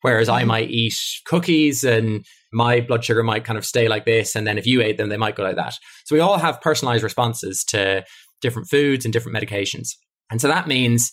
Whereas 0.01 0.29
mm-hmm. 0.29 0.43
I 0.43 0.45
might 0.45 0.71
eat 0.71 0.95
cookies 1.27 1.85
and 1.85 2.25
my 2.53 2.81
blood 2.81 3.05
sugar 3.05 3.23
might 3.23 3.45
kind 3.45 3.59
of 3.59 3.65
stay 3.65 3.89
like 3.89 4.05
this, 4.05 4.37
and 4.37 4.47
then 4.47 4.59
if 4.59 4.67
you 4.67 4.81
ate 4.81 4.97
them, 4.97 5.09
they 5.09 5.17
might 5.17 5.37
go 5.37 5.43
like 5.43 5.57
that. 5.57 5.75
So 6.05 6.15
we 6.15 6.21
all 6.21 6.39
have 6.39 6.61
personalized 6.61 7.03
responses 7.03 7.65
to 7.69 8.05
different 8.41 8.69
foods 8.69 9.05
and 9.05 9.13
different 9.13 9.37
medications, 9.37 9.91
and 10.31 10.41
so 10.41 10.49
that 10.49 10.69
means 10.69 11.11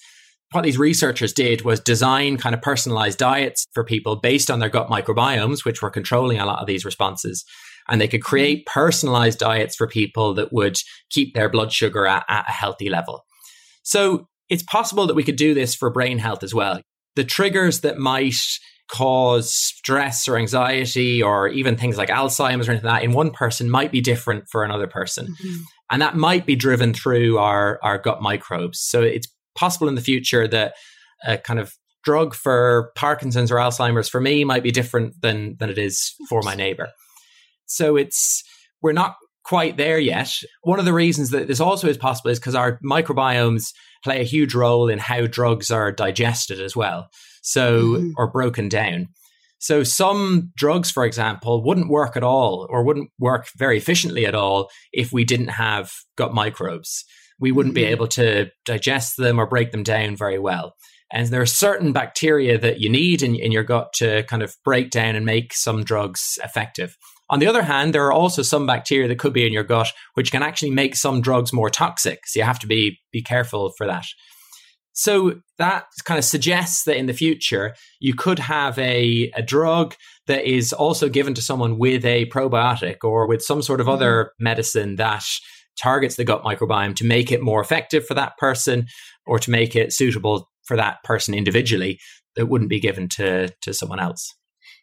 what 0.51 0.63
these 0.63 0.77
researchers 0.77 1.31
did 1.31 1.61
was 1.61 1.79
design 1.79 2.37
kind 2.37 2.53
of 2.53 2.61
personalized 2.61 3.17
diets 3.17 3.65
for 3.73 3.85
people 3.85 4.17
based 4.17 4.51
on 4.51 4.59
their 4.59 4.69
gut 4.69 4.89
microbiomes, 4.89 5.63
which 5.63 5.81
were 5.81 5.89
controlling 5.89 6.39
a 6.39 6.45
lot 6.45 6.59
of 6.59 6.67
these 6.67 6.83
responses 6.83 7.45
and 7.91 7.99
they 7.99 8.07
could 8.07 8.23
create 8.23 8.65
personalized 8.65 9.37
diets 9.37 9.75
for 9.75 9.85
people 9.85 10.33
that 10.35 10.53
would 10.53 10.77
keep 11.09 11.35
their 11.35 11.49
blood 11.49 11.73
sugar 11.73 12.07
at, 12.07 12.25
at 12.29 12.47
a 12.47 12.51
healthy 12.51 12.89
level. 12.89 13.25
So 13.83 14.27
it's 14.49 14.63
possible 14.63 15.05
that 15.07 15.13
we 15.13 15.23
could 15.23 15.35
do 15.35 15.53
this 15.53 15.75
for 15.75 15.91
brain 15.91 16.17
health 16.17 16.41
as 16.41 16.53
well. 16.53 16.81
The 17.15 17.25
triggers 17.25 17.81
that 17.81 17.97
might 17.97 18.33
cause 18.89 19.53
stress 19.53 20.27
or 20.27 20.37
anxiety 20.37 21.21
or 21.21 21.49
even 21.49 21.75
things 21.75 21.97
like 21.97 22.09
Alzheimer's 22.09 22.67
or 22.67 22.71
anything 22.71 22.89
like 22.89 23.01
that 23.01 23.03
in 23.03 23.11
one 23.11 23.31
person 23.31 23.69
might 23.69 23.91
be 23.91 24.01
different 24.01 24.45
for 24.49 24.63
another 24.63 24.87
person. 24.87 25.27
Mm-hmm. 25.27 25.61
And 25.91 26.01
that 26.01 26.15
might 26.15 26.45
be 26.45 26.55
driven 26.55 26.93
through 26.93 27.37
our, 27.37 27.77
our 27.83 27.97
gut 27.97 28.21
microbes. 28.21 28.79
So 28.81 29.01
it's 29.01 29.27
possible 29.55 29.89
in 29.89 29.95
the 29.95 30.01
future 30.01 30.47
that 30.47 30.75
a 31.25 31.37
kind 31.37 31.59
of 31.59 31.73
drug 32.03 32.33
for 32.33 32.91
Parkinson's 32.95 33.51
or 33.51 33.57
Alzheimer's 33.57 34.09
for 34.09 34.21
me 34.21 34.45
might 34.45 34.63
be 34.63 34.71
different 34.71 35.21
than, 35.21 35.57
than 35.59 35.69
it 35.69 35.77
is 35.77 36.13
for 36.29 36.41
my 36.41 36.55
neighbor. 36.55 36.89
So 37.75 37.95
it's 37.95 38.43
we're 38.81 38.91
not 38.93 39.15
quite 39.43 39.77
there 39.77 39.99
yet. 39.99 40.31
One 40.63 40.79
of 40.79 40.85
the 40.85 40.93
reasons 40.93 41.31
that 41.31 41.47
this 41.47 41.59
also 41.59 41.87
is 41.87 41.97
possible 41.97 42.31
is 42.31 42.39
because 42.39 42.55
our 42.55 42.79
microbiomes 42.83 43.73
play 44.03 44.21
a 44.21 44.25
huge 44.25 44.53
role 44.53 44.87
in 44.87 44.99
how 44.99 45.27
drugs 45.27 45.71
are 45.71 45.91
digested 45.91 46.61
as 46.61 46.75
well. 46.75 47.09
So 47.41 47.81
mm-hmm. 47.81 48.11
or 48.17 48.31
broken 48.31 48.69
down. 48.69 49.07
So 49.59 49.83
some 49.83 50.51
drugs, 50.55 50.89
for 50.89 51.05
example, 51.05 51.63
wouldn't 51.63 51.89
work 51.89 52.17
at 52.17 52.23
all 52.23 52.67
or 52.69 52.83
wouldn't 52.83 53.11
work 53.19 53.47
very 53.55 53.77
efficiently 53.77 54.25
at 54.25 54.33
all 54.33 54.69
if 54.91 55.11
we 55.11 55.23
didn't 55.23 55.49
have 55.49 55.91
gut 56.17 56.33
microbes. 56.33 57.05
we 57.41 57.51
wouldn't 57.51 57.75
mm-hmm. 57.75 57.85
be 57.85 57.91
able 57.91 58.07
to 58.07 58.49
digest 58.65 59.17
them 59.17 59.39
or 59.39 59.47
break 59.47 59.71
them 59.71 59.83
down 59.83 60.15
very 60.15 60.39
well. 60.39 60.75
And 61.11 61.27
there 61.27 61.41
are 61.41 61.47
certain 61.47 61.91
bacteria 61.91 62.57
that 62.59 62.79
you 62.79 62.89
need 62.89 63.21
in, 63.21 63.35
in 63.35 63.51
your 63.51 63.63
gut 63.63 63.91
to 63.95 64.23
kind 64.23 64.43
of 64.43 64.55
break 64.63 64.91
down 64.91 65.15
and 65.15 65.25
make 65.25 65.53
some 65.53 65.83
drugs 65.83 66.39
effective. 66.43 66.95
On 67.31 67.39
the 67.39 67.47
other 67.47 67.63
hand, 67.63 67.95
there 67.95 68.05
are 68.05 68.11
also 68.11 68.41
some 68.41 68.67
bacteria 68.67 69.07
that 69.07 69.17
could 69.17 69.33
be 69.33 69.47
in 69.47 69.53
your 69.53 69.63
gut 69.63 69.91
which 70.13 70.31
can 70.31 70.43
actually 70.43 70.69
make 70.69 70.95
some 70.95 71.21
drugs 71.21 71.53
more 71.53 71.69
toxic. 71.69 72.27
So 72.27 72.39
you 72.39 72.45
have 72.45 72.59
to 72.59 72.67
be 72.67 72.99
be 73.11 73.23
careful 73.23 73.71
for 73.77 73.87
that. 73.87 74.05
So 74.93 75.39
that 75.57 75.85
kind 76.03 76.17
of 76.17 76.25
suggests 76.25 76.83
that 76.83 76.97
in 76.97 77.05
the 77.05 77.13
future 77.13 77.73
you 77.99 78.13
could 78.13 78.39
have 78.39 78.77
a, 78.77 79.31
a 79.35 79.41
drug 79.41 79.95
that 80.27 80.43
is 80.43 80.73
also 80.73 81.07
given 81.07 81.33
to 81.35 81.41
someone 81.41 81.79
with 81.79 82.03
a 82.05 82.25
probiotic 82.25 82.97
or 83.03 83.27
with 83.27 83.41
some 83.41 83.61
sort 83.61 83.79
of 83.79 83.87
mm-hmm. 83.87 83.95
other 83.95 84.31
medicine 84.37 84.97
that 84.97 85.23
targets 85.81 86.17
the 86.17 86.25
gut 86.25 86.43
microbiome 86.43 86.95
to 86.97 87.05
make 87.05 87.31
it 87.31 87.41
more 87.41 87.61
effective 87.61 88.05
for 88.05 88.13
that 88.13 88.37
person 88.37 88.85
or 89.25 89.39
to 89.39 89.49
make 89.49 89.75
it 89.75 89.93
suitable 89.93 90.49
for 90.63 90.75
that 90.75 91.01
person 91.03 91.33
individually 91.33 91.97
that 92.35 92.47
wouldn't 92.47 92.69
be 92.69 92.79
given 92.79 93.07
to 93.07 93.49
to 93.61 93.73
someone 93.73 93.99
else. 93.99 94.35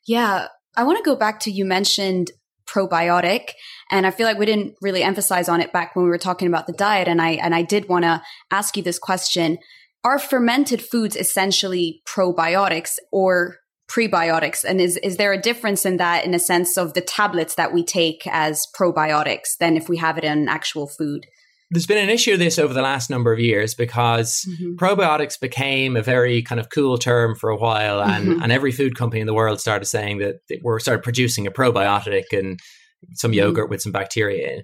Yeah, 0.06 0.48
I 0.76 0.84
want 0.84 0.98
to 0.98 1.08
go 1.08 1.16
back 1.16 1.40
to 1.40 1.50
you 1.50 1.64
mentioned 1.64 2.30
probiotic. 2.68 3.50
And 3.90 4.06
I 4.06 4.10
feel 4.10 4.26
like 4.26 4.38
we 4.38 4.46
didn't 4.46 4.74
really 4.80 5.02
emphasize 5.02 5.48
on 5.48 5.60
it 5.60 5.72
back 5.72 5.96
when 5.96 6.04
we 6.04 6.10
were 6.10 6.18
talking 6.18 6.48
about 6.48 6.66
the 6.66 6.72
diet. 6.72 7.08
And 7.08 7.20
I 7.20 7.30
and 7.30 7.54
I 7.54 7.62
did 7.62 7.88
want 7.88 8.04
to 8.04 8.22
ask 8.50 8.76
you 8.76 8.82
this 8.82 8.98
question. 8.98 9.58
Are 10.04 10.18
fermented 10.18 10.80
foods 10.80 11.16
essentially 11.16 12.02
probiotics 12.06 12.96
or 13.10 13.56
prebiotics? 13.90 14.64
And 14.64 14.80
is 14.80 14.96
is 14.98 15.16
there 15.16 15.32
a 15.32 15.40
difference 15.40 15.84
in 15.84 15.96
that 15.96 16.24
in 16.24 16.34
a 16.34 16.38
sense 16.38 16.76
of 16.76 16.94
the 16.94 17.00
tablets 17.00 17.54
that 17.56 17.72
we 17.72 17.84
take 17.84 18.26
as 18.26 18.66
probiotics 18.78 19.56
than 19.58 19.76
if 19.76 19.88
we 19.88 19.96
have 19.96 20.18
it 20.18 20.24
in 20.24 20.48
actual 20.48 20.86
food 20.86 21.26
there's 21.70 21.86
been 21.86 22.02
an 22.02 22.08
issue 22.08 22.32
of 22.32 22.38
this 22.38 22.58
over 22.58 22.72
the 22.72 22.82
last 22.82 23.10
number 23.10 23.32
of 23.32 23.38
years 23.38 23.74
because 23.74 24.46
mm-hmm. 24.48 24.76
probiotics 24.76 25.38
became 25.38 25.96
a 25.96 26.02
very 26.02 26.42
kind 26.42 26.60
of 26.60 26.70
cool 26.70 26.96
term 26.96 27.34
for 27.34 27.50
a 27.50 27.56
while, 27.56 28.00
and, 28.02 28.28
mm-hmm. 28.28 28.42
and 28.42 28.52
every 28.52 28.72
food 28.72 28.96
company 28.96 29.20
in 29.20 29.26
the 29.26 29.34
world 29.34 29.60
started 29.60 29.84
saying 29.84 30.18
that 30.18 30.36
we're 30.62 30.78
started 30.78 31.02
producing 31.02 31.46
a 31.46 31.50
probiotic 31.50 32.24
and 32.32 32.58
some 33.14 33.30
mm-hmm. 33.30 33.38
yogurt 33.38 33.70
with 33.70 33.82
some 33.82 33.92
bacteria 33.92 34.54
in. 34.54 34.62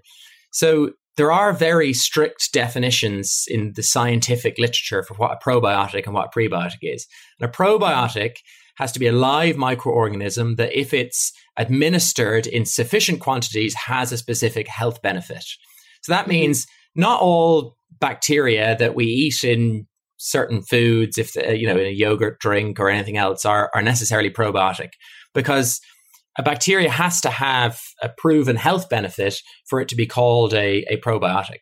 So 0.51 0.93
there 1.17 1.31
are 1.31 1.53
very 1.53 1.93
strict 1.93 2.53
definitions 2.53 3.45
in 3.49 3.73
the 3.77 3.83
scientific 3.83 4.59
literature 4.59 5.03
for 5.03 5.15
what 5.15 5.33
a 5.33 5.49
probiotic 5.49 6.07
and 6.07 6.15
what 6.15 6.31
a 6.35 6.39
prebiotic 6.39 6.79
is. 6.83 7.07
And 7.39 7.49
a 7.49 7.53
probiotic 7.53 8.37
has 8.77 8.91
to 8.93 8.99
be 8.99 9.07
a 9.07 9.13
live 9.13 9.55
microorganism 9.55 10.57
that, 10.57 10.77
if 10.77 10.93
it's 10.93 11.33
administered 11.57 12.47
in 12.49 12.65
sufficient 12.65 13.21
quantities, 13.21 13.75
has 13.75 14.11
a 14.11 14.19
specific 14.19 14.67
health 14.67 15.03
benefit. 15.03 15.45
So 16.03 16.13
that 16.13 16.23
mm-hmm. 16.23 16.31
means 16.31 16.67
not 16.95 17.21
all 17.21 17.77
bacteria 18.01 18.77
that 18.79 18.95
we 18.95 19.07
eat 19.07 19.45
in 19.45 19.87
certain 20.17 20.63
foods, 20.63 21.19
if 21.19 21.35
you 21.37 21.67
know, 21.67 21.77
in 21.77 21.87
a 21.87 21.91
yogurt 21.91 22.39
drink 22.41 22.81
or 22.81 22.89
anything 22.89 23.17
else, 23.17 23.45
are 23.45 23.71
are 23.75 23.83
necessarily 23.83 24.31
probiotic 24.31 24.91
because 25.35 25.81
a 26.39 26.43
bacteria 26.43 26.91
has 26.91 27.21
to 27.21 27.31
have 27.31 27.81
a 28.03 28.09
proven 28.09 28.57
health 28.57 28.89
benefit 28.89 29.37
for 29.69 29.81
it 29.81 29.89
to 29.89 29.97
be 29.97 30.07
called 30.07 30.53
a, 30.53 30.85
a 30.93 30.97
probiotic. 30.99 31.61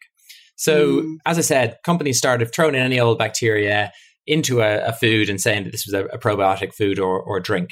So, 0.57 1.03
mm. 1.03 1.17
as 1.27 1.39
I 1.39 1.43
said, 1.43 1.77
companies 1.85 2.19
started 2.19 2.53
throwing 2.53 2.75
in 2.75 2.83
any 2.83 3.01
old 3.01 3.19
bacteria 3.19 3.93
into 4.27 4.61
a, 4.61 4.79
a 4.87 4.93
food 4.93 5.29
and 5.29 5.41
saying 5.41 5.65
that 5.65 5.73
this 5.73 5.87
was 5.87 5.95
a, 5.95 6.05
a 6.07 6.19
probiotic 6.19 6.75
food 6.75 6.99
or, 6.99 7.21
or 7.21 7.41
drink. 7.41 7.71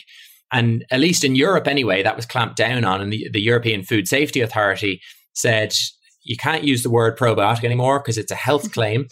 And 0.53 0.85
at 0.91 1.01
least 1.01 1.23
in 1.23 1.37
Europe, 1.37 1.69
anyway, 1.69 2.03
that 2.03 2.17
was 2.17 2.27
clamped 2.27 2.57
down 2.57 2.85
on. 2.85 3.01
And 3.01 3.13
the, 3.13 3.29
the 3.33 3.41
European 3.41 3.85
Food 3.85 4.09
Safety 4.09 4.41
Authority 4.41 5.01
said 5.33 5.73
you 6.23 6.37
can't 6.37 6.65
use 6.65 6.83
the 6.83 6.91
word 6.91 7.19
probiotic 7.19 7.65
anymore 7.65 8.01
because 8.01 8.19
it's 8.19 8.31
a 8.31 8.37
health 8.37 8.63
mm-hmm. 8.65 8.73
claim. 8.73 9.07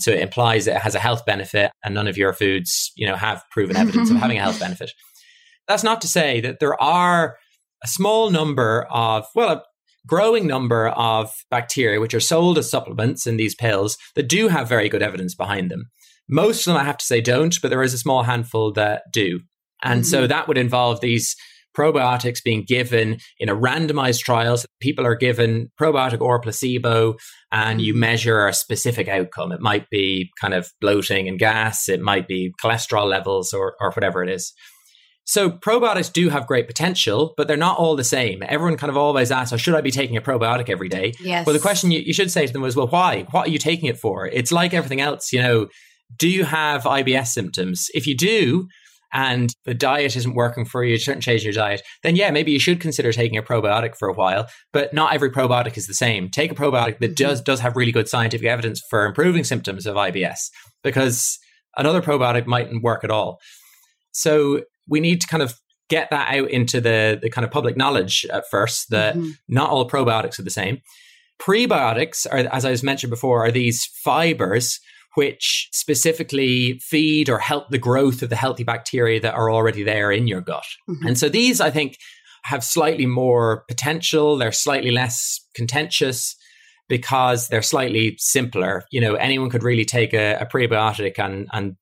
So 0.00 0.10
it 0.10 0.20
implies 0.20 0.64
that 0.64 0.76
it 0.76 0.82
has 0.82 0.96
a 0.96 1.00
health 1.00 1.24
benefit, 1.24 1.70
and 1.84 1.94
none 1.94 2.08
of 2.08 2.16
your 2.16 2.32
foods, 2.32 2.90
you 2.96 3.06
know, 3.06 3.14
have 3.14 3.44
proven 3.52 3.76
evidence 3.76 4.10
of 4.10 4.16
having 4.16 4.38
a 4.38 4.42
health 4.42 4.58
benefit. 4.66 4.90
That's 5.68 5.84
not 5.84 6.00
to 6.02 6.08
say 6.08 6.40
that 6.40 6.58
there 6.58 6.80
are 6.82 7.36
a 7.82 7.86
small 7.86 8.30
number 8.30 8.86
of, 8.90 9.26
well, 9.34 9.50
a 9.50 9.62
growing 10.06 10.46
number 10.46 10.88
of 10.88 11.30
bacteria 11.50 12.00
which 12.00 12.14
are 12.14 12.20
sold 12.20 12.58
as 12.58 12.70
supplements 12.70 13.26
in 13.26 13.36
these 13.36 13.54
pills 13.54 13.96
that 14.16 14.28
do 14.28 14.48
have 14.48 14.68
very 14.68 14.88
good 14.88 15.02
evidence 15.02 15.34
behind 15.34 15.70
them. 15.70 15.90
Most 16.28 16.66
of 16.66 16.72
them, 16.72 16.80
I 16.80 16.84
have 16.84 16.98
to 16.98 17.04
say, 17.04 17.20
don't, 17.20 17.56
but 17.62 17.68
there 17.68 17.82
is 17.82 17.94
a 17.94 17.98
small 17.98 18.24
handful 18.24 18.72
that 18.72 19.02
do. 19.12 19.40
And 19.82 20.00
mm-hmm. 20.00 20.10
so 20.10 20.26
that 20.26 20.48
would 20.48 20.58
involve 20.58 21.00
these 21.00 21.36
probiotics 21.76 22.42
being 22.42 22.64
given 22.66 23.18
in 23.38 23.48
a 23.48 23.56
randomized 23.56 24.20
trial. 24.20 24.56
So 24.56 24.66
people 24.80 25.06
are 25.06 25.16
given 25.16 25.70
probiotic 25.80 26.20
or 26.20 26.40
placebo, 26.40 27.16
and 27.52 27.80
you 27.80 27.92
mm-hmm. 27.92 28.00
measure 28.00 28.46
a 28.46 28.52
specific 28.52 29.08
outcome. 29.08 29.52
It 29.52 29.60
might 29.60 29.88
be 29.90 30.30
kind 30.40 30.54
of 30.54 30.70
bloating 30.80 31.28
and 31.28 31.38
gas, 31.38 31.88
it 31.88 32.00
might 32.00 32.28
be 32.28 32.52
cholesterol 32.62 33.08
levels, 33.08 33.52
or, 33.52 33.74
or 33.80 33.90
whatever 33.92 34.22
it 34.22 34.30
is. 34.30 34.52
So 35.26 35.50
probiotics 35.50 36.12
do 36.12 36.28
have 36.28 36.46
great 36.46 36.66
potential, 36.66 37.32
but 37.36 37.48
they're 37.48 37.56
not 37.56 37.78
all 37.78 37.96
the 37.96 38.04
same. 38.04 38.42
Everyone 38.46 38.76
kind 38.76 38.90
of 38.90 38.96
always 38.98 39.30
asks, 39.30 39.54
oh, 39.54 39.56
should 39.56 39.74
I 39.74 39.80
be 39.80 39.90
taking 39.90 40.18
a 40.18 40.20
probiotic 40.20 40.68
every 40.68 40.90
day? 40.90 41.14
Yes. 41.18 41.46
Well, 41.46 41.54
the 41.54 41.60
question 41.60 41.90
you, 41.90 42.00
you 42.00 42.12
should 42.12 42.30
say 42.30 42.46
to 42.46 42.52
them 42.52 42.62
is, 42.64 42.76
well, 42.76 42.88
why? 42.88 43.22
What 43.30 43.48
are 43.48 43.50
you 43.50 43.58
taking 43.58 43.88
it 43.88 43.98
for? 43.98 44.26
It's 44.26 44.52
like 44.52 44.74
everything 44.74 45.00
else, 45.00 45.32
you 45.32 45.40
know, 45.40 45.68
do 46.18 46.28
you 46.28 46.44
have 46.44 46.82
IBS 46.82 47.28
symptoms? 47.28 47.88
If 47.94 48.06
you 48.06 48.14
do, 48.14 48.68
and 49.14 49.54
the 49.64 49.74
diet 49.74 50.16
isn't 50.16 50.34
working 50.34 50.64
for 50.64 50.84
you, 50.84 50.92
you 50.92 50.98
shouldn't 50.98 51.22
change 51.22 51.44
your 51.44 51.52
diet, 51.52 51.82
then 52.02 52.16
yeah, 52.16 52.30
maybe 52.32 52.50
you 52.50 52.58
should 52.58 52.80
consider 52.80 53.12
taking 53.12 53.38
a 53.38 53.42
probiotic 53.42 53.96
for 53.96 54.08
a 54.08 54.12
while. 54.12 54.48
But 54.72 54.92
not 54.92 55.14
every 55.14 55.30
probiotic 55.30 55.78
is 55.78 55.86
the 55.86 55.94
same. 55.94 56.28
Take 56.28 56.50
a 56.50 56.54
probiotic 56.54 56.98
that 56.98 57.14
mm-hmm. 57.14 57.24
does 57.28 57.40
does 57.40 57.60
have 57.60 57.76
really 57.76 57.92
good 57.92 58.08
scientific 58.08 58.46
evidence 58.46 58.82
for 58.90 59.06
improving 59.06 59.44
symptoms 59.44 59.86
of 59.86 59.94
IBS, 59.94 60.50
because 60.82 61.38
another 61.78 62.02
probiotic 62.02 62.46
mightn't 62.46 62.82
work 62.82 63.04
at 63.04 63.10
all. 63.10 63.38
So 64.10 64.62
we 64.88 65.00
need 65.00 65.20
to 65.20 65.26
kind 65.26 65.42
of 65.42 65.54
get 65.88 66.10
that 66.10 66.34
out 66.34 66.50
into 66.50 66.80
the, 66.80 67.18
the 67.20 67.30
kind 67.30 67.44
of 67.44 67.50
public 67.50 67.76
knowledge 67.76 68.26
at 68.32 68.44
first 68.50 68.90
that 68.90 69.14
mm-hmm. 69.14 69.30
not 69.48 69.70
all 69.70 69.88
probiotics 69.88 70.38
are 70.38 70.42
the 70.42 70.50
same. 70.50 70.80
Prebiotics 71.40 72.26
are, 72.30 72.38
as 72.52 72.64
I 72.64 72.70
was 72.70 72.82
mentioned 72.82 73.10
before, 73.10 73.44
are 73.44 73.50
these 73.50 73.84
fibers 74.02 74.80
which 75.14 75.68
specifically 75.72 76.78
feed 76.82 77.28
or 77.28 77.38
help 77.38 77.70
the 77.70 77.78
growth 77.78 78.22
of 78.22 78.30
the 78.30 78.36
healthy 78.36 78.64
bacteria 78.64 79.20
that 79.20 79.34
are 79.34 79.50
already 79.50 79.82
there 79.82 80.10
in 80.10 80.26
your 80.26 80.40
gut. 80.40 80.66
Mm-hmm. 80.88 81.06
And 81.06 81.18
so 81.18 81.28
these, 81.28 81.60
I 81.60 81.70
think, 81.70 81.96
have 82.44 82.64
slightly 82.64 83.06
more 83.06 83.64
potential. 83.68 84.36
They're 84.36 84.52
slightly 84.52 84.90
less 84.90 85.40
contentious 85.54 86.36
because 86.88 87.48
they're 87.48 87.62
slightly 87.62 88.16
simpler. 88.18 88.84
You 88.90 89.00
know, 89.00 89.14
anyone 89.14 89.50
could 89.50 89.62
really 89.62 89.84
take 89.84 90.12
a, 90.12 90.34
a 90.34 90.46
prebiotic 90.46 91.18
and, 91.18 91.48
and 91.52 91.76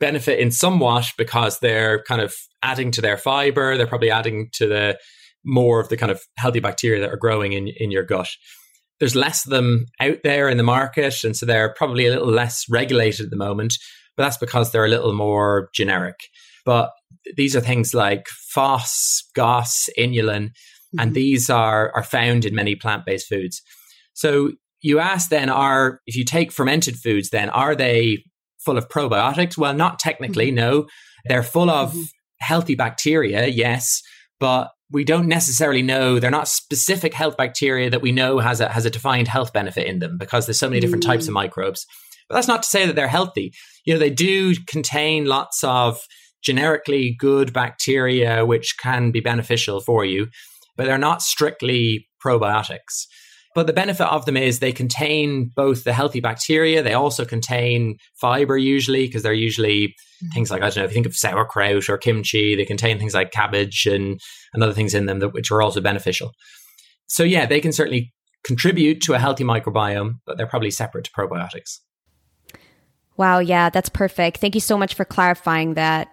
benefit 0.00 0.38
in 0.38 0.50
somewhat 0.50 1.12
because 1.18 1.58
they're 1.58 2.02
kind 2.04 2.20
of 2.20 2.34
adding 2.62 2.90
to 2.92 3.00
their 3.00 3.16
fiber. 3.16 3.76
They're 3.76 3.86
probably 3.86 4.10
adding 4.10 4.48
to 4.54 4.66
the 4.66 4.98
more 5.44 5.80
of 5.80 5.88
the 5.88 5.96
kind 5.96 6.10
of 6.10 6.20
healthy 6.38 6.60
bacteria 6.60 7.00
that 7.00 7.12
are 7.12 7.18
growing 7.18 7.52
in, 7.52 7.68
in 7.68 7.90
your 7.90 8.02
gut 8.02 8.28
there's 8.98 9.14
less 9.14 9.44
of 9.44 9.50
them 9.50 9.86
out 10.00 10.18
there 10.24 10.48
in 10.48 10.56
the 10.56 10.62
market, 10.62 11.22
and 11.24 11.36
so 11.36 11.46
they're 11.46 11.74
probably 11.74 12.06
a 12.06 12.10
little 12.10 12.30
less 12.30 12.64
regulated 12.68 13.26
at 13.26 13.30
the 13.30 13.36
moment. 13.36 13.74
But 14.16 14.24
that's 14.24 14.38
because 14.38 14.72
they're 14.72 14.86
a 14.86 14.90
little 14.90 15.12
more 15.12 15.68
generic. 15.74 16.16
But 16.64 16.90
these 17.36 17.54
are 17.54 17.60
things 17.60 17.94
like 17.94 18.26
FOS, 18.28 19.22
GOS, 19.34 19.88
inulin, 19.98 20.48
mm-hmm. 20.48 21.00
and 21.00 21.14
these 21.14 21.50
are 21.50 21.92
are 21.94 22.02
found 22.02 22.44
in 22.44 22.54
many 22.54 22.74
plant 22.74 23.04
based 23.04 23.28
foods. 23.28 23.62
So 24.14 24.52
you 24.80 24.98
ask 24.98 25.28
then, 25.28 25.50
are 25.50 26.00
if 26.06 26.16
you 26.16 26.24
take 26.24 26.52
fermented 26.52 26.96
foods, 26.96 27.30
then 27.30 27.50
are 27.50 27.74
they 27.74 28.24
full 28.58 28.78
of 28.78 28.88
probiotics? 28.88 29.58
Well, 29.58 29.74
not 29.74 29.98
technically. 29.98 30.46
Mm-hmm. 30.46 30.56
No, 30.56 30.86
they're 31.26 31.42
full 31.42 31.70
of 31.70 31.90
mm-hmm. 31.90 32.02
healthy 32.40 32.74
bacteria. 32.74 33.46
Yes, 33.46 34.00
but 34.40 34.70
we 34.90 35.04
don't 35.04 35.26
necessarily 35.26 35.82
know 35.82 36.18
they're 36.18 36.30
not 36.30 36.48
specific 36.48 37.12
health 37.12 37.36
bacteria 37.36 37.90
that 37.90 38.02
we 38.02 38.12
know 38.12 38.38
has 38.38 38.60
a 38.60 38.68
has 38.68 38.84
a 38.84 38.90
defined 38.90 39.28
health 39.28 39.52
benefit 39.52 39.86
in 39.86 39.98
them 39.98 40.16
because 40.18 40.46
there's 40.46 40.58
so 40.58 40.68
many 40.68 40.80
different 40.80 41.04
mm. 41.04 41.08
types 41.08 41.26
of 41.26 41.30
mm. 41.30 41.34
microbes. 41.34 41.86
But 42.28 42.36
that's 42.36 42.48
not 42.48 42.62
to 42.64 42.70
say 42.70 42.86
that 42.86 42.96
they're 42.96 43.08
healthy. 43.08 43.52
You 43.84 43.94
know, 43.94 44.00
they 44.00 44.10
do 44.10 44.54
contain 44.66 45.26
lots 45.26 45.62
of 45.62 46.00
generically 46.42 47.16
good 47.18 47.52
bacteria 47.52 48.44
which 48.44 48.76
can 48.80 49.10
be 49.10 49.20
beneficial 49.20 49.80
for 49.80 50.04
you, 50.04 50.28
but 50.76 50.86
they're 50.86 50.98
not 50.98 51.22
strictly 51.22 52.08
probiotics. 52.24 53.06
But 53.56 53.66
the 53.66 53.72
benefit 53.72 54.06
of 54.12 54.26
them 54.26 54.36
is 54.36 54.58
they 54.58 54.70
contain 54.70 55.50
both 55.56 55.84
the 55.84 55.94
healthy 55.94 56.20
bacteria, 56.20 56.82
they 56.82 56.92
also 56.92 57.24
contain 57.24 57.96
fiber 58.20 58.58
usually, 58.58 59.06
because 59.06 59.22
they're 59.22 59.32
usually 59.32 59.88
mm-hmm. 59.88 60.28
things 60.34 60.50
like, 60.50 60.60
I 60.60 60.66
don't 60.66 60.76
know, 60.76 60.84
if 60.84 60.90
you 60.90 60.94
think 60.94 61.06
of 61.06 61.16
sauerkraut 61.16 61.88
or 61.88 61.96
kimchi, 61.96 62.54
they 62.54 62.66
contain 62.66 62.98
things 62.98 63.14
like 63.14 63.32
cabbage 63.32 63.86
and, 63.86 64.20
and 64.52 64.62
other 64.62 64.74
things 64.74 64.92
in 64.92 65.06
them 65.06 65.20
that 65.20 65.32
which 65.32 65.50
are 65.50 65.62
also 65.62 65.80
beneficial. 65.80 66.32
So 67.06 67.22
yeah, 67.22 67.46
they 67.46 67.60
can 67.60 67.72
certainly 67.72 68.12
contribute 68.44 69.00
to 69.04 69.14
a 69.14 69.18
healthy 69.18 69.42
microbiome, 69.42 70.16
but 70.26 70.36
they're 70.36 70.46
probably 70.46 70.70
separate 70.70 71.06
to 71.06 71.10
probiotics. 71.12 71.78
Wow, 73.16 73.38
yeah, 73.38 73.70
that's 73.70 73.88
perfect. 73.88 74.36
Thank 74.36 74.54
you 74.54 74.60
so 74.60 74.76
much 74.76 74.92
for 74.92 75.06
clarifying 75.06 75.74
that 75.74 76.08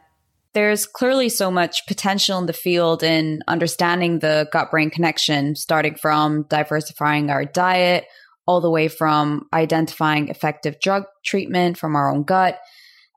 there's 0.54 0.86
clearly 0.86 1.30
so 1.30 1.49
much 1.49 1.86
potential 1.88 2.38
in 2.38 2.45
the 2.45 2.54
field 2.54 3.04
in 3.04 3.41
understanding 3.47 4.20
the 4.20 4.47
gut 4.51 4.70
brain 4.72 4.89
connection, 4.89 5.56
starting 5.56 5.95
from 5.95 6.45
diversifying 6.49 7.30
our 7.30 7.45
diet 7.45 8.06
all 8.45 8.62
the 8.62 8.70
way 8.70 8.88
from 8.88 9.47
identifying 9.54 10.28
effective 10.28 10.80
drug 10.82 11.04
treatment 11.24 11.78
from 11.78 11.95
our 11.95 12.10
own 12.14 12.24
gut. 12.24 12.60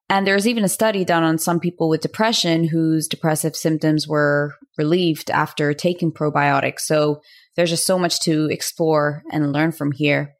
And 0.08 0.24
there's 0.24 0.46
even 0.46 0.62
a 0.64 0.68
study 0.68 1.04
done 1.04 1.24
on 1.24 1.38
some 1.38 1.58
people 1.58 1.88
with 1.88 2.00
depression 2.00 2.68
whose 2.68 3.08
depressive 3.08 3.56
symptoms 3.56 4.06
were 4.06 4.54
relieved 4.78 5.30
after 5.30 5.74
taking 5.74 6.12
probiotics. 6.12 6.80
So 6.80 7.22
there's 7.56 7.70
just 7.70 7.86
so 7.86 7.98
much 7.98 8.20
to 8.20 8.46
explore 8.50 9.24
and 9.32 9.52
learn 9.52 9.72
from 9.72 9.90
here. 9.90 10.34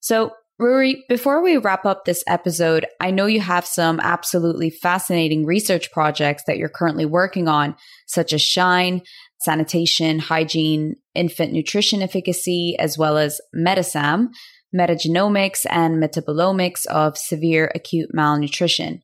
So, 0.00 0.32
Ruairí, 0.58 1.02
before 1.06 1.42
we 1.42 1.58
wrap 1.58 1.84
up 1.84 2.06
this 2.06 2.24
episode, 2.26 2.86
I 2.98 3.10
know 3.10 3.26
you 3.26 3.40
have 3.40 3.66
some 3.66 4.00
absolutely 4.00 4.70
fascinating 4.70 5.44
research 5.44 5.92
projects 5.92 6.44
that 6.46 6.56
you're 6.56 6.70
currently 6.70 7.04
working 7.04 7.46
on, 7.46 7.76
such 8.06 8.32
as 8.32 8.40
Shine, 8.40 9.02
sanitation, 9.38 10.18
hygiene, 10.18 10.94
infant 11.14 11.52
nutrition 11.52 12.00
efficacy, 12.00 12.74
as 12.78 12.96
well 12.96 13.18
as 13.18 13.38
Metasam, 13.54 14.28
metagenomics 14.74 15.66
and 15.68 16.02
metabolomics 16.02 16.86
of 16.86 17.18
severe 17.18 17.70
acute 17.74 18.08
malnutrition. 18.14 19.02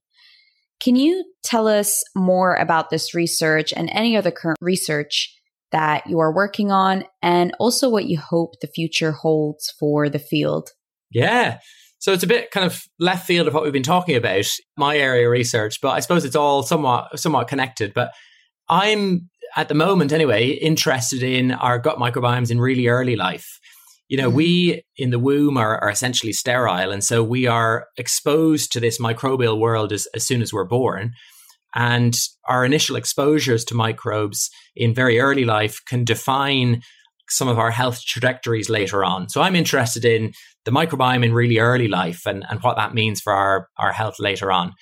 Can 0.81 0.97
you 0.97 1.23
tell 1.45 1.69
us 1.69 2.03
more 2.17 2.55
about 2.57 2.89
this 2.89 3.15
research 3.15 3.75
and 3.77 3.91
any 3.93 4.17
other 4.17 4.31
current 4.31 4.59
research 4.63 5.39
that 5.71 6.07
you 6.07 6.19
are 6.19 6.35
working 6.35 6.73
on, 6.73 7.05
and 7.21 7.55
also 7.61 7.91
what 7.91 8.07
you 8.07 8.19
hope 8.19 8.55
the 8.61 8.67
future 8.69 9.13
holds 9.13 9.71
for 9.79 10.09
the 10.09 10.19
field? 10.19 10.71
Yeah. 11.13 11.59
So 11.99 12.13
it's 12.13 12.25
a 12.25 12.29
bit 12.29 12.51
kind 12.51 12.67
of 12.67 12.83
left 12.99 13.27
field 13.27 13.47
of 13.47 13.55
what 13.55 13.63
we've 13.63 13.73
been 13.73 13.83
talking 13.85 14.17
about, 14.17 14.47
my 14.77 14.97
area 14.97 15.27
of 15.27 15.31
research, 15.31 15.81
but 15.81 15.91
I 15.91 16.01
suppose 16.01 16.25
it's 16.25 16.35
all 16.35 16.65
somewhat 16.65 17.19
somewhat 17.19 17.47
connected. 17.47 17.95
But 17.95 18.13
I'm 18.69 19.31
at 19.57 19.69
the 19.69 19.75
moment 19.75 20.13
anyway 20.13 20.49
interested 20.49 21.23
in 21.23 21.53
our 21.53 21.79
gut 21.79 21.99
microbiomes 21.99 22.51
in 22.51 22.61
really 22.61 22.89
early 22.89 23.15
life. 23.15 23.61
You 24.09 24.17
know, 24.17 24.29
mm-hmm. 24.29 24.37
we 24.37 24.83
in 24.97 25.11
the 25.11 25.19
womb 25.19 25.57
are, 25.57 25.79
are, 25.79 25.91
essentially 25.91 26.33
sterile, 26.33 26.91
and 26.91 27.05
so 27.05 27.23
we 27.23 27.47
are 27.47 27.87
exposed 27.97 28.73
to 28.73 28.81
this 28.81 28.99
microbial 28.99 29.59
world 29.59 29.93
as, 29.93 30.09
as 30.15 30.27
soon 30.27 30.43
as 30.43 30.53
we're 30.53 30.65
born. 30.65 31.13
And 31.75 32.15
our 32.47 32.65
initial 32.65 32.97
exposures 32.97 33.65
to 33.67 33.75
microbes 33.75 34.51
in 34.75 34.93
very 34.93 35.21
early 35.21 35.45
life 35.45 35.81
can 35.87 36.05
define 36.05 36.83
some 37.29 37.49
of 37.49 37.59
our 37.59 37.71
health 37.71 38.05
trajectories 38.05 38.69
later 38.69 39.05
on. 39.05 39.29
So 39.29 39.41
I'm 39.41 39.57
interested 39.57 40.05
in 40.05 40.33
the 40.65 40.71
microbiome 40.71 41.25
in 41.25 41.33
really 41.33 41.59
early 41.59 41.89
life 41.89 42.27
and, 42.27 42.45
and 42.49 42.61
what 42.61 42.77
that 42.77 42.95
means 42.95 43.21
for 43.21 43.33
our, 43.33 43.69
our 43.79 43.93
health 43.93 44.17
later 44.19 44.53
on. 44.53 44.73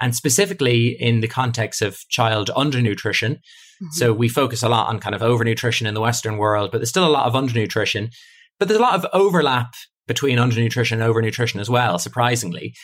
And 0.00 0.14
specifically 0.14 0.96
in 0.98 1.20
the 1.20 1.28
context 1.28 1.80
of 1.80 1.98
child 2.08 2.50
undernutrition. 2.56 3.36
Mm-hmm. 3.36 3.86
So 3.92 4.12
we 4.12 4.28
focus 4.28 4.62
a 4.62 4.68
lot 4.68 4.88
on 4.88 4.98
kind 4.98 5.14
of 5.14 5.20
overnutrition 5.20 5.86
in 5.86 5.94
the 5.94 6.00
Western 6.00 6.38
world, 6.38 6.70
but 6.72 6.78
there's 6.78 6.88
still 6.88 7.06
a 7.06 7.10
lot 7.10 7.26
of 7.26 7.34
undernutrition. 7.34 8.12
But 8.58 8.68
there's 8.68 8.80
a 8.80 8.82
lot 8.82 8.94
of 8.94 9.06
overlap 9.12 9.74
between 10.08 10.38
undernutrition 10.38 10.92
and 10.92 11.02
overnutrition 11.02 11.60
as 11.60 11.70
well, 11.70 11.98
surprisingly. 11.98 12.74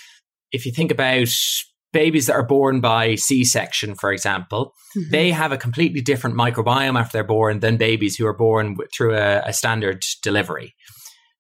If 0.53 0.65
you 0.65 0.73
think 0.73 0.91
about 0.91 1.29
babies 1.93 2.27
that 2.27 2.35
are 2.35 2.47
born 2.47 2.81
by 2.81 3.15
C-section, 3.15 3.95
for 3.95 4.13
example, 4.13 4.75
mm-hmm. 4.97 5.11
they 5.11 5.31
have 5.31 5.53
a 5.53 5.57
completely 5.57 6.01
different 6.01 6.37
microbiome 6.37 6.99
after 6.99 7.15
they're 7.15 7.25
born 7.25 7.61
than 7.61 7.77
babies 7.77 8.17
who 8.17 8.27
are 8.27 8.37
born 8.37 8.77
through 8.95 9.15
a, 9.15 9.41
a, 9.41 9.53
standard 9.53 10.03
delivery. 10.23 10.75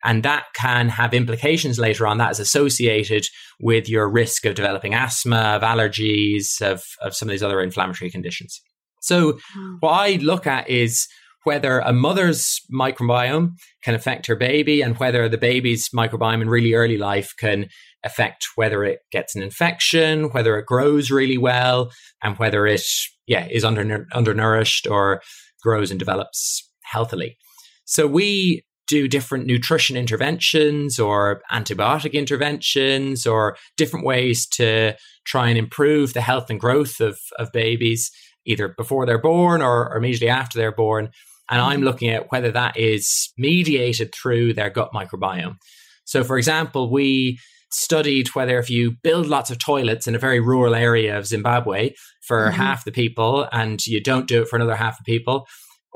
And 0.04 0.22
that 0.22 0.44
can 0.54 0.88
have 0.88 1.12
implications 1.12 1.78
later 1.78 2.06
on. 2.06 2.18
That 2.18 2.30
is 2.30 2.40
associated 2.40 3.24
with 3.60 3.88
your 3.88 4.08
risk 4.08 4.44
of 4.44 4.54
developing 4.54 4.94
asthma, 4.94 5.36
of 5.36 5.62
allergies, 5.62 6.60
of, 6.60 6.84
of 7.02 7.14
some 7.14 7.28
of 7.28 7.32
these 7.32 7.42
other 7.42 7.60
inflammatory 7.60 8.10
conditions. 8.10 8.60
So, 9.00 9.34
mm. 9.56 9.76
what 9.80 9.90
I 9.90 10.16
look 10.16 10.46
at 10.46 10.68
is 10.68 11.06
whether 11.44 11.78
a 11.80 11.92
mother's 11.92 12.60
microbiome 12.72 13.52
can 13.82 13.94
affect 13.94 14.26
her 14.26 14.36
baby 14.36 14.82
and 14.82 14.98
whether 14.98 15.28
the 15.28 15.38
baby's 15.38 15.88
microbiome 15.90 16.42
in 16.42 16.50
really 16.50 16.74
early 16.74 16.98
life 16.98 17.32
can 17.38 17.68
affect 18.04 18.46
whether 18.56 18.84
it 18.84 19.00
gets 19.10 19.34
an 19.34 19.42
infection, 19.42 20.24
whether 20.30 20.58
it 20.58 20.66
grows 20.66 21.10
really 21.10 21.38
well, 21.38 21.90
and 22.22 22.38
whether 22.38 22.66
it 22.66 22.82
yeah 23.26 23.46
is 23.50 23.64
under 23.64 24.06
undernourished 24.12 24.86
or 24.86 25.22
grows 25.62 25.90
and 25.90 25.98
develops 25.98 26.68
healthily. 26.82 27.36
So 27.84 28.06
we 28.06 28.62
do 28.88 29.06
different 29.06 29.46
nutrition 29.46 29.96
interventions 29.96 30.98
or 30.98 31.42
antibiotic 31.52 32.12
interventions 32.14 33.26
or 33.26 33.56
different 33.76 34.04
ways 34.04 34.46
to 34.46 34.94
try 35.24 35.48
and 35.48 35.58
improve 35.58 36.14
the 36.14 36.20
health 36.20 36.50
and 36.50 36.58
growth 36.58 37.00
of, 37.00 37.18
of 37.38 37.52
babies 37.52 38.10
either 38.46 38.68
before 38.76 39.04
they're 39.06 39.20
born 39.20 39.60
or, 39.60 39.90
or 39.90 39.96
immediately 39.96 40.28
after 40.28 40.58
they're 40.58 40.72
born. 40.72 41.10
And 41.50 41.60
I'm 41.60 41.76
mm-hmm. 41.76 41.84
looking 41.84 42.08
at 42.08 42.32
whether 42.32 42.50
that 42.50 42.76
is 42.76 43.30
mediated 43.36 44.14
through 44.14 44.54
their 44.54 44.70
gut 44.70 44.90
microbiome. 44.92 45.56
So, 46.04 46.24
for 46.24 46.38
example, 46.38 46.90
we 46.90 47.38
studied 47.70 48.28
whether 48.28 48.58
if 48.58 48.70
you 48.70 48.96
build 49.02 49.26
lots 49.26 49.50
of 49.50 49.58
toilets 49.58 50.06
in 50.06 50.14
a 50.14 50.18
very 50.18 50.40
rural 50.40 50.74
area 50.74 51.18
of 51.18 51.26
Zimbabwe 51.26 51.92
for 52.22 52.46
mm-hmm. 52.46 52.56
half 52.56 52.84
the 52.84 52.92
people 52.92 53.46
and 53.52 53.86
you 53.86 54.02
don't 54.02 54.26
do 54.26 54.42
it 54.42 54.48
for 54.48 54.56
another 54.56 54.76
half 54.76 54.96
the 54.98 55.04
people, 55.04 55.46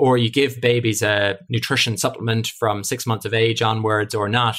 or 0.02 0.18
you 0.18 0.28
give 0.28 0.60
babies 0.60 1.00
a 1.00 1.38
nutrition 1.48 1.96
supplement 1.96 2.48
from 2.48 2.82
six 2.82 3.06
months 3.06 3.24
of 3.24 3.32
age 3.32 3.62
onwards 3.62 4.16
or 4.16 4.28
not, 4.28 4.56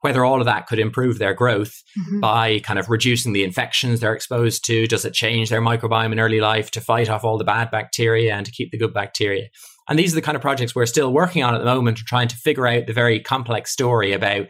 whether 0.00 0.24
all 0.24 0.40
of 0.40 0.46
that 0.46 0.66
could 0.66 0.78
improve 0.78 1.18
their 1.18 1.34
growth 1.34 1.82
mm-hmm. 1.98 2.20
by 2.20 2.60
kind 2.60 2.78
of 2.78 2.88
reducing 2.88 3.34
the 3.34 3.44
infections 3.44 4.00
they're 4.00 4.14
exposed 4.14 4.64
to. 4.64 4.86
Does 4.86 5.04
it 5.04 5.12
change 5.12 5.50
their 5.50 5.60
microbiome 5.60 6.12
in 6.12 6.18
early 6.18 6.40
life 6.40 6.70
to 6.70 6.80
fight 6.80 7.10
off 7.10 7.24
all 7.24 7.36
the 7.36 7.44
bad 7.44 7.70
bacteria 7.70 8.32
and 8.32 8.46
to 8.46 8.52
keep 8.52 8.70
the 8.70 8.78
good 8.78 8.94
bacteria? 8.94 9.48
And 9.86 9.98
these 9.98 10.12
are 10.12 10.14
the 10.14 10.22
kind 10.22 10.34
of 10.34 10.40
projects 10.40 10.74
we're 10.74 10.86
still 10.86 11.12
working 11.12 11.42
on 11.42 11.54
at 11.54 11.58
the 11.58 11.66
moment, 11.66 11.98
trying 11.98 12.28
to 12.28 12.36
figure 12.36 12.66
out 12.66 12.86
the 12.86 12.94
very 12.94 13.20
complex 13.20 13.72
story 13.72 14.14
about 14.14 14.46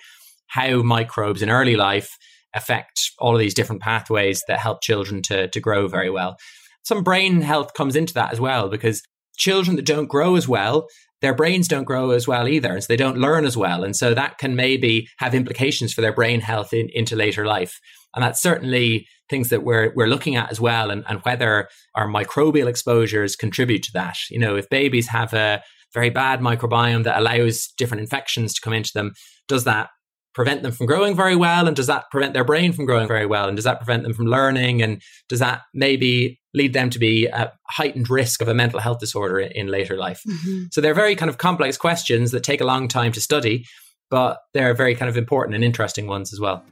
how 0.46 0.80
microbes 0.80 1.42
in 1.42 1.50
early 1.50 1.74
life 1.74 2.16
affect 2.54 3.10
all 3.18 3.34
of 3.34 3.40
these 3.40 3.52
different 3.52 3.82
pathways 3.82 4.44
that 4.46 4.60
help 4.60 4.80
children 4.80 5.22
to, 5.22 5.48
to 5.48 5.58
grow 5.58 5.88
very 5.88 6.08
well. 6.08 6.36
Some 6.84 7.02
brain 7.02 7.40
health 7.40 7.74
comes 7.74 7.96
into 7.96 8.14
that 8.14 8.32
as 8.32 8.38
well 8.38 8.68
because 8.68 9.02
children 9.36 9.76
that 9.76 9.86
don't 9.86 10.08
grow 10.08 10.36
as 10.36 10.48
well, 10.48 10.88
their 11.22 11.34
brains 11.34 11.68
don't 11.68 11.84
grow 11.84 12.10
as 12.10 12.28
well 12.28 12.46
either. 12.46 12.72
And 12.72 12.82
so 12.82 12.86
they 12.88 12.96
don't 12.96 13.18
learn 13.18 13.44
as 13.44 13.56
well. 13.56 13.84
And 13.84 13.96
so 13.96 14.14
that 14.14 14.38
can 14.38 14.54
maybe 14.54 15.08
have 15.18 15.34
implications 15.34 15.92
for 15.92 16.00
their 16.00 16.12
brain 16.12 16.40
health 16.40 16.72
in, 16.72 16.88
into 16.92 17.16
later 17.16 17.46
life. 17.46 17.80
And 18.14 18.22
that's 18.22 18.40
certainly 18.40 19.06
things 19.28 19.48
that 19.48 19.64
we're 19.64 19.92
we're 19.94 20.06
looking 20.06 20.36
at 20.36 20.50
as 20.50 20.60
well 20.60 20.90
and, 20.90 21.04
and 21.08 21.20
whether 21.22 21.68
our 21.94 22.06
microbial 22.06 22.68
exposures 22.68 23.36
contribute 23.36 23.82
to 23.84 23.92
that. 23.94 24.16
You 24.30 24.38
know, 24.38 24.56
if 24.56 24.68
babies 24.68 25.08
have 25.08 25.32
a 25.32 25.62
very 25.92 26.10
bad 26.10 26.40
microbiome 26.40 27.04
that 27.04 27.18
allows 27.18 27.68
different 27.76 28.02
infections 28.02 28.54
to 28.54 28.60
come 28.60 28.72
into 28.72 28.92
them, 28.94 29.12
does 29.48 29.64
that 29.64 29.88
prevent 30.36 30.62
them 30.62 30.70
from 30.70 30.86
growing 30.86 31.16
very 31.16 31.34
well? 31.34 31.66
And 31.66 31.74
does 31.74 31.86
that 31.86 32.10
prevent 32.10 32.34
their 32.34 32.44
brain 32.44 32.72
from 32.72 32.84
growing 32.84 33.08
very 33.08 33.24
well? 33.24 33.48
And 33.48 33.56
does 33.56 33.64
that 33.64 33.78
prevent 33.78 34.02
them 34.02 34.12
from 34.12 34.26
learning? 34.26 34.82
And 34.82 35.00
does 35.30 35.38
that 35.38 35.62
maybe 35.72 36.38
lead 36.52 36.74
them 36.74 36.90
to 36.90 36.98
be 36.98 37.26
at 37.26 37.54
heightened 37.68 38.10
risk 38.10 38.42
of 38.42 38.48
a 38.48 38.54
mental 38.54 38.78
health 38.78 39.00
disorder 39.00 39.40
in, 39.40 39.68
later 39.68 39.96
life? 39.96 40.20
Mm-hmm. 40.28 40.64
So 40.70 40.82
they're 40.82 40.92
very 40.92 41.16
kind 41.16 41.30
of 41.30 41.38
complex 41.38 41.78
questions 41.78 42.32
that 42.32 42.44
take 42.44 42.60
a 42.60 42.66
long 42.66 42.86
time 42.86 43.12
to 43.12 43.20
study, 43.20 43.64
but 44.10 44.38
they're 44.52 44.74
very 44.74 44.94
kind 44.94 45.08
of 45.08 45.16
important 45.16 45.54
and 45.54 45.64
interesting 45.64 46.06
ones 46.06 46.34
as 46.34 46.38
well. 46.38 46.62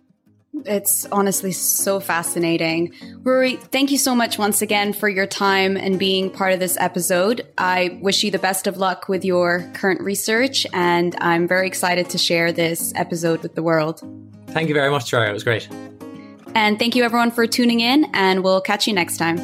It's 0.66 1.05
honestly 1.07 1.52
so 1.52 2.00
fascinating. 2.00 2.92
Ruairí, 3.22 3.61
thank 3.61 3.90
you 3.90 3.98
so 3.98 4.14
much 4.14 4.38
once 4.38 4.62
again 4.62 4.92
for 4.92 5.09
your 5.09 5.26
time 5.26 5.76
and 5.76 5.98
being 5.98 6.30
part 6.30 6.52
of 6.52 6.61
this 6.61 6.76
episode. 6.78 7.46
I 7.59 7.98
wish 8.00 8.22
you 8.22 8.30
the 8.30 8.38
best 8.38 8.66
of 8.66 8.76
luck 8.76 9.09
with 9.09 9.24
your 9.24 9.68
current 9.74 10.00
research, 10.00 10.66
and 10.72 11.16
I'm 11.20 11.48
very 11.48 11.66
excited 11.66 12.09
to 12.11 12.18
share 12.18 12.52
this 12.52 12.92
episode 12.94 13.42
with 13.42 13.55
the 13.55 13.62
world. 13.62 14.00
Thank 14.48 14.68
you 14.68 14.74
very 14.74 14.90
much, 14.90 15.11
Troy. 15.11 15.28
It 15.28 15.32
was 15.32 15.44
great. 15.44 15.68
And 16.55 16.78
thank 16.78 16.94
you 16.94 17.02
everyone 17.02 17.32
for 17.32 17.46
tuning 17.46 17.80
in, 17.80 18.07
and 18.14 18.44
we'll 18.44 18.61
catch 18.61 18.86
you 18.86 18.92
next 18.92 19.16
time. 19.16 19.38